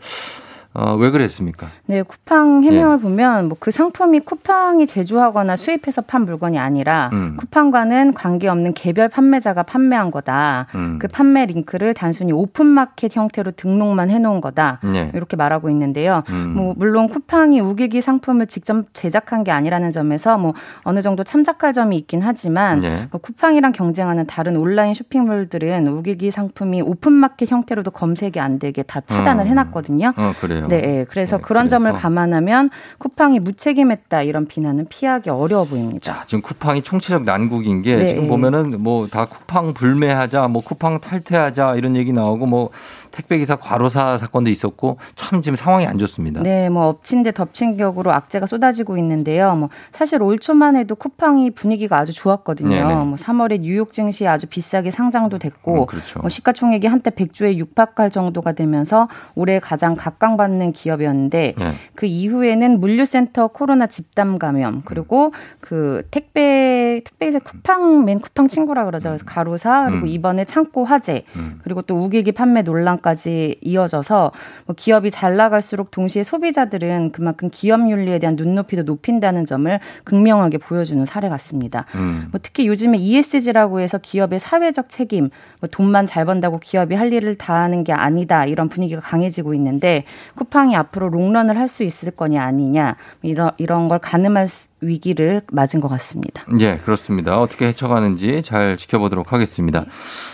어, 0.76 0.94
왜 0.94 1.10
그랬습니까? 1.10 1.66
네, 1.86 2.02
쿠팡 2.02 2.62
예. 2.64 2.68
해명을 2.68 3.00
보면 3.00 3.48
뭐 3.48 3.56
그 3.66 3.72
상품이 3.72 4.20
쿠팡이 4.20 4.86
제조하거나 4.86 5.56
수입해서 5.56 6.02
판 6.02 6.24
물건이 6.24 6.56
아니라 6.56 7.10
음. 7.12 7.36
쿠팡과는 7.36 8.14
관계없는 8.14 8.74
개별 8.74 9.08
판매자가 9.08 9.64
판매한 9.64 10.12
거다. 10.12 10.66
음. 10.76 10.98
그 11.00 11.08
판매 11.08 11.46
링크를 11.46 11.94
단순히 11.94 12.30
오픈마켓 12.30 13.16
형태로 13.16 13.50
등록만 13.52 14.10
해놓은 14.10 14.40
거다. 14.40 14.78
네. 14.84 15.10
이렇게 15.14 15.36
말하고 15.36 15.68
있는데요. 15.70 16.22
음. 16.30 16.52
뭐 16.54 16.74
물론 16.76 17.08
쿠팡이 17.08 17.58
우기기 17.58 18.00
상품을 18.00 18.46
직접 18.46 18.84
제작한 18.92 19.42
게 19.42 19.50
아니라는 19.50 19.90
점에서 19.90 20.38
뭐 20.38 20.54
어느 20.82 21.00
정도 21.02 21.24
참작할 21.24 21.72
점이 21.72 21.96
있긴 21.96 22.22
하지만 22.22 22.80
네. 22.80 23.08
뭐 23.10 23.20
쿠팡이랑 23.20 23.72
경쟁하는 23.72 24.26
다른 24.26 24.56
온라인 24.56 24.94
쇼핑몰들은 24.94 25.88
우기기 25.88 26.30
상품이 26.30 26.82
오픈마켓 26.82 27.50
형태로도 27.50 27.90
검색이 27.90 28.38
안 28.38 28.58
되게 28.60 28.84
다 28.84 29.00
차단을 29.00 29.44
음. 29.44 29.48
해놨거든요. 29.48 30.12
어, 30.16 30.32
그래요. 30.40 30.65
네, 30.68 30.82
예. 31.00 31.06
그래서 31.08 31.38
네, 31.38 31.42
그런 31.42 31.68
점을 31.68 31.90
그래서. 31.90 32.02
감안하면 32.02 32.70
쿠팡이 32.98 33.40
무책임했다 33.40 34.22
이런 34.22 34.46
비난은 34.46 34.86
피하기 34.88 35.30
어려워 35.30 35.64
보입니다. 35.64 36.24
지금 36.26 36.42
쿠팡이 36.42 36.82
총체적 36.82 37.24
난국인 37.24 37.82
게 37.82 37.96
네. 37.96 38.06
지금 38.08 38.28
보면은 38.28 38.82
뭐 38.82 39.06
다 39.06 39.24
쿠팡 39.26 39.72
불매하자, 39.72 40.48
뭐 40.48 40.62
쿠팡 40.62 41.00
탈퇴하자 41.00 41.76
이런 41.76 41.96
얘기 41.96 42.12
나오고 42.12 42.46
뭐 42.46 42.70
택배기사 43.16 43.56
과로사 43.56 44.18
사건도 44.18 44.50
있었고 44.50 44.98
참 45.14 45.40
지금 45.40 45.56
상황이 45.56 45.86
안 45.86 45.98
좋습니다. 45.98 46.42
네, 46.42 46.68
뭐 46.68 46.86
엎친 46.86 47.22
데 47.22 47.32
덮친 47.32 47.76
격으로 47.76 48.12
악재가 48.12 48.46
쏟아지고 48.46 48.98
있는데요. 48.98 49.56
뭐 49.56 49.70
사실 49.90 50.22
올 50.22 50.38
초만 50.38 50.76
해도 50.76 50.94
쿠팡이 50.94 51.50
분위기가 51.50 51.96
아주 51.98 52.12
좋았거든요. 52.12 52.68
네네. 52.68 52.94
뭐 52.94 53.14
3월에 53.14 53.60
뉴욕 53.60 53.92
증시 53.92 54.26
아주 54.28 54.46
비싸게 54.46 54.90
상장도 54.90 55.38
됐고, 55.38 55.82
음, 55.82 55.86
그렇죠. 55.86 56.20
뭐 56.20 56.28
시가총액이 56.28 56.86
한때 56.86 57.10
100조에 57.10 57.56
육박할 57.56 58.10
정도가 58.10 58.52
되면서 58.52 59.08
올해 59.34 59.58
가장 59.58 59.96
각광받는 59.96 60.72
기업이었는데 60.72 61.54
네. 61.56 61.72
그 61.94 62.06
이후에는 62.06 62.80
물류센터 62.80 63.48
코로나 63.48 63.86
집단 63.86 64.38
감염 64.38 64.82
그리고 64.84 65.32
그 65.60 66.06
택배 66.10 67.00
택배에서 67.04 67.38
쿠팡 67.38 68.04
맨 68.04 68.20
쿠팡 68.20 68.48
친구라 68.48 68.84
그러죠. 68.84 69.08
그래서 69.08 69.24
가로사 69.24 69.86
그리고 69.86 70.06
음. 70.06 70.08
이번에 70.08 70.44
창고 70.44 70.84
화재 70.84 71.24
음. 71.36 71.60
그리고 71.62 71.82
또 71.82 71.96
우기기 71.96 72.32
판매 72.32 72.62
논란 72.62 73.00
까지 73.06 73.54
이어져서 73.60 74.32
뭐 74.66 74.74
기업이 74.76 75.12
잘 75.12 75.36
나갈수록 75.36 75.92
동시에 75.92 76.24
소비자들은 76.24 77.12
그만큼 77.12 77.50
기업 77.52 77.88
윤리에 77.88 78.18
대한 78.18 78.34
눈높이도 78.34 78.82
높인다는 78.82 79.46
점을 79.46 79.78
극명하게 80.02 80.58
보여주는 80.58 81.04
사례 81.04 81.28
같습니다. 81.28 81.86
음. 81.94 82.26
뭐 82.32 82.40
특히 82.42 82.66
요즘에 82.66 82.98
ESG라고 82.98 83.78
해서 83.78 83.98
기업의 83.98 84.40
사회적 84.40 84.88
책임, 84.88 85.30
뭐 85.66 85.68
돈만 85.70 86.06
잘 86.06 86.24
번다고 86.24 86.58
기업이 86.58 86.94
할 86.94 87.12
일을 87.12 87.34
다 87.34 87.54
하는 87.54 87.82
게 87.84 87.92
아니다 87.92 88.44
이런 88.44 88.68
분위기가 88.68 89.00
강해지고 89.00 89.52
있는데 89.54 90.04
쿠팡이 90.36 90.74
앞으로 90.76 91.08
롱런을 91.08 91.58
할 91.58 91.66
수 91.66 91.82
있을 91.82 92.12
거냐 92.12 92.44
아니냐 92.44 92.94
이런 93.22 93.50
이런 93.58 93.88
걸 93.88 93.98
가늠할 93.98 94.46
수- 94.46 94.68
위기를 94.80 95.40
맞은 95.50 95.80
것 95.80 95.88
같습니다. 95.88 96.44
예, 96.60 96.76
그렇습니다. 96.76 97.40
어떻게 97.40 97.66
헤쳐가는지 97.66 98.42
잘 98.42 98.76
지켜보도록 98.76 99.32
하겠습니다. 99.32 99.84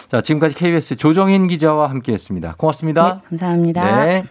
자, 0.09 0.21
지금까지 0.21 0.55
KBS 0.57 0.97
조정인 0.97 1.47
기자와 1.47 1.89
함께 1.89 2.13
했습니다. 2.13 2.55
고맙습니다. 2.59 3.15
네, 3.15 3.21
감사합니다. 3.31 4.05
네. 4.05 4.25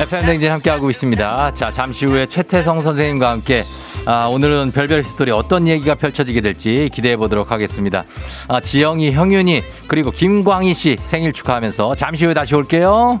FM 0.00 0.26
댕진 0.26 0.50
함께하고 0.50 0.90
있습니다. 0.90 1.54
자, 1.54 1.70
잠시 1.70 2.06
후에 2.06 2.26
최태성 2.26 2.82
선생님과 2.82 3.30
함께 3.30 3.62
아, 4.04 4.26
오늘은 4.26 4.72
별별 4.72 5.04
스토리 5.04 5.30
어떤 5.30 5.68
얘기가 5.68 5.94
펼쳐지게 5.94 6.40
될지 6.40 6.90
기대해 6.92 7.16
보도록 7.16 7.52
하겠습니다. 7.52 8.04
아, 8.48 8.60
지영이, 8.60 9.12
형윤이, 9.12 9.62
그리고 9.86 10.10
김광희 10.10 10.74
씨 10.74 10.96
생일 11.04 11.32
축하하면서 11.32 11.94
잠시 11.94 12.24
후에 12.24 12.34
다시 12.34 12.54
올게요. 12.56 13.20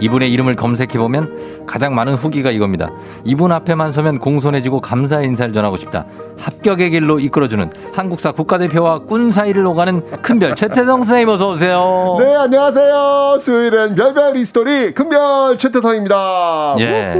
이분의 0.00 0.32
이름을 0.32 0.56
검색해보면 0.56 1.66
가장 1.66 1.94
많은 1.94 2.14
후기가 2.14 2.50
이겁니다. 2.50 2.90
이분 3.24 3.52
앞에만 3.52 3.92
서면 3.92 4.18
공손해지고 4.18 4.80
감사 4.80 5.20
인사를 5.22 5.52
전하고 5.52 5.76
싶다. 5.76 6.06
합격의 6.38 6.90
길로 6.90 7.18
이끌어주는 7.18 7.70
한국사 7.92 8.32
국가대표와 8.32 9.00
꾼 9.00 9.30
사이를 9.30 9.66
오가는 9.66 10.22
큰별 10.22 10.54
최태성 10.54 11.04
선생님 11.04 11.28
어서 11.28 11.50
오세요. 11.50 12.16
네, 12.20 12.34
안녕하세요. 12.34 13.36
수요일엔 13.40 13.94
별별 13.94 14.36
history 14.36 14.94
큰별 14.94 15.58
최태성입니다. 15.58 16.76
예. 16.80 17.14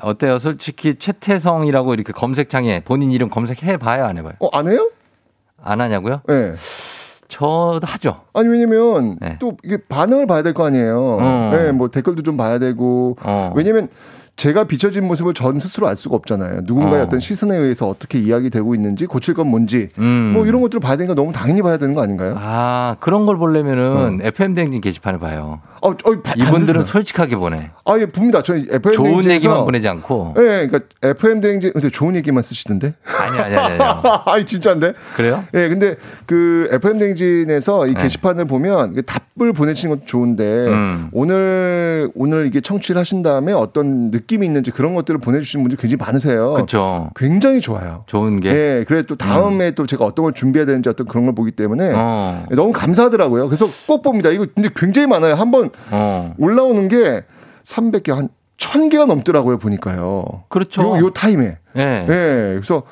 어때요? 0.00 0.38
솔직히 0.38 0.96
최태성이라고 0.98 1.94
이렇게 1.94 2.12
검색창에 2.12 2.82
본인 2.84 3.12
이름 3.12 3.30
검색해 3.30 3.76
봐요, 3.76 4.04
안 4.04 4.18
해봐요? 4.18 4.34
어, 4.40 4.48
안 4.52 4.68
해요? 4.68 4.90
안 5.62 5.80
하냐고요? 5.80 6.20
네. 6.28 6.54
저도 7.28 7.80
하죠. 7.82 8.20
아니 8.32 8.48
왜냐면 8.48 9.18
네. 9.20 9.36
또 9.40 9.56
이게 9.64 9.76
반응을 9.88 10.26
봐야 10.26 10.42
될 10.42 10.52
거 10.54 10.64
아니에요. 10.64 11.18
어. 11.20 11.50
네, 11.52 11.72
뭐 11.72 11.88
댓글도 11.88 12.22
좀 12.22 12.36
봐야 12.36 12.58
되고. 12.58 13.16
어. 13.22 13.52
왜냐면 13.56 13.88
제가 14.36 14.64
비춰진 14.64 15.06
모습을 15.06 15.32
전 15.32 15.58
스스로 15.58 15.88
알 15.88 15.96
수가 15.96 16.14
없잖아요. 16.16 16.60
누군가의 16.64 17.00
어. 17.00 17.04
어. 17.04 17.08
떤 17.08 17.20
시선에 17.20 17.56
의해서 17.56 17.88
어떻게 17.88 18.18
이야기되고 18.18 18.74
있는지 18.74 19.06
고칠 19.06 19.32
건 19.32 19.46
뭔지 19.48 19.88
음. 19.98 20.32
뭐 20.34 20.44
이런 20.46 20.60
것들을 20.60 20.78
봐야 20.80 20.96
되니까 20.96 21.14
너무 21.14 21.32
당연히 21.32 21.62
봐야 21.62 21.78
되는 21.78 21.94
거 21.94 22.02
아닌가요? 22.02 22.34
아, 22.38 22.96
그런 23.00 23.24
걸 23.24 23.36
보려면은 23.38 24.20
FM 24.22 24.52
댕진 24.54 24.82
게시판을 24.82 25.18
봐요. 25.18 25.60
어, 25.80 25.90
어, 25.90 26.22
바- 26.22 26.34
이분들은. 26.36 26.84
솔직하게 26.84 27.36
보내. 27.36 27.70
아, 27.86 27.98
예, 27.98 28.06
봅니다. 28.06 28.42
저희 28.42 28.66
FM 28.70 28.92
좋은 28.92 29.04
대행진에서 29.22 29.34
얘기만 29.34 29.64
보내지 29.64 29.88
않고. 29.88 30.34
예, 30.38 30.68
그러니까 30.68 30.80
FM 31.02 31.40
대행진 31.40 31.72
근데 31.72 31.88
좋은 31.88 32.14
얘기만 32.16 32.42
쓰시던데? 32.42 32.92
아니, 33.18 33.38
아니, 33.38 33.56
아니, 33.56 33.80
아니. 33.82 34.00
아니 34.26 34.44
진짜인데? 34.46 34.92
그래요? 35.16 35.44
예, 35.54 35.68
근데 35.68 35.96
그 36.26 36.68
FM 36.72 36.98
대행진에서 36.98 37.86
이 37.86 37.94
네. 37.94 38.02
게시판을 38.02 38.44
보면 38.46 38.94
그 38.94 39.02
답을 39.02 39.52
보내시는 39.54 39.94
것도 39.96 40.06
좋은데 40.06 40.44
음. 40.66 41.08
오늘 41.12 42.10
오늘 42.14 42.46
이게 42.46 42.60
청취를 42.60 42.98
하신 43.00 43.22
다음에 43.22 43.52
어떤 43.52 44.10
느, 44.10 44.25
느낌이 44.26 44.44
있는지 44.44 44.70
그런 44.72 44.94
것들을 44.94 45.18
보내주시는 45.20 45.62
분들이 45.62 45.80
굉장히 45.80 46.04
많으세요. 46.04 46.54
그렇죠. 46.54 47.10
굉장히 47.14 47.60
좋아요. 47.60 48.02
좋은 48.06 48.40
게. 48.40 48.50
예, 48.50 48.84
그래 48.86 49.02
또 49.04 49.16
다음에 49.16 49.70
또 49.70 49.86
제가 49.86 50.04
어떤 50.04 50.24
걸 50.24 50.32
준비해야 50.34 50.66
되는지 50.66 50.88
어떤 50.88 51.06
그런 51.06 51.24
걸 51.24 51.34
보기 51.34 51.52
때문에 51.52 51.92
어. 51.94 52.44
너무 52.50 52.72
감사하더라고요. 52.72 53.46
그래서 53.46 53.68
꼭 53.86 54.02
봅니다. 54.02 54.30
이거 54.30 54.46
근데 54.54 54.68
굉장히 54.74 55.06
많아요. 55.06 55.34
한번 55.34 55.70
어. 55.90 56.34
올라오는 56.38 56.88
게 56.88 57.22
300개 57.64 58.12
한 58.14 58.28
1000개가 58.58 59.06
넘더라고요, 59.06 59.58
보니까요. 59.58 60.24
그렇죠. 60.48 60.82
요, 60.82 60.98
요 60.98 61.10
타임에. 61.10 61.58
예. 61.76 61.80
예. 61.80 62.06
그래서 62.54 62.82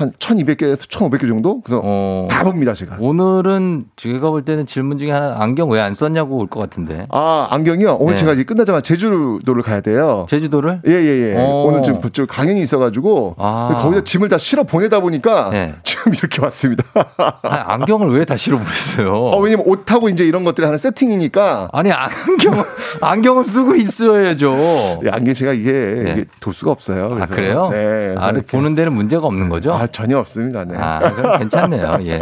한 0.00 0.12
1200개에서 0.12 0.78
1500개 0.88 1.28
정도? 1.28 1.60
그래서 1.60 1.82
어. 1.84 2.26
다 2.30 2.42
봅니다, 2.42 2.72
제가. 2.72 2.96
오늘은 3.00 3.84
제가 3.96 4.30
볼 4.30 4.44
때는 4.46 4.64
질문 4.64 4.96
중에 4.96 5.10
하나 5.10 5.36
안경 5.40 5.68
왜 5.70 5.80
안 5.80 5.94
썼냐고 5.94 6.38
올 6.38 6.46
것 6.48 6.58
같은데. 6.60 7.06
아, 7.10 7.46
안경이요? 7.50 7.96
오늘 8.00 8.14
네. 8.14 8.18
제가 8.20 8.32
이제 8.32 8.44
끝나자마자 8.44 8.80
제주도를 8.82 9.62
가야 9.62 9.80
돼요. 9.80 10.26
제주도를? 10.28 10.80
예, 10.86 10.92
예, 10.92 11.32
예. 11.32 11.34
어. 11.36 11.64
오늘 11.66 11.82
지금 11.82 12.00
그쪽 12.00 12.26
강연이 12.28 12.60
있어 12.62 12.78
가지고. 12.78 13.34
아. 13.38 13.68
근데 13.68 13.82
거기다 13.82 14.04
짐을 14.04 14.28
다 14.30 14.38
실어 14.38 14.62
보내다 14.64 15.00
보니까 15.00 15.50
네. 15.50 15.74
지금 15.84 16.12
이렇게 16.14 16.42
왔습니다. 16.42 16.82
아, 17.18 17.72
안경을 17.74 18.08
왜 18.08 18.24
다 18.24 18.36
실어 18.36 18.58
보냈어요? 18.58 19.14
어, 19.14 19.38
왜냐면 19.40 19.66
옷하고 19.68 20.08
이제 20.08 20.24
이런 20.26 20.44
것들이 20.44 20.64
하나 20.64 20.76
세팅이니까. 20.78 21.68
아니 21.72 21.90
안경 21.92 22.64
안경을 23.02 23.44
쓰고 23.44 23.74
있어야죠. 23.74 24.56
예, 25.04 25.10
안경 25.10 25.34
제가 25.34 25.52
이게, 25.52 25.70
이게 26.08 26.24
도수가 26.40 26.70
없어요. 26.70 27.16
아 27.20 27.26
그래서. 27.26 27.68
그래요? 27.68 27.68
네. 27.70 28.14
아. 28.18 28.32
보는 28.48 28.74
데는 28.74 28.92
문제가 28.92 29.26
없는 29.26 29.48
거죠? 29.48 29.72
아, 29.72 29.86
전혀 29.92 30.18
없습니다. 30.18 30.64
네. 30.64 30.76
아, 30.78 31.38
괜찮네요. 31.38 31.98
예. 32.02 32.20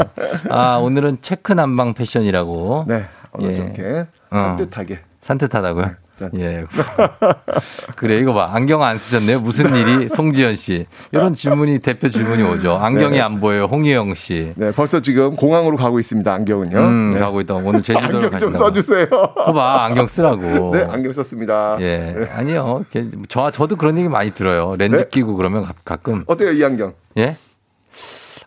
아, 0.50 0.76
오늘은 0.76 1.18
체크 1.22 1.52
난방 1.52 1.94
패션이라고. 1.94 2.84
네. 2.88 3.04
오늘 3.32 3.50
예. 3.52 3.56
좀 3.56 3.64
이렇게 3.66 4.06
어. 4.30 4.36
산뜻하게. 4.56 5.00
산뜻하다고요? 5.20 5.90
네. 6.20 6.28
예. 6.38 6.64
그래, 7.96 8.18
이거 8.18 8.34
봐. 8.34 8.50
안경 8.52 8.82
안 8.82 8.98
쓰셨네요. 8.98 9.40
무슨 9.40 9.72
일이? 9.76 10.08
송지현 10.14 10.56
씨. 10.56 10.86
이런 11.12 11.32
질문이, 11.32 11.78
대표 11.78 12.08
질문이 12.08 12.42
오죠. 12.42 12.72
안경이 12.76 13.12
네. 13.16 13.20
안 13.20 13.38
보여요. 13.38 13.64
홍희영 13.66 14.14
씨. 14.14 14.52
네, 14.56 14.72
벌써 14.72 14.98
지금 15.00 15.36
공항으로 15.36 15.76
가고 15.76 16.00
있습니다. 16.00 16.32
안경은요. 16.32 16.76
음, 16.76 17.10
네. 17.14 17.20
가고 17.20 17.40
있다. 17.40 17.54
오늘 17.54 17.82
제주도를 17.82 18.16
안경 18.16 18.20
좀 18.22 18.30
가신다고. 18.52 18.64
써주세요. 18.64 19.06
봐봐, 19.08 19.84
안경 19.84 20.08
쓰라고. 20.08 20.70
네, 20.74 20.86
안경 20.90 21.12
썼습니다. 21.12 21.76
예. 21.80 22.14
네. 22.18 22.28
아니요. 22.32 22.84
걔- 22.90 23.08
저, 23.28 23.50
저도 23.52 23.76
그런 23.76 23.96
얘기 23.98 24.08
많이 24.08 24.32
들어요. 24.32 24.74
렌즈 24.76 24.96
네? 24.96 25.08
끼고 25.08 25.36
그러면 25.36 25.62
가- 25.62 25.74
가끔. 25.84 26.24
어때요, 26.26 26.50
이 26.50 26.64
안경? 26.64 26.94
예? 27.16 27.36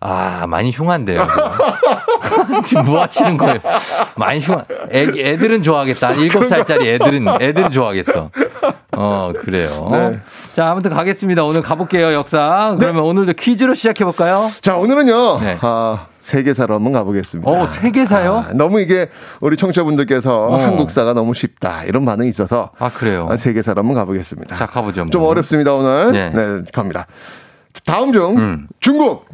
아, 0.04 0.47
많이 0.47 0.72
흉한데요. 0.72 1.26
지금. 2.66 2.86
뭐 2.86 3.04
하시는 3.04 3.38
거예요? 3.38 3.60
많이 4.16 4.39
흉한. 4.39 4.66
애, 4.91 5.04
애들은 5.04 5.62
좋아하겠다. 5.62 6.14
일곱 6.14 6.47
살짜리 6.47 6.89
애들은, 6.89 7.28
애들은 7.39 7.70
좋아하겠어. 7.70 8.32
어, 8.93 9.32
그래요. 9.39 9.89
네. 9.91 10.20
자, 10.54 10.72
아무튼 10.72 10.89
가겠습니다. 10.91 11.43
오늘 11.43 11.62
가볼게요, 11.62 12.14
역사. 12.14 12.76
그러면 12.80 13.04
오늘도 13.04 13.34
퀴즈로 13.34 13.76
시작해볼까요? 13.76 14.49
자, 14.62 14.76
오늘은요, 14.76 15.39
네. 15.39 15.58
아, 15.62 16.08
세계사로 16.20 16.74
한번 16.76 16.93
가보겠습니다. 16.93 17.49
어, 17.49 17.68
세계사요? 17.68 18.45
아, 18.49 18.54
너무 18.54 18.82
이게 18.82 19.10
우리 19.39 19.56
청취자분들께서 19.56 20.47
어. 20.47 20.58
한국사가 20.62 21.14
너무 21.14 21.36
쉽다 21.36 21.84
이런 21.84 22.06
반응이 22.06 22.28
있어서 22.30 22.72
아, 22.80 22.89
그래요? 22.89 23.28
아, 23.30 23.36
세계사로 23.36 23.80
한번 23.80 23.95
가보겠습니다. 23.95 24.56
자, 24.56 24.66
가보죠. 24.66 25.04
뭐. 25.04 25.12
좀 25.12 25.24
어렵습니다 25.24 25.74
오늘. 25.74 26.12
네. 26.12 26.30
네, 26.32 26.62
갑니다. 26.74 27.06
자, 27.74 27.82
다음 27.86 28.12
중 28.12 28.38
음. 28.38 28.68
중국 28.82 29.26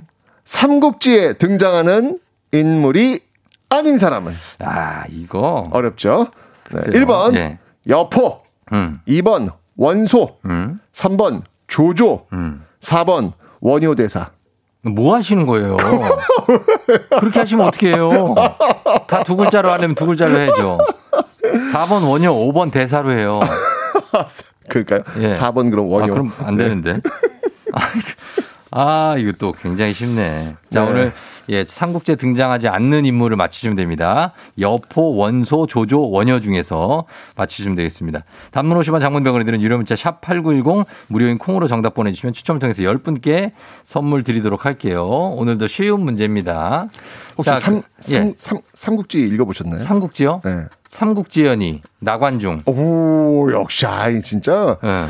삼국지에 0.47 1.33
등장하는 1.33 2.19
인물이 2.53 3.19
아닌 3.69 3.97
사람은 3.97 4.33
아, 4.59 5.03
이거. 5.09 5.65
어렵죠. 5.71 6.27
네, 6.71 6.79
글쎄요. 6.79 7.05
1번 7.05 7.35
예. 7.35 7.59
여포, 7.87 8.39
음, 8.71 8.99
2번 9.07 9.51
원소, 9.75 10.37
음, 10.45 10.79
3번 10.93 11.41
조조, 11.67 12.25
음. 12.33 12.65
4번 12.79 13.33
원효대사. 13.59 14.31
뭐 14.83 15.15
하시는 15.15 15.45
거예요? 15.45 15.75
그렇게 17.19 17.39
하시면 17.39 17.67
어떻게 17.67 17.89
해요? 17.93 18.33
다 19.07 19.23
두 19.23 19.35
글자로 19.35 19.69
하려면 19.69 19.95
두 19.95 20.05
글자로 20.05 20.37
해야죠. 20.39 20.77
4번 21.73 22.09
원효, 22.09 22.33
5번 22.53 22.71
대사로 22.71 23.11
해요. 23.11 23.41
그러니까요. 24.69 25.01
예. 25.19 25.31
4번 25.37 25.69
그럼 25.71 25.87
원효. 25.91 26.05
아, 26.05 26.09
그럼 26.09 26.31
안 26.39 26.55
네. 26.55 26.63
되는데. 26.63 27.01
아, 28.71 29.15
이거 29.17 29.31
또 29.39 29.51
굉장히 29.53 29.93
쉽네. 29.93 30.55
자, 30.69 30.83
네. 30.83 30.89
오늘 30.89 31.13
예, 31.49 31.63
삼국지에 31.65 32.15
등장하지 32.15 32.67
않는 32.67 33.05
인물을 33.05 33.37
맞히시면 33.37 33.75
됩니다. 33.75 34.33
여포, 34.59 35.15
원소, 35.15 35.67
조조, 35.67 36.09
원효 36.09 36.41
중에서 36.41 37.05
맞히시면 37.35 37.75
되겠습니다. 37.75 38.23
단문 38.51 38.77
50원 38.79 38.99
장문병원에 38.99 39.45
드는 39.45 39.61
유료 39.61 39.77
문자 39.77 39.95
샵 39.95 40.19
8910 40.21 40.85
무료인 41.07 41.37
콩으로 41.37 41.67
정답 41.67 41.93
보내주시면 41.93 42.33
추첨을 42.33 42.59
통해서 42.59 42.83
10분께 42.83 43.51
선물 43.85 44.23
드리도록 44.23 44.65
할게요. 44.65 45.05
오늘도 45.07 45.67
쉬운 45.67 46.01
문제입니다. 46.01 46.87
혹시 47.37 47.49
자, 47.49 47.59
삼, 47.59 47.81
삼, 48.01 48.15
예. 48.15 48.33
삼, 48.37 48.59
삼국지 48.73 49.19
읽어보셨나요? 49.19 49.83
삼국지요? 49.83 50.41
네. 50.43 50.65
삼국지연이, 50.89 51.81
나관중. 51.99 52.61
오, 52.65 53.49
역시, 53.51 53.85
아, 53.85 54.09
진짜. 54.21 54.77
예. 54.83 55.05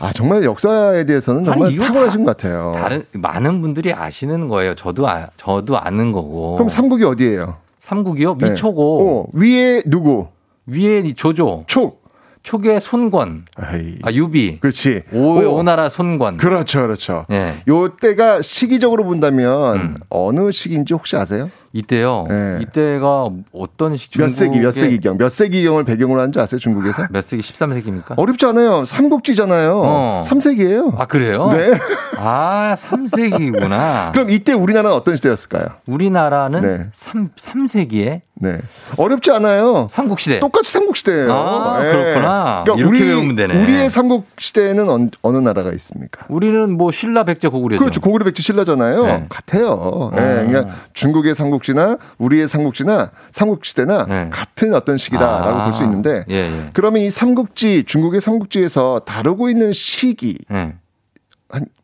아, 0.00 0.12
정말 0.14 0.42
역사에 0.44 1.04
대해서는 1.04 1.44
정말 1.44 1.76
탁월하신 1.76 2.24
것 2.24 2.36
같아요. 2.36 2.72
다른 2.74 3.02
많은 3.12 3.60
분들이 3.60 3.92
아시는 3.92 4.48
거예요. 4.48 4.74
저도 4.74 5.06
아, 5.08 5.28
저도 5.36 5.78
아는 5.78 6.12
거고. 6.12 6.54
그럼 6.54 6.68
삼국이 6.68 7.04
어디예요? 7.04 7.56
삼국이요? 7.78 8.36
네. 8.38 8.50
미초고 8.50 9.28
어, 9.28 9.30
위에 9.34 9.82
누구? 9.86 10.28
위에 10.66 11.00
이 11.00 11.14
조조, 11.14 11.64
촉. 11.66 12.00
촉에 12.42 12.80
손권, 12.80 13.44
에이. 13.74 13.98
아 14.02 14.10
유비, 14.12 14.60
그렇지. 14.60 15.02
오, 15.12 15.34
오. 15.40 15.58
오 15.58 15.62
나라 15.62 15.90
손권. 15.90 16.38
그렇죠, 16.38 16.80
그렇죠. 16.80 17.26
예. 17.30 17.52
요 17.68 17.96
때가 17.96 18.40
시기적으로 18.40 19.04
본다면 19.04 19.76
음. 19.76 19.96
어느 20.08 20.50
시기인지 20.50 20.94
혹시 20.94 21.16
아세요? 21.16 21.50
이때요. 21.72 22.26
네. 22.28 22.58
이때가 22.62 23.28
어떤 23.52 23.96
시몇 23.96 24.30
세기, 24.30 24.58
몇 24.58 24.72
세기경, 24.72 25.18
몇 25.18 25.28
세기경을 25.28 25.84
배경으로 25.84 26.18
하는지 26.20 26.40
아세요, 26.40 26.58
중국에서? 26.58 27.06
몇 27.10 27.22
세기? 27.22 27.42
13세기입니까? 27.42 28.14
어렵지 28.18 28.44
않아요. 28.46 28.84
삼국지잖아요. 28.84 29.80
어. 29.84 30.20
삼 30.24 30.40
3세기예요. 30.40 30.98
아 30.98 31.06
그래요? 31.06 31.48
네. 31.52 31.70
아 32.18 32.74
3세기구나. 32.78 34.10
그럼 34.12 34.30
이때 34.30 34.52
우리나라는 34.52 34.96
어떤 34.96 35.14
시대였을까요? 35.14 35.66
우리나라는 35.86 36.60
네. 36.60 36.82
삼 36.92 37.28
3, 37.36 37.66
3세기에 37.66 38.22
네. 38.42 38.58
어렵지 38.96 39.30
않아요. 39.32 39.86
삼국시대. 39.90 40.40
똑같이 40.40 40.72
삼국시대예요. 40.72 41.30
아, 41.30 41.86
예. 41.86 41.90
그렇구나. 41.92 42.62
그러니까 42.64 42.74
이렇게 42.76 42.84
우리, 43.04 43.08
외우면 43.10 43.36
되네. 43.36 43.62
우리의 43.62 43.90
삼국시대에는 43.90 44.88
언- 44.88 45.10
어느 45.20 45.36
나라가 45.36 45.70
있습니까? 45.72 46.24
우리는 46.30 46.72
뭐 46.72 46.90
신라 46.90 47.24
백제 47.24 47.48
고구려죠. 47.48 47.78
그렇죠. 47.78 48.00
고구려 48.00 48.24
백제 48.24 48.42
신라잖아요. 48.42 49.04
네. 49.04 49.26
같아요. 49.28 50.10
예, 50.14 50.46
그러니까 50.46 50.74
중국의 50.94 51.34
삼국 51.34 51.59
지나 51.62 51.98
우리의 52.18 52.48
삼국지나 52.48 53.10
삼국시대나 53.30 54.06
네. 54.06 54.30
같은 54.30 54.74
어떤 54.74 54.96
시기다라고 54.96 55.60
아. 55.60 55.64
볼수 55.64 55.82
있는데 55.84 56.24
예, 56.28 56.34
예. 56.34 56.70
그러면 56.72 57.02
이 57.02 57.10
삼국지 57.10 57.84
중국의 57.84 58.20
삼국지에서 58.20 59.00
다루고 59.04 59.48
있는 59.48 59.72
시기 59.72 60.38
예. 60.50 60.74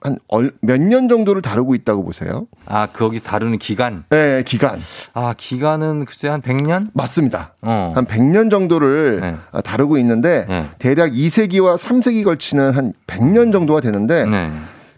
한한몇 0.00 0.80
년 0.80 1.08
정도를 1.08 1.42
다루고 1.42 1.74
있다고 1.74 2.04
보세요? 2.04 2.46
아 2.66 2.86
거기 2.86 3.20
다루는 3.20 3.58
기간. 3.58 4.04
네, 4.10 4.42
기간 4.46 4.80
아 5.12 5.34
기간은 5.36 6.04
글쎄 6.04 6.28
한 6.28 6.40
100년? 6.40 6.88
맞습니다. 6.94 7.54
어. 7.62 7.92
한 7.94 8.06
100년 8.06 8.50
정도를 8.50 9.20
네. 9.20 9.36
아, 9.52 9.60
다루고 9.60 9.98
있는데 9.98 10.46
네. 10.48 10.66
대략 10.78 11.12
2세기와 11.12 11.76
3세기 11.76 12.24
걸치는 12.24 12.72
한 12.72 12.92
100년 13.06 13.52
정도가 13.52 13.80
되는데 13.80 14.24
네. 14.24 14.50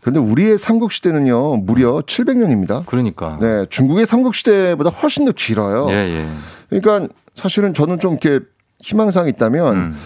그런데 0.09 0.21
우리의 0.21 0.57
삼국 0.57 0.93
시대는요 0.93 1.59
무려 1.59 1.97
700년입니다. 2.01 2.87
그러니까. 2.87 3.37
네, 3.41 3.67
중국의 3.69 4.07
삼국 4.07 4.35
시대보다 4.35 4.89
훨씬 4.89 5.27
더 5.27 5.33
길어요. 5.33 5.87
예, 5.91 5.95
예. 5.95 6.27
그러니까 6.71 7.13
사실은 7.35 7.75
저는 7.75 7.99
좀 8.01 8.13
이렇게 8.13 8.41
희망사항이 8.81 9.29
있다면 9.31 9.77
음. 9.77 9.97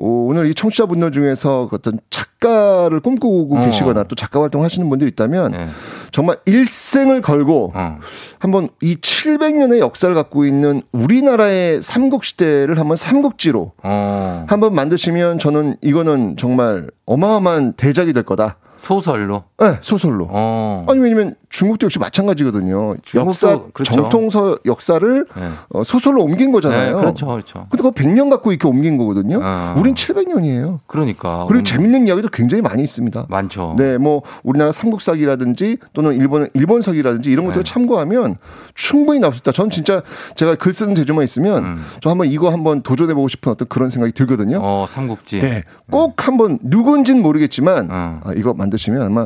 어, 0.00 0.06
오늘 0.28 0.46
이 0.46 0.54
청취자분들 0.54 1.10
중에서 1.10 1.66
그 1.68 1.74
어떤 1.74 1.98
작가를 2.08 3.00
꿈꾸고 3.00 3.56
어. 3.56 3.64
계시거나 3.64 4.04
또 4.04 4.14
작가 4.14 4.40
활동 4.40 4.62
하시는 4.62 4.88
분들 4.88 5.08
있다면 5.08 5.54
예. 5.54 5.66
정말 6.12 6.38
일생을 6.46 7.20
걸고 7.20 7.72
어. 7.74 7.98
한번 8.38 8.68
이 8.80 8.94
700년의 8.94 9.78
역사를 9.78 10.14
갖고 10.14 10.44
있는 10.44 10.82
우리나라의 10.92 11.82
삼국 11.82 12.24
시대를 12.24 12.78
한번 12.78 12.96
삼국지로 12.96 13.72
어. 13.82 14.46
한번 14.48 14.72
만드시면 14.76 15.40
저는 15.40 15.78
이거는 15.82 16.36
정말 16.36 16.86
어마어마한 17.06 17.72
대작이 17.72 18.12
될 18.12 18.22
거다. 18.22 18.58
소설로? 18.78 19.44
네, 19.58 19.76
소설로. 19.80 20.28
어. 20.30 20.86
아니 20.88 21.00
왜냐면 21.00 21.34
중국도 21.48 21.86
역시 21.86 21.98
마찬가지거든요. 21.98 22.96
역사 23.14 23.60
그렇죠. 23.72 23.92
정통서 23.94 24.58
역사를 24.66 25.26
네. 25.36 25.48
어, 25.70 25.82
소설로 25.82 26.22
옮긴 26.22 26.52
거잖아요. 26.52 26.94
네, 26.94 27.00
그렇죠, 27.00 27.26
그렇죠. 27.26 27.66
근데 27.70 27.82
그거 27.82 27.90
100년 27.90 28.30
갖고 28.30 28.52
이렇게 28.52 28.68
옮긴 28.68 28.96
거거든요. 28.98 29.40
어. 29.42 29.74
우린 29.76 29.94
700년이에요. 29.94 30.78
그러니까. 30.86 31.46
그리고 31.48 31.64
재밌는 31.64 32.06
이야기도 32.06 32.28
굉장히 32.28 32.62
많이 32.62 32.82
있습니다. 32.82 33.26
많죠. 33.28 33.74
네, 33.76 33.98
뭐 33.98 34.22
우리나라 34.44 34.70
삼국사기라든지 34.72 35.78
또는 35.92 36.16
일본 36.16 36.48
일본서기라든지 36.54 37.30
이런 37.30 37.46
것들을 37.46 37.64
네. 37.64 37.70
참고하면 37.72 38.36
충분히 38.74 39.18
나올 39.18 39.34
수 39.34 39.40
있다. 39.40 39.52
전 39.52 39.70
진짜 39.70 40.02
제가 40.36 40.54
글 40.54 40.72
쓰는 40.72 40.94
재주만 40.94 41.24
있으면 41.24 41.78
저 42.00 42.10
한번 42.10 42.28
이거 42.28 42.50
한번 42.50 42.82
도전해 42.82 43.14
보고 43.14 43.26
싶은 43.26 43.50
어떤 43.50 43.66
그런 43.68 43.88
생각이 43.90 44.12
들거든요. 44.12 44.58
음. 44.58 44.62
어, 44.62 44.86
삼국지. 44.88 45.40
네, 45.40 45.64
꼭 45.90 46.28
한번 46.28 46.58
누군진 46.62 47.22
모르겠지만 47.22 47.88
어. 47.90 48.20
아, 48.22 48.32
이거 48.36 48.54
만 48.54 48.67
드시면 48.70 49.02
아마 49.02 49.22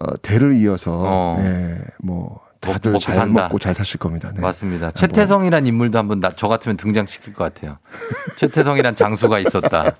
어, 0.00 0.16
대를 0.22 0.52
이어서 0.54 1.02
어. 1.04 1.40
네, 1.42 1.78
뭐 1.98 2.40
다들 2.60 2.92
먹고 2.92 3.00
잘 3.02 3.14
산다. 3.14 3.42
먹고 3.44 3.58
잘 3.58 3.74
사실 3.74 3.98
겁니다. 3.98 4.32
네. 4.34 4.40
맞습니다. 4.40 4.90
최태성이란 4.90 5.66
인물도 5.66 5.96
한번 5.98 6.18
나, 6.20 6.30
저 6.34 6.48
같으면 6.48 6.76
등장시킬 6.76 7.32
것 7.32 7.44
같아요. 7.54 7.78
최태성이란 8.36 8.94
장수가 8.96 9.38
있었다. 9.40 9.92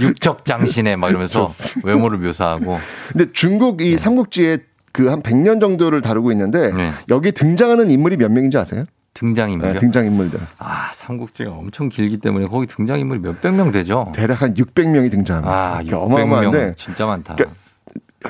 육척장신에 0.00 0.96
막 0.96 1.08
이러면서 1.10 1.50
외모를 1.84 2.18
묘사하고. 2.18 2.78
근데 3.12 3.32
중국 3.32 3.78
네. 3.78 3.84
이 3.84 3.96
삼국지에 3.96 4.58
그 4.92 5.08
한 5.10 5.22
100년 5.22 5.58
정도를 5.58 6.02
다루고 6.02 6.32
있는데 6.32 6.70
여기 7.08 7.32
등장하는 7.32 7.90
인물이 7.90 8.18
몇 8.18 8.30
명인지 8.30 8.58
아세요? 8.58 8.84
등장인물이요? 9.14 9.72
네, 9.74 9.78
등장인물들. 9.78 10.38
아, 10.58 10.90
삼국지가 10.92 11.50
엄청 11.50 11.88
길기 11.88 12.18
때문에 12.18 12.46
거기 12.46 12.66
등장인물이 12.66 13.20
몇백 13.20 13.54
명 13.54 13.70
되죠? 13.70 14.12
대략 14.14 14.42
한 14.42 14.52
600명이 14.52 15.10
등장합니다. 15.10 15.50
아, 15.54 15.70
그러니까 15.82 15.96
600명. 15.96 16.02
어마어마한데 16.04 16.74
진짜 16.76 17.06
많다. 17.06 17.34
그러니까 17.36 17.56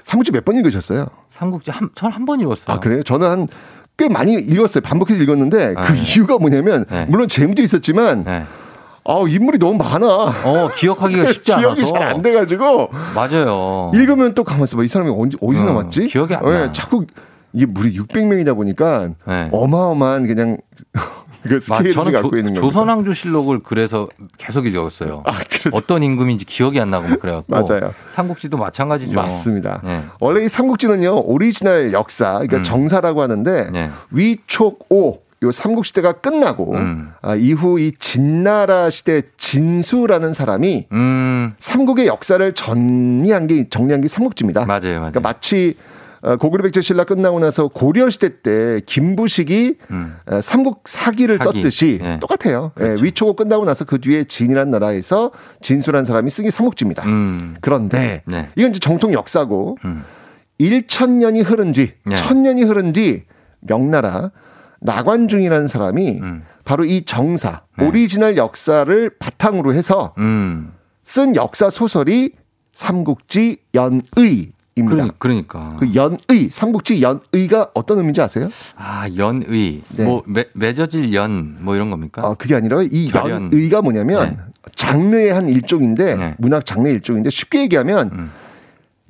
삼국지 0.02 0.32
몇 0.32 0.44
번 0.44 0.56
읽으셨어요? 0.56 1.06
삼국지 1.28 1.70
한, 1.70 1.90
전 1.94 2.10
한 2.12 2.24
번 2.24 2.40
읽었어요. 2.40 2.64
아, 2.76 2.80
그래요? 2.80 3.02
저는 3.02 3.28
한 3.30 3.46
꽤 3.98 4.08
많이 4.08 4.32
읽었어요. 4.32 4.80
반복해서 4.80 5.22
읽었는데 5.22 5.74
그 5.74 5.92
네. 5.92 6.00
이유가 6.02 6.38
뭐냐면 6.38 6.86
물론 7.08 7.28
재미도 7.28 7.60
있었지만 7.60 8.24
아, 8.26 8.44
인물이 9.28 9.58
너무 9.58 9.74
많아. 9.74 10.06
어, 10.06 10.70
기억하기가 10.74 11.30
쉽지 11.34 11.52
않아서. 11.52 11.74
기억이 11.74 11.86
잘 11.92 12.02
안 12.02 12.22
돼가지고 12.22 12.88
맞아요. 13.14 13.90
읽으면 13.94 14.32
또 14.32 14.44
가만 14.44 14.62
있어 14.64 14.78
봐. 14.78 14.82
이 14.82 14.88
사람이 14.88 15.12
언제 15.14 15.36
어디서 15.42 15.64
어, 15.64 15.66
나왔지? 15.66 16.06
기억이 16.06 16.34
안 16.34 16.42
예, 16.46 16.50
나. 16.52 16.72
자꾸 16.72 17.04
이게 17.52 17.66
무려 17.66 17.90
600명이다 18.02 18.56
보니까 18.56 19.10
네. 19.26 19.50
어마어마한 19.52 20.26
그냥 20.26 20.56
그 21.42 21.54
마- 21.54 21.58
스케일을 21.60 21.92
저는 21.92 22.12
갖고 22.12 22.30
조, 22.30 22.36
있는 22.36 22.52
거죠. 22.54 22.60
조선왕조실록을 22.66 23.60
그래서 23.60 24.08
계속 24.38 24.66
읽었어요. 24.66 25.22
어떤 25.72 26.02
임금인지 26.02 26.44
기억이 26.44 26.78
안 26.80 26.90
나고 26.90 27.08
막 27.08 27.20
그래갖고. 27.20 27.56
아, 27.56 27.62
맞아요. 27.68 27.92
삼국지도 28.10 28.56
마찬가지죠. 28.56 29.14
맞습니다. 29.14 29.80
네. 29.84 30.02
원래 30.20 30.44
이 30.44 30.48
삼국지는요 30.48 31.22
오리지널 31.24 31.92
역사, 31.92 32.32
그러니까 32.34 32.58
음. 32.58 32.62
정사라고 32.64 33.22
하는데 33.22 33.70
네. 33.70 33.90
위촉오 34.10 35.20
요 35.44 35.50
삼국 35.50 35.84
시대가 35.84 36.12
끝나고 36.12 36.74
음. 36.74 37.10
아, 37.20 37.34
이후 37.34 37.80
이 37.80 37.92
진나라 37.98 38.90
시대 38.90 39.22
진수라는 39.38 40.32
사람이 40.32 40.86
음. 40.92 41.50
삼국의 41.58 42.06
역사를 42.06 42.52
정리한 42.54 43.48
게 43.48 43.68
정리한 43.68 44.00
게 44.02 44.06
삼국지입니다. 44.08 44.64
맞아요, 44.66 44.80
맞아요. 44.82 44.98
그러니까 45.10 45.20
마치 45.20 45.74
어, 45.78 45.82
고구려 46.22 46.62
백제 46.62 46.80
신라 46.80 47.04
끝나고 47.04 47.40
나서 47.40 47.66
고려 47.68 48.08
시대 48.08 48.40
때 48.42 48.80
김부식이 48.86 49.76
어, 50.26 50.40
삼국사기를 50.40 51.34
음. 51.34 51.38
사기. 51.38 51.62
썼듯이 51.62 51.98
예. 52.00 52.18
똑같아요. 52.20 52.70
그렇죠. 52.74 53.00
예, 53.02 53.04
위촉오 53.06 53.34
끝나고 53.34 53.64
나서 53.64 53.84
그 53.84 54.00
뒤에 54.00 54.24
진이라는 54.24 54.70
나라에서 54.70 55.32
진수라는 55.62 56.04
사람이 56.04 56.30
쓴 56.30 56.44
게 56.44 56.50
삼국지입니다. 56.50 57.04
음. 57.06 57.56
그런데 57.60 58.22
네. 58.26 58.48
이건 58.56 58.70
이제 58.70 58.78
정통 58.78 59.12
역사고 59.12 59.76
음. 59.84 60.04
1천년이 60.60 61.44
흐른 61.44 61.72
뒤, 61.72 61.92
네. 62.06 62.14
천년이 62.16 62.62
흐른 62.62 62.92
뒤 62.92 63.22
명나라 63.60 64.30
나관중이라는 64.80 65.66
사람이 65.66 66.20
음. 66.22 66.44
바로 66.64 66.84
이 66.84 67.02
정사 67.04 67.62
네. 67.78 67.86
오리지널 67.86 68.36
역사를 68.36 69.10
바탕으로 69.18 69.74
해서 69.74 70.14
음. 70.18 70.72
쓴 71.04 71.34
역사 71.34 71.68
소설이 71.70 72.32
삼국지 72.72 73.56
연의 73.74 74.52
입니다. 74.74 75.02
그러, 75.02 75.14
그러니까. 75.18 75.76
그 75.78 75.94
연의, 75.94 76.48
삼국지 76.50 77.02
연의가 77.02 77.70
어떤 77.74 77.98
의미인지 77.98 78.20
아세요? 78.20 78.48
아, 78.76 79.06
연의. 79.16 79.82
네. 79.96 80.04
뭐, 80.04 80.22
매, 80.26 80.46
맺어질 80.54 81.12
연, 81.14 81.56
뭐 81.60 81.74
이런 81.74 81.90
겁니까? 81.90 82.22
어, 82.22 82.34
그게 82.34 82.54
아니라 82.54 82.82
이 82.82 83.10
결연. 83.10 83.52
연의가 83.52 83.82
뭐냐면 83.82 84.30
네. 84.30 84.36
장르의 84.74 85.32
한 85.34 85.48
일종인데 85.48 86.14
네. 86.16 86.34
문학 86.38 86.64
장르의 86.64 86.94
일종인데 86.94 87.30
쉽게 87.30 87.60
얘기하면 87.62 88.10
음. 88.12 88.30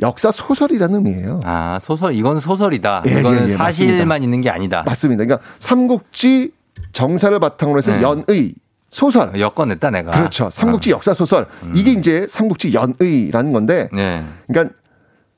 역사 0.01 0.33
소설이라는 0.33 0.95
의미예요. 0.97 1.41
아, 1.45 1.79
소설, 1.81 2.15
이건 2.15 2.41
소설이다. 2.41 3.05
예, 3.07 3.21
이거는 3.21 3.49
예, 3.49 3.53
예, 3.53 3.57
사실만 3.57 4.09
맞습니다. 4.09 4.17
있는 4.17 4.41
게 4.41 4.51
아니다. 4.51 4.83
맞습니다. 4.85 5.25
그러니까 5.25 5.47
삼국지 5.61 6.51
정사를 6.93 7.39
바탕으로 7.39 7.79
해서 7.79 7.95
네. 7.95 8.03
연의 8.03 8.55
소설. 8.91 9.39
엮어냈다, 9.39 9.91
내가. 9.91 10.11
그렇죠. 10.11 10.51
삼국지 10.51 10.91
역사 10.91 11.15
소설. 11.15 11.47
이게 11.75 11.93
이제 11.93 12.27
삼국지 12.29 12.75
연의라는 12.75 13.53
건데 13.53 13.89
네. 13.93 14.25
그러니까 14.49 14.75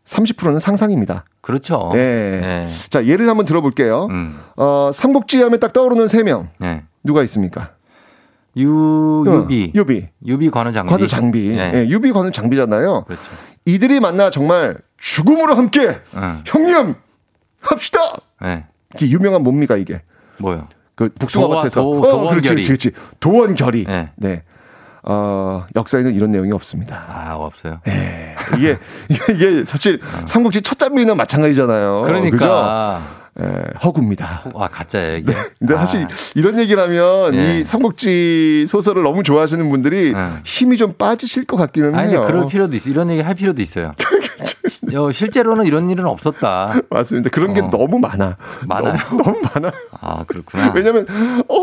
30%는 0.04 0.58
상상입니다. 0.60 1.24
그렇죠. 1.40 1.90
네. 1.92 2.40
네. 2.40 2.68
자, 2.90 3.04
예를 3.06 3.28
한번 3.28 3.46
들어볼게요. 3.46 4.06
음. 4.10 4.38
어, 4.56 4.90
삼국지 4.92 5.42
하면 5.42 5.60
딱 5.60 5.72
떠오르는 5.72 6.08
세 6.08 6.22
명. 6.22 6.48
네. 6.58 6.84
누가 7.02 7.22
있습니까? 7.22 7.70
유, 8.56 9.24
유비. 9.26 9.72
어, 9.74 9.78
유비. 9.80 10.08
유비 10.26 10.50
관우 10.50 10.72
장비. 10.72 10.90
관우 10.92 11.06
장비. 11.06 11.48
네. 11.56 11.72
예, 11.74 11.88
유비 11.88 12.12
관우 12.12 12.30
장비잖아요. 12.30 13.04
그렇죠. 13.04 13.22
이들이 13.64 13.98
만나 14.00 14.30
정말 14.30 14.76
죽음으로 14.98 15.54
함께 15.54 15.98
응. 16.16 16.40
형님 16.46 16.94
합시다. 17.60 18.00
네. 18.42 18.66
이게 18.94 19.08
유명한 19.10 19.42
뭡니까 19.42 19.76
이게? 19.76 20.02
뭐요? 20.38 20.68
그 20.94 21.08
복숭아 21.18 21.46
도와- 21.46 21.60
밭에서 21.62 21.80
도- 21.82 21.98
어, 21.98 22.00
도원결의. 22.02 22.40
그렇지, 22.42 22.48
그렇지, 22.68 22.90
그렇지. 22.90 22.92
도원결의. 23.20 23.84
네. 23.84 24.10
네. 24.16 24.42
어, 25.06 25.66
역사에는 25.76 26.14
이런 26.14 26.30
내용이 26.30 26.52
없습니다. 26.52 27.04
아, 27.08 27.34
없어요. 27.34 27.78
네. 27.84 28.34
이게, 28.56 28.78
이게, 29.08 29.32
이게 29.32 29.64
사실 29.66 30.00
삼국지 30.24 30.62
첫 30.62 30.78
장면이나 30.78 31.14
마찬가지잖아요. 31.14 32.02
그러니까. 32.06 33.00
그죠? 33.00 33.24
예, 33.40 33.64
허구입니다. 33.82 34.42
아, 34.54 34.68
가짜예요, 34.68 35.16
이게. 35.16 35.34
근데 35.58 35.74
아. 35.74 35.78
사실 35.78 36.06
이런 36.36 36.56
얘기를 36.56 36.80
하면 36.80 37.34
예. 37.34 37.58
이 37.58 37.64
삼국지 37.64 38.64
소설을 38.68 39.02
너무 39.02 39.24
좋아하시는 39.24 39.68
분들이 39.70 40.14
힘이 40.44 40.76
좀 40.76 40.92
빠지실 40.92 41.44
것 41.44 41.56
같기는 41.56 41.96
아니, 41.96 42.12
해요. 42.12 42.20
근데 42.20 42.32
그럴 42.32 42.48
필요도 42.48 42.76
있어. 42.76 42.90
이런 42.90 43.10
얘기 43.10 43.22
할 43.22 43.34
필요도 43.34 43.60
있어요. 43.60 43.90
어, 44.96 45.10
실제로는 45.10 45.64
이런 45.64 45.90
일은 45.90 46.06
없었다. 46.06 46.74
맞습니다. 46.90 47.30
그런 47.30 47.54
게 47.54 47.60
어. 47.60 47.70
너무 47.70 47.98
많아. 47.98 48.36
많아요? 48.66 48.96
너무, 49.10 49.22
너무 49.24 49.40
많아. 49.52 49.72
아, 50.00 50.24
그렇구나. 50.26 50.72
왜냐면, 50.74 51.06
어, 51.48 51.56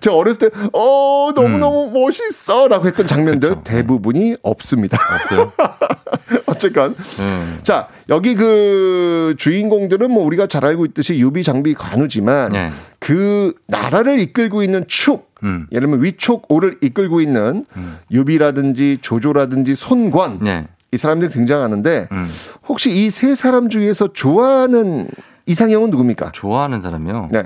제가 0.00 0.16
어렸을 0.16 0.50
때, 0.50 0.56
어, 0.72 1.30
너무너무 1.34 1.90
멋있어. 1.92 2.68
라고 2.68 2.86
했던 2.86 3.06
장면들 3.06 3.50
음. 3.50 3.54
그쵸. 3.56 3.64
대부분이 3.64 4.36
없습니다. 4.42 4.98
없어요. 5.22 5.52
어쨌건. 6.46 6.94
음. 7.18 7.58
자, 7.62 7.88
여기 8.08 8.34
그 8.34 9.34
주인공들은 9.38 10.10
뭐 10.10 10.24
우리가 10.24 10.46
잘 10.46 10.64
알고 10.64 10.86
있듯이 10.86 11.18
유비, 11.18 11.42
장비, 11.42 11.74
관우지만 11.74 12.52
네. 12.52 12.70
그 12.98 13.54
나라를 13.66 14.18
이끌고 14.20 14.62
있는 14.62 14.84
축, 14.88 15.30
음. 15.42 15.66
예를 15.72 15.88
들면 15.88 16.04
위촉, 16.04 16.46
오를 16.48 16.74
이끌고 16.80 17.20
있는 17.20 17.64
유비라든지 18.10 18.98
조조라든지 19.02 19.74
손권, 19.74 20.38
네. 20.42 20.66
이 20.92 20.96
사람들이 20.96 21.30
등장하는데 21.30 22.08
음. 22.12 22.30
혹시 22.68 22.90
이 22.90 23.10
세 23.10 23.34
사람 23.34 23.68
중에서 23.68 24.12
좋아하는 24.12 25.08
이상형은 25.46 25.90
누굽니까? 25.90 26.30
좋아하는 26.32 26.80
사람이요? 26.80 27.28
네. 27.32 27.42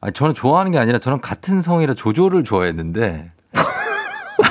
아, 0.00 0.10
저는 0.10 0.34
좋아하는 0.34 0.72
게 0.72 0.78
아니라 0.78 0.98
저는 0.98 1.20
같은 1.20 1.60
성이라 1.60 1.94
조조를 1.94 2.44
좋아했는데. 2.44 3.32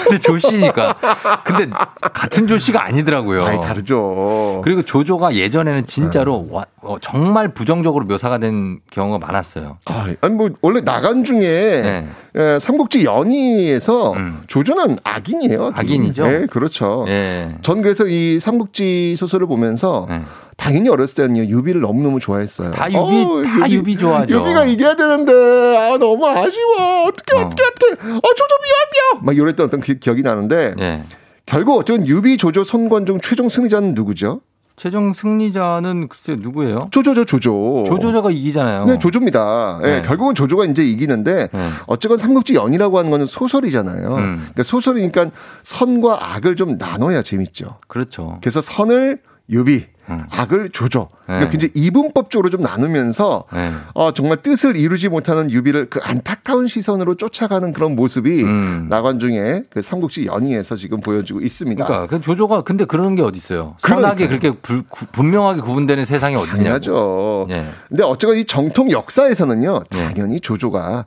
근데 0.04 0.18
조씨니까. 0.20 0.98
근데 1.45 1.70
같은 2.14 2.45
조씨가 2.48 2.84
아니더라고요. 2.84 3.45
아니, 3.45 3.62
다르죠. 3.62 4.60
그리고 4.64 4.82
조조가 4.82 5.36
예전에는 5.36 5.86
진짜로 5.86 6.45
와- 6.52 6.66
어, 6.82 6.98
정말 7.00 7.54
부정적으로 7.54 8.06
묘사가 8.06 8.38
된 8.38 8.80
경우가 8.91 9.26
많았어요. 9.26 9.78
아, 9.86 10.08
아니 10.20 10.34
뭐 10.34 10.50
원래 10.62 10.82
나간 10.82 11.24
중에 11.24 11.39
네. 11.39 12.08
에, 12.36 12.60
삼국지 12.60 13.06
연의에서 13.06 14.14
조조는 14.48 14.98
악인이에요. 15.06 15.68
악인. 15.68 15.78
악인이죠? 15.80 16.28
네, 16.28 16.45
그렇죠. 16.48 17.06
예. 17.08 17.56
전 17.62 17.82
그래서 17.82 18.06
이 18.06 18.39
삼국지 18.39 19.16
소설을 19.16 19.48
보면서 19.48 20.06
네. 20.10 20.22
당연히 20.58 20.89
어렸을 20.89 21.16
때는 21.16 21.47
유비를 21.49 21.82
너무너무 21.82 22.20
좋아했어요. 22.20 22.72
다 22.72 22.88
유비- 22.89 23.43
다 23.45 23.70
유비 23.70 23.95
좋아하죠. 23.97 24.36
유비가 24.39 24.66
이겨야 24.66 24.95
되는데 24.95 25.32
아 25.78 25.97
너무 25.97 26.26
아쉬워. 26.28 27.05
어떻게 27.08 27.36
어떻게 27.38 27.64
어떻게. 27.64 27.93
어 27.93 28.20
조조 28.22 28.55
미워 28.64 28.76
미워. 29.14 29.22
막 29.24 29.36
이랬던 29.38 29.68
어떤 29.68 29.82
기, 29.82 29.99
기억이 29.99 30.24
나는데 30.24 30.74
예. 30.80 31.03
결국 31.45 31.78
어쨌든 31.78 32.05
유비 32.08 32.38
조조 32.38 32.64
중 33.05 33.20
최종 33.22 33.49
승리자는 33.49 33.93
누구죠? 33.93 34.41
최종 34.76 35.12
승리자는 35.14 36.08
글쎄 36.08 36.36
누구예요? 36.39 36.89
조조죠 36.91 37.26
조조. 37.26 37.86
조조자가 37.88 38.30
이기잖아요. 38.30 38.86
네, 38.86 38.99
조조입니다. 38.99 39.80
예, 39.84 39.88
네. 39.88 40.01
결국은 40.03 40.36
조조가 40.36 40.66
이제 40.66 40.84
이기는데 40.84 41.49
네. 41.51 41.70
어쨌건 41.88 42.18
삼국지 42.20 42.53
연의라고 42.54 43.00
하는 42.99 43.10
거는 43.10 43.26
소설이잖아요. 43.26 44.08
음. 44.16 44.36
그러니까 44.38 44.64
소설이니까 44.64 45.28
선과 45.64 46.34
악을 46.36 46.55
좀 46.55 46.78
나눠야 46.78 47.24
재밌죠. 47.24 47.78
그렇죠. 47.88 48.38
그래서 48.41 48.62
선을 48.62 49.20
유비, 49.49 49.86
악을 50.30 50.70
조조. 50.70 51.10
그러니까 51.26 51.45
네. 51.45 51.51
굉장히 51.51 51.72
이분법적으로 51.76 52.49
좀 52.49 52.62
나누면서 52.62 53.43
네. 53.53 53.72
어, 53.93 54.14
정말 54.14 54.38
뜻을 54.41 54.78
이루지 54.78 55.10
못하는 55.10 55.51
유비를 55.51 55.89
그 55.89 55.99
안타까운 56.03 56.68
시선으로 56.68 57.16
쫓아가는 57.16 57.72
그런 57.74 57.95
모습이 57.95 58.43
나관중의 58.89 59.64
그 59.70 59.82
삼국지 59.82 60.26
연의에서 60.26 60.76
지금 60.76 61.01
보여지고 61.01 61.41
있습니다. 61.41 61.84
음. 61.84 61.88
그러니까 61.88 62.08
그 62.08 62.22
조조가 62.22 62.62
근데 62.62 62.86
그런 62.86 63.16
게 63.16 63.22
어디 63.22 63.38
있어요? 63.38 63.76
선하게 63.80 64.28
그렇게 64.28 64.51
불- 64.51 64.84
구- 64.88 65.05
분명하게 65.08 65.62
구분되는 65.62 66.05
세상이 66.05 66.36
어디냐고. 66.36 66.58
당연하죠. 66.58 67.47
예. 67.49 67.66
근데 67.89 68.03
어쨌건 68.03 68.38
이 68.38 68.45
정통 68.45 68.91
역사에서는요, 68.91 69.84
당연히 69.89 70.39
조조가 70.39 71.05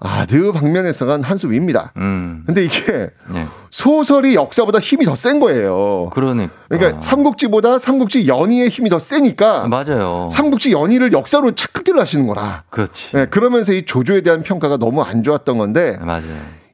아드 0.00 0.52
방면에서는 0.52 1.22
한수 1.24 1.50
위입니다. 1.50 1.92
음. 1.96 2.44
근데 2.46 2.64
이게 2.64 3.10
예. 3.34 3.46
소설이 3.70 4.34
역사보다 4.36 4.78
힘이 4.78 5.04
더 5.04 5.14
센 5.16 5.40
거예요. 5.40 6.10
그러니까. 6.12 6.52
그러니까 6.68 7.00
삼국지보다 7.00 7.78
삼국지 7.78 8.28
연의의 8.28 8.68
힘이 8.68 8.90
더 8.90 8.98
세니까 9.00 9.66
맞아요. 9.66 10.28
삼국지 10.30 10.70
연의를 10.72 11.12
역사로 11.12 11.52
착각을 11.52 12.00
하시는 12.00 12.26
거라. 12.28 12.62
그렇지. 12.70 13.10
네, 13.12 13.26
그러면서 13.26 13.72
이 13.72 13.84
조조에 13.84 14.20
대한 14.20 14.42
평가가 14.42 14.76
너무 14.76 15.02
안 15.02 15.22
좋았던 15.24 15.58
건데 15.58 15.98
맞아요. 16.00 16.22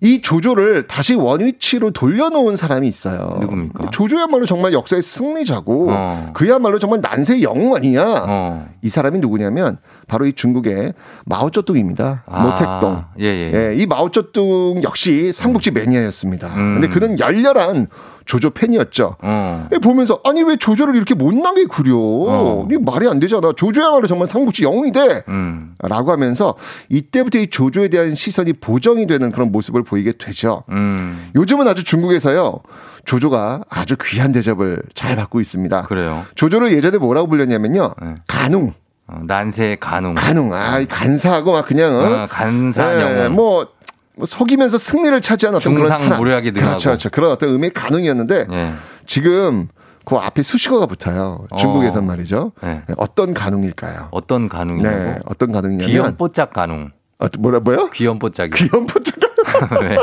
이 0.02 0.20
조조를 0.20 0.86
다시 0.86 1.14
원위치로 1.14 1.92
돌려놓은 1.92 2.56
사람이 2.56 2.86
있어요. 2.86 3.38
누굽니까? 3.40 3.88
조조야말로 3.90 4.44
정말 4.44 4.74
역사의 4.74 5.00
승리자고 5.00 5.86
어. 5.90 6.30
그야말로 6.34 6.78
정말 6.78 7.00
난세의 7.00 7.42
영웅 7.42 7.74
아니냐. 7.74 8.66
이 8.82 8.90
사람이 8.90 9.20
누구냐면 9.20 9.78
바로 10.06 10.26
이 10.26 10.32
중국의 10.32 10.94
마오쩌둥입니다. 11.26 12.24
아, 12.26 12.42
모택동. 12.42 13.04
예, 13.20 13.24
예. 13.24 13.74
이 13.76 13.86
마오쩌둥 13.86 14.82
역시 14.82 15.32
삼국지 15.32 15.70
매니아였습니다. 15.70 16.48
음. 16.48 16.80
근데 16.80 16.88
그는 16.88 17.18
열렬한 17.18 17.88
조조 18.26 18.50
팬이었죠. 18.50 19.16
어. 19.22 19.68
예, 19.72 19.78
보면서 19.78 20.20
아니 20.24 20.42
왜 20.42 20.56
조조를 20.56 20.96
이렇게 20.96 21.14
못나게 21.14 21.64
그려? 21.66 21.94
어. 21.96 22.66
이게 22.68 22.78
말이 22.78 23.06
안 23.06 23.20
되잖아. 23.20 23.52
조조야말로 23.54 24.06
정말 24.06 24.28
삼국지 24.28 24.64
영웅이 24.64 24.92
돼. 24.92 25.22
음. 25.28 25.74
라고 25.82 26.10
하면서 26.10 26.54
이때부터 26.88 27.38
이 27.38 27.48
조조에 27.48 27.88
대한 27.88 28.14
시선이 28.14 28.54
보정이 28.54 29.06
되는 29.06 29.30
그런 29.30 29.52
모습을 29.52 29.82
보이게 29.82 30.12
되죠. 30.12 30.64
음. 30.70 31.30
요즘은 31.34 31.68
아주 31.68 31.84
중국에서요. 31.84 32.60
조조가 33.04 33.64
아주 33.68 33.96
귀한 34.02 34.32
대접을 34.32 34.82
잘 34.94 35.16
받고 35.16 35.40
있습니다. 35.40 35.82
그래요. 35.82 36.24
조조를 36.34 36.72
예전에 36.72 36.96
뭐라고 36.96 37.28
불렸냐면요. 37.28 37.94
간웅. 38.26 38.72
어, 39.06 39.20
난세의 39.26 39.78
간웅. 39.80 40.14
간웅. 40.14 40.54
아, 40.54 40.78
이 40.78 40.86
간사하고 40.86 41.52
막 41.52 41.66
그냥 41.66 41.94
어? 41.96 42.22
어, 42.22 42.26
간사한 42.30 42.96
예, 42.98 43.02
영웅. 43.02 43.34
뭐, 43.34 43.68
뭐 44.16 44.26
속이면서 44.26 44.78
승리를 44.78 45.20
차지한 45.20 45.54
어떤 45.54 45.74
그런 45.74 45.88
사람. 45.88 46.02
중상무료하게 46.02 46.50
능하고. 46.52 46.68
그렇죠, 46.70 46.88
그렇죠. 46.90 47.10
그런 47.10 47.30
어떤 47.30 47.50
의미의 47.50 47.72
간웅이었는데 47.72 48.46
예. 48.50 48.72
지금 49.06 49.68
그 50.04 50.16
앞에 50.16 50.42
수식어가 50.42 50.86
붙어요. 50.86 51.46
중국에선 51.58 52.06
말이죠. 52.06 52.52
네. 52.62 52.82
어떤 52.96 53.32
간웅일까요? 53.34 54.08
어떤 54.10 54.48
간웅이냐고? 54.48 54.96
네, 54.96 55.18
어떤 55.26 55.52
간웅이냐면 55.52 55.90
귀염뽀짝 55.90 56.52
간웅. 56.52 56.90
어, 57.18 57.26
뭐라 57.38 57.60
뭐요? 57.60 57.90
귀염뽀짝이. 57.90 58.50
귀염뽀짝. 58.52 59.13
네. 59.80 59.96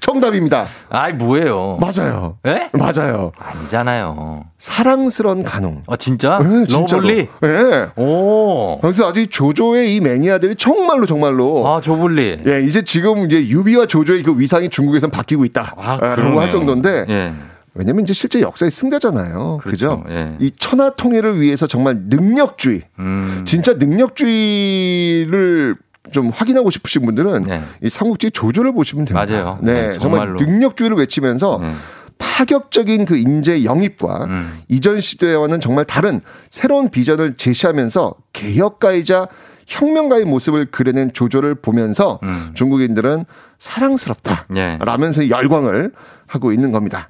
정답입니다. 0.00 0.66
아이 0.88 1.12
뭐예요? 1.12 1.78
맞아요. 1.80 2.38
예? 2.46 2.70
맞아요. 2.72 3.32
아니잖아요. 3.38 4.44
사랑스러운 4.58 5.42
간웅. 5.42 5.82
아 5.86 5.96
진짜? 5.96 6.38
네, 6.38 6.64
진짜로. 6.66 7.02
lovely? 7.02 7.28
예. 7.44 7.86
오. 8.00 8.78
그래서 8.80 9.08
아주 9.08 9.20
이 9.20 9.26
조조의 9.28 9.94
이 9.94 10.00
매니아들이 10.00 10.56
정말로 10.56 11.06
정말로 11.06 11.66
아 11.68 11.80
조블리. 11.80 12.40
예, 12.46 12.60
이제 12.62 12.82
지금 12.82 13.26
이제 13.26 13.46
유비와 13.48 13.86
조조의 13.86 14.22
그 14.22 14.38
위상이 14.38 14.68
중국에선 14.68 15.10
바뀌고 15.10 15.44
있다. 15.44 15.74
아, 15.76 15.98
라고 16.00 16.16
그러네요. 16.16 16.40
할 16.40 16.50
정도인데 16.50 17.06
예. 17.08 17.32
왜냐면 17.74 18.04
이제 18.04 18.12
실제 18.12 18.40
역사의 18.40 18.70
승자잖아요. 18.70 19.58
그죠? 19.62 20.02
그렇죠. 20.04 20.16
예. 20.16 20.36
이 20.38 20.50
천하 20.58 20.90
통일을 20.90 21.40
위해서 21.40 21.66
정말 21.66 21.96
능력주의, 22.08 22.82
음. 23.00 23.42
진짜 23.44 23.74
능력주의를 23.74 25.76
좀 26.12 26.30
확인하고 26.30 26.70
싶으신 26.70 27.04
분들은 27.04 27.44
이 27.82 27.88
삼국지 27.88 28.30
조조를 28.30 28.72
보시면 28.72 29.04
됩니다. 29.06 29.26
네. 29.26 29.42
맞아요. 29.42 29.58
네, 29.62 29.72
네, 29.90 29.98
정말. 29.98 30.34
능력주의를 30.34 30.96
외치면서 30.98 31.58
네. 31.62 31.72
파격적인 32.18 33.06
그 33.06 33.16
인재 33.16 33.64
영입과 33.64 34.24
음. 34.24 34.58
이전 34.68 35.00
시대와는 35.00 35.60
정말 35.60 35.84
다른 35.84 36.20
새로운 36.50 36.90
비전을 36.90 37.36
제시하면서 37.36 38.14
개혁가이자 38.32 39.28
혁명가의 39.66 40.24
모습을 40.24 40.66
그려낸 40.66 41.10
조조를 41.12 41.56
보면서 41.56 42.20
음. 42.22 42.50
중국인들은 42.54 43.24
사랑스럽다. 43.58 44.46
예. 44.56 44.78
라면서 44.82 45.28
열광을 45.28 45.92
하고 46.26 46.52
있는 46.52 46.70
겁니다. 46.70 47.08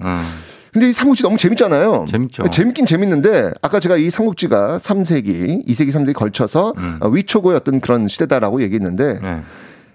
음. 0.75 0.81
근데 0.81 0.89
이 0.89 0.93
삼국지 0.93 1.23
너무 1.23 1.37
재밌잖아요. 1.37 2.07
재밌죠. 2.09 2.51
재밌긴 2.51 2.85
재밌는데 2.85 3.53
아까 3.63 3.79
제가 3.79 3.97
이 3.97 4.11
삼국지가 4.11 4.79
3세기, 4.79 5.67
2세기, 5.67 5.93
3세기 5.93 6.15
걸쳐서 6.15 6.75
음. 6.77 6.99
어, 7.01 7.09
위초고의 7.09 7.57
어떤 7.57 7.81
그런 7.81 8.09
시대다라고 8.09 8.61
얘기했는데 8.63 9.21
네. 9.21 9.43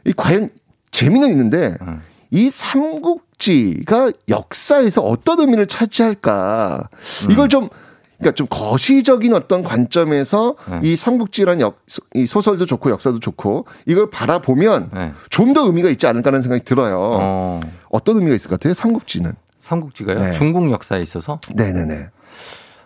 이 0.06 0.14
과연 0.14 0.50
재미는 0.92 1.28
있는데 1.30 1.76
음. 1.82 2.02
이 2.32 2.50
삼국지가 2.50 4.12
역사에서 4.30 5.02
어떤 5.02 5.42
의미를 5.42 5.68
차지할까 5.68 6.90
음. 7.26 7.32
이걸 7.32 7.50
좀 7.50 7.70
그러니까 8.18 8.36
좀 8.36 8.48
거시적인 8.50 9.34
어떤 9.34 9.64
관점에서 9.64 10.56
네. 10.70 10.80
이 10.84 10.96
삼국지란 10.96 11.62
역, 11.62 11.80
이 12.14 12.26
소설도 12.26 12.66
좋고 12.66 12.90
역사도 12.90 13.20
좋고 13.20 13.66
이걸 13.86 14.10
바라보면 14.10 14.92
네. 14.94 15.14
좀더 15.30 15.66
의미가 15.66 15.90
있지 15.90 16.06
않을까라는 16.06 16.42
생각이 16.42 16.64
들어요. 16.64 16.98
어. 17.00 17.62
어떤 17.90 18.18
의미가 18.18 18.36
있을 18.36 18.50
것 18.50 18.60
같아요? 18.60 18.74
삼국지는. 18.74 19.34
삼국지가요? 19.74 20.18
네. 20.20 20.32
중국 20.32 20.72
역사에 20.72 21.02
있어서? 21.02 21.40
네네네. 21.56 22.08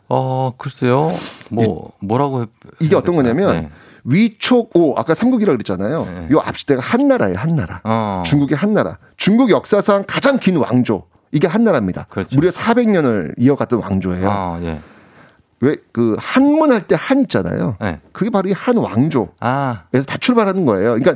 어, 0.09 0.51
글쎄요. 0.57 1.17
뭐, 1.49 1.91
뭐라고. 2.01 2.43
해- 2.43 2.47
이게 2.81 2.95
어떤? 2.95 3.15
거냐면 3.15 3.53
네. 3.63 3.69
위촉오 4.03 4.95
아까 4.97 5.13
삼국이라고 5.15 5.55
그랬잖아요. 5.57 6.27
요 6.31 6.39
앞시대가 6.43 6.81
한나라예요, 6.81 7.37
한나라. 7.37 7.79
어. 7.85 8.23
중국의 8.25 8.57
한나라. 8.57 8.97
중국 9.15 9.49
역사상 9.49 10.03
가장 10.07 10.39
긴 10.39 10.57
왕조. 10.57 11.05
이게 11.31 11.47
한나라입니다. 11.47 12.07
무려 12.35 12.49
400년을 12.49 13.33
이어갔던 13.37 13.79
왕조예요. 13.81 14.19
그렇죠. 14.21 14.37
아, 14.37 14.59
예. 14.61 14.79
왜그 15.61 16.17
한문할 16.19 16.85
때 16.87 16.95
한 16.95 17.21
있잖아요. 17.21 17.77
네. 17.79 17.99
그게 18.13 18.29
바로 18.29 18.49
이 18.49 18.53
한 18.53 18.77
왕조. 18.77 19.29
아. 19.41 19.81
에서 19.93 20.05
다 20.05 20.15
출발하는 20.17 20.65
거예요. 20.65 20.95
그러니까 20.95 21.15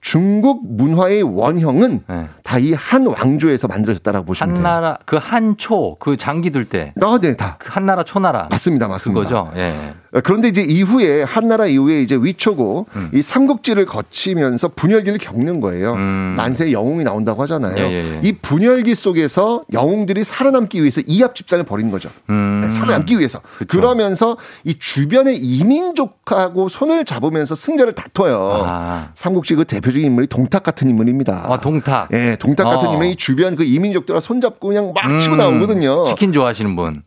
중국 0.00 0.60
문화의 0.76 1.22
원형은 1.22 2.02
네. 2.06 2.28
다이 2.44 2.72
한 2.74 3.06
왕조에서 3.06 3.66
만들어졌다라고 3.66 4.24
보시면 4.26 4.54
돼요. 4.54 4.64
한나라, 4.64 4.98
그 5.04 5.16
한초, 5.16 5.96
그 5.98 6.16
장기 6.16 6.50
들 6.50 6.64
때. 6.64 6.92
아, 7.02 7.18
네, 7.20 7.34
다. 7.36 7.56
그 7.58 7.68
한나라, 7.72 8.04
초나라. 8.04 8.46
맞습니다, 8.50 8.86
맞습니다. 8.88 9.20
그거죠. 9.28 9.52
예. 9.56 9.94
그런데 10.24 10.48
이제 10.48 10.62
이후에 10.62 11.22
한나라 11.24 11.66
이후에 11.66 12.00
이제 12.02 12.14
위초고 12.16 12.86
음. 12.96 13.10
이 13.12 13.20
삼국지를 13.20 13.84
거치면서 13.86 14.68
분열기를 14.68 15.18
겪는 15.18 15.60
거예요. 15.60 15.94
난세의 16.36 16.72
영웅이 16.72 17.04
나온다고 17.04 17.42
하잖아요. 17.42 17.72
음. 17.74 17.78
예, 17.78 17.92
예, 17.92 18.14
예. 18.14 18.20
이 18.22 18.32
분열기 18.32 18.94
속에서 18.94 19.62
영웅들이 19.72 20.24
살아남기 20.24 20.80
위해서 20.80 21.02
이합 21.06 21.34
집산을 21.34 21.64
벌인 21.64 21.90
거죠. 21.90 22.08
음. 22.30 22.62
네, 22.64 22.70
살아남기 22.70 23.18
위해서. 23.18 23.40
그러면서 23.68 24.36
이 24.64 24.78
주변의 24.78 25.36
이민족 25.36 26.24
하고 26.34 26.68
손을 26.68 27.04
잡으면서 27.04 27.54
승자를 27.54 27.94
다퉈요. 27.94 28.64
아. 28.66 29.08
삼국지 29.14 29.54
그 29.54 29.64
대표적인 29.64 30.04
인물이 30.06 30.26
동탁 30.26 30.64
같은 30.64 30.88
인물입니다. 30.88 31.46
아, 31.48 31.60
동탁. 31.60 32.08
예, 32.12 32.36
동탁 32.36 32.64
같은 32.64 32.88
어. 32.88 32.92
인물이 32.92 33.16
주변 33.16 33.54
그 33.54 33.64
이민족들과 33.64 34.20
손잡고 34.20 34.68
그냥 34.68 34.92
막 34.92 35.18
치고 35.18 35.36
음, 35.36 35.38
나오거든요. 35.38 36.04
치킨 36.04 36.32
좋아하시는 36.32 36.74
분. 36.74 37.02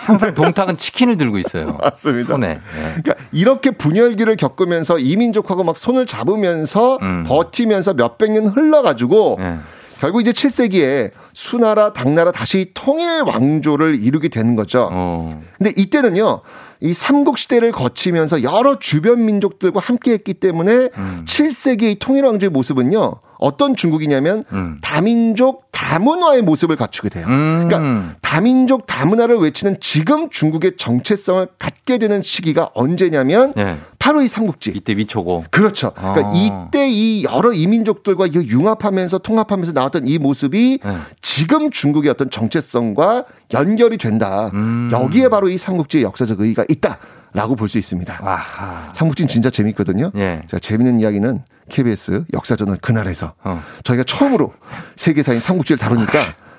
항상 0.00 0.34
동탁은 0.34 0.76
치킨을 0.76 1.16
들고 1.16 1.38
있어요. 1.38 1.78
맞습니다. 1.82 2.30
손에. 2.30 2.48
예. 2.48 3.02
그러니까 3.02 3.14
이렇게 3.32 3.70
분열기를 3.70 4.36
겪으면서 4.36 4.98
이민족하고 4.98 5.64
막 5.64 5.78
손을 5.78 6.06
잡으면서 6.06 6.98
음. 7.02 7.24
버티면서 7.26 7.94
몇백 7.94 8.32
년 8.32 8.46
흘러가지고 8.46 9.38
예. 9.40 9.56
결국 10.00 10.20
이제 10.20 10.30
7세기에 10.30 11.10
수나라, 11.32 11.92
당나라 11.92 12.30
다시 12.30 12.70
통일 12.72 13.22
왕조를 13.26 14.00
이루게 14.00 14.28
되는 14.28 14.54
거죠. 14.54 14.88
어. 14.92 15.42
근데 15.56 15.72
이때는요, 15.76 16.42
이 16.80 16.92
삼국 16.92 17.38
시대를 17.38 17.72
거치면서 17.72 18.42
여러 18.42 18.78
주변 18.78 19.24
민족들과 19.24 19.80
함께 19.80 20.12
했기 20.12 20.34
때문에 20.34 20.90
음. 20.96 21.24
7세기의 21.26 21.98
통일 21.98 22.24
왕조의 22.24 22.50
모습은요, 22.50 23.20
어떤 23.38 23.76
중국이냐면 23.76 24.44
음. 24.52 24.78
다민족 24.82 25.70
다문화의 25.72 26.42
모습을 26.42 26.76
갖추게 26.76 27.08
돼요. 27.08 27.24
그러니까 27.26 28.14
다민족 28.20 28.86
다문화를 28.86 29.36
외치는 29.36 29.76
지금 29.80 30.28
중국의 30.28 30.76
정체성을 30.76 31.46
갖게 31.58 31.98
되는 31.98 32.22
시기가 32.22 32.70
언제냐면 32.74 33.54
예. 33.56 33.76
바로 33.98 34.22
이 34.22 34.28
삼국지. 34.28 34.72
이때 34.74 34.96
위초고. 34.96 35.44
그렇죠. 35.50 35.92
그러니까 35.92 36.28
아. 36.28 36.32
이때 36.34 36.88
이 36.90 37.24
여러 37.24 37.52
이민족들과 37.52 38.26
이거 38.26 38.42
융합하면서 38.42 39.18
통합하면서 39.18 39.72
나왔던 39.72 40.08
이 40.08 40.18
모습이 40.18 40.80
네. 40.82 40.96
지금 41.22 41.70
중국의 41.70 42.10
어떤 42.10 42.28
정체성과 42.30 43.24
연결이 43.54 43.98
된다. 43.98 44.50
음. 44.54 44.88
여기에 44.92 45.28
바로 45.28 45.48
이 45.48 45.56
삼국지의 45.56 46.02
역사적 46.04 46.40
의의가 46.40 46.64
있다 46.68 46.98
라고 47.34 47.54
볼 47.54 47.68
수 47.68 47.78
있습니다. 47.78 48.20
아하. 48.22 48.90
삼국지는 48.92 49.28
진짜 49.28 49.50
재밌거든요. 49.50 50.10
예. 50.16 50.42
자, 50.50 50.58
재밌는 50.58 51.00
이야기는 51.00 51.40
KBS 51.68 52.24
역사전을 52.32 52.78
그날에서 52.82 53.34
어. 53.44 53.62
저희가 53.84 54.04
처음으로 54.04 54.50
세계사인 54.96 55.40
삼국지를 55.40 55.78
다루니까 55.78 56.18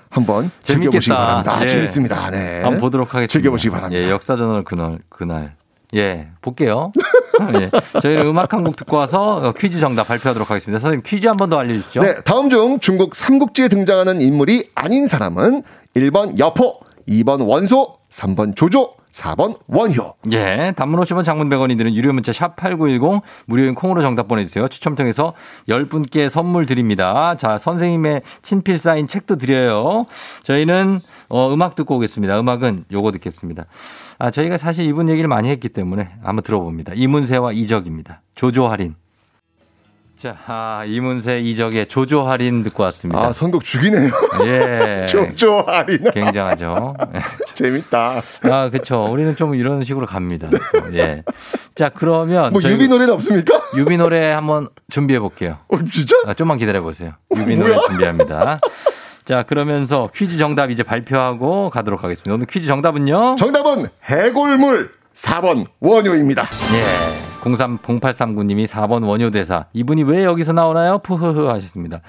한번 0.10 0.49
재밌겠다. 0.64 0.99
즐겨보시기 0.99 1.11
바랍니다. 1.15 1.57
아, 1.57 1.64
예. 1.64 1.68
재밌습니다. 1.68 2.30
네. 2.31 2.61
한번 2.61 2.80
보도록 2.80 3.10
하겠습니다. 3.14 3.31
즐겨보시기 3.34 3.69
바랍니다. 3.72 4.03
예, 4.03 4.10
역사전을 4.10 4.64
그날, 4.64 4.99
그날. 5.10 5.56
예, 5.95 6.27
볼게요. 6.41 6.91
예. 7.60 7.72
저희는 8.02 8.27
음악 8.27 8.53
한 8.53 8.64
곡 8.64 8.76
듣고 8.76 8.98
와서 8.98 9.38
어, 9.38 9.52
퀴즈 9.53 9.80
정답 9.80 10.07
발표하도록 10.07 10.49
하겠습니다. 10.49 10.80
선생님 10.80 11.02
퀴즈 11.06 11.26
한 11.27 11.36
번 11.38 11.49
더 11.49 11.57
알려주시죠. 11.60 12.02
네, 12.02 12.15
다음 12.26 12.49
중 12.49 12.80
중국 12.80 13.15
삼국지에 13.15 13.68
등장하는 13.69 14.22
인물이 14.22 14.69
아닌 14.76 15.07
사람은 15.07 15.64
1번 15.95 16.38
여포, 16.40 16.80
2번 17.07 17.48
원소, 17.48 17.98
3번 18.11 18.56
조조, 18.56 18.94
4번 19.11 19.57
원효. 19.68 20.14
예, 20.31 20.73
단문 20.76 20.99
50원 20.99 21.23
장문 21.23 21.49
100원이 21.49 21.77
드는 21.77 21.95
유료 21.95 22.14
문자 22.14 22.31
샵 22.31 22.56
8910 22.56 23.22
무료인 23.45 23.76
콩으로 23.76 24.02
정답 24.02 24.27
보내주세요. 24.27 24.68
추첨 24.68 24.95
통해서 24.95 25.34
10분께 25.68 26.30
선물 26.30 26.65
드립니다. 26.65 27.36
자, 27.36 27.57
선생님의 27.57 28.22
친필 28.41 28.77
사인 28.77 29.07
책도 29.07 29.38
드려요. 29.38 30.06
저희는 30.44 30.99
어, 31.30 31.53
음악 31.53 31.76
듣고 31.76 31.95
오겠습니다. 31.98 32.40
음악은 32.40 32.86
요거 32.91 33.11
듣겠습니다. 33.14 33.65
아, 34.18 34.31
저희가 34.31 34.57
사실 34.57 34.86
이분 34.86 35.10
얘기를 35.10 35.27
많이 35.27 35.49
했기 35.49 35.69
때문에 35.69 36.10
한번 36.23 36.44
들어봅니다. 36.44 36.94
이문세와 36.95 37.53
이적입니다. 37.53 38.22
조조 38.36 38.68
할인. 38.68 38.95
자, 40.19 40.35
아, 40.47 40.83
이문세 40.85 41.39
이적의 41.39 41.85
조조 41.85 42.27
할인 42.27 42.61
듣고 42.63 42.83
왔습니다. 42.83 43.27
아, 43.27 43.31
선곡 43.31 43.63
죽이네요. 43.63 44.11
예. 44.43 45.05
조조 45.07 45.61
할인. 45.61 46.11
굉장하죠. 46.11 46.93
재밌다. 47.55 48.21
아, 48.41 48.69
그쵸. 48.69 49.07
우리는 49.09 49.33
좀 49.37 49.55
이런 49.55 49.81
식으로 49.81 50.05
갑니다. 50.05 50.49
또, 50.49 50.93
예. 50.93 51.23
자, 51.73 51.87
그러면. 51.87 52.51
뭐 52.51 52.61
유비 52.61 52.89
노래는 52.89 53.13
없습니까? 53.13 53.61
유비 53.77 53.95
노래 53.95 54.31
한번 54.31 54.67
준비해 54.89 55.21
볼게요. 55.21 55.59
어, 55.69 55.77
진짜? 55.89 56.17
아, 56.25 56.33
좀만 56.33 56.57
기다려 56.57 56.81
보세요. 56.81 57.13
유비 57.37 57.55
노래? 57.55 57.79
준비합니다. 57.87 58.59
자, 59.23 59.43
그러면서 59.43 60.09
퀴즈 60.13 60.35
정답 60.37 60.69
이제 60.69 60.83
발표하고 60.83 61.69
가도록 61.69 62.03
하겠습니다. 62.03 62.33
오늘 62.33 62.45
퀴즈 62.45 62.67
정답은요? 62.67 63.37
정답은 63.37 63.87
해골물 64.03 64.91
4번 65.13 65.67
원효입니다. 65.79 66.43
예. 66.73 67.18
03, 67.43 67.79
0839님이 67.79 68.67
4번 68.67 69.07
원효대사. 69.07 69.65
이분이 69.73 70.03
왜 70.03 70.23
여기서 70.25 70.53
나오나요? 70.53 70.99
푸흐흐 70.99 71.47
하셨습니다. 71.47 72.01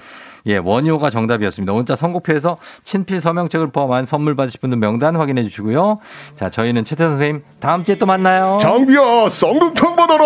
예, 0.47 0.57
원효가 0.57 1.09
정답이었습니다. 1.09 1.73
문자 1.73 1.95
선곡표에서 1.95 2.57
친필 2.83 3.21
서명책을 3.21 3.67
포함한 3.67 4.05
선물 4.05 4.35
받으실 4.35 4.59
분들 4.59 4.77
명단 4.79 5.15
확인해 5.15 5.43
주시고요. 5.43 5.99
자, 6.35 6.49
저희는 6.49 6.83
최태 6.83 7.05
선생님 7.05 7.43
다음 7.59 7.83
주에 7.83 7.97
또 7.97 8.05
만나요. 8.05 8.57
장비야, 8.61 9.29
쌍둥탕 9.29 9.95
받아라! 9.95 10.23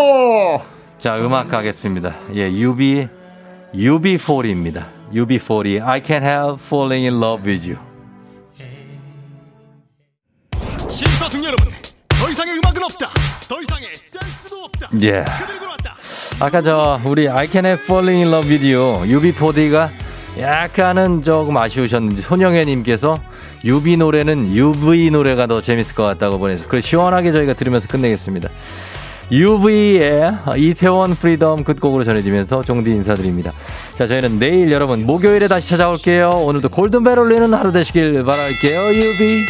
자, 0.97 1.17
음악 1.19 1.49
가겠습니다. 1.49 2.15
예, 2.35 2.49
UB, 2.51 3.07
UB40입니다. 3.75 4.85
UB40, 5.13 5.85
I 5.85 6.01
can't 6.01 6.23
help 6.23 6.61
falling 6.61 7.05
in 7.05 7.21
love 7.21 7.45
with 7.45 7.69
you. 7.69 7.84
예. 15.03 15.25
아까 16.39 16.61
저, 16.61 16.99
우리 17.05 17.29
I 17.29 17.47
can't 17.47 17.65
falling 17.65 18.23
in 18.23 18.33
love 18.33 18.73
you, 18.73 19.05
UB40가 19.07 19.89
약간은 20.39 21.23
조금 21.23 21.57
아쉬우셨는지, 21.57 22.21
손영애님께서 22.21 23.19
UB 23.63 23.97
노래는 23.97 24.53
UV 24.53 25.11
노래가 25.11 25.47
더 25.47 25.61
재밌을 25.61 25.95
것 25.95 26.03
같다고 26.03 26.37
보내서, 26.37 26.67
그래, 26.67 26.81
시원하게 26.81 27.31
저희가 27.31 27.53
들으면서 27.53 27.87
끝내겠습니다. 27.87 28.49
UV의 29.31 30.37
이태원 30.57 31.15
Freedom 31.15 31.63
끝곡으로 31.63 32.03
전해지면서 32.03 32.61
종디 32.63 32.91
인사드립니다. 32.91 33.53
자, 33.93 34.07
저희는 34.07 34.37
내일 34.37 34.71
여러분 34.71 35.05
목요일에 35.05 35.47
다시 35.47 35.69
찾아올게요. 35.69 36.29
오늘도 36.29 36.69
골든벨 36.69 37.17
울리는 37.17 37.51
하루 37.53 37.71
되시길 37.71 38.23
바랄게요. 38.23 38.93
UV. 38.93 39.45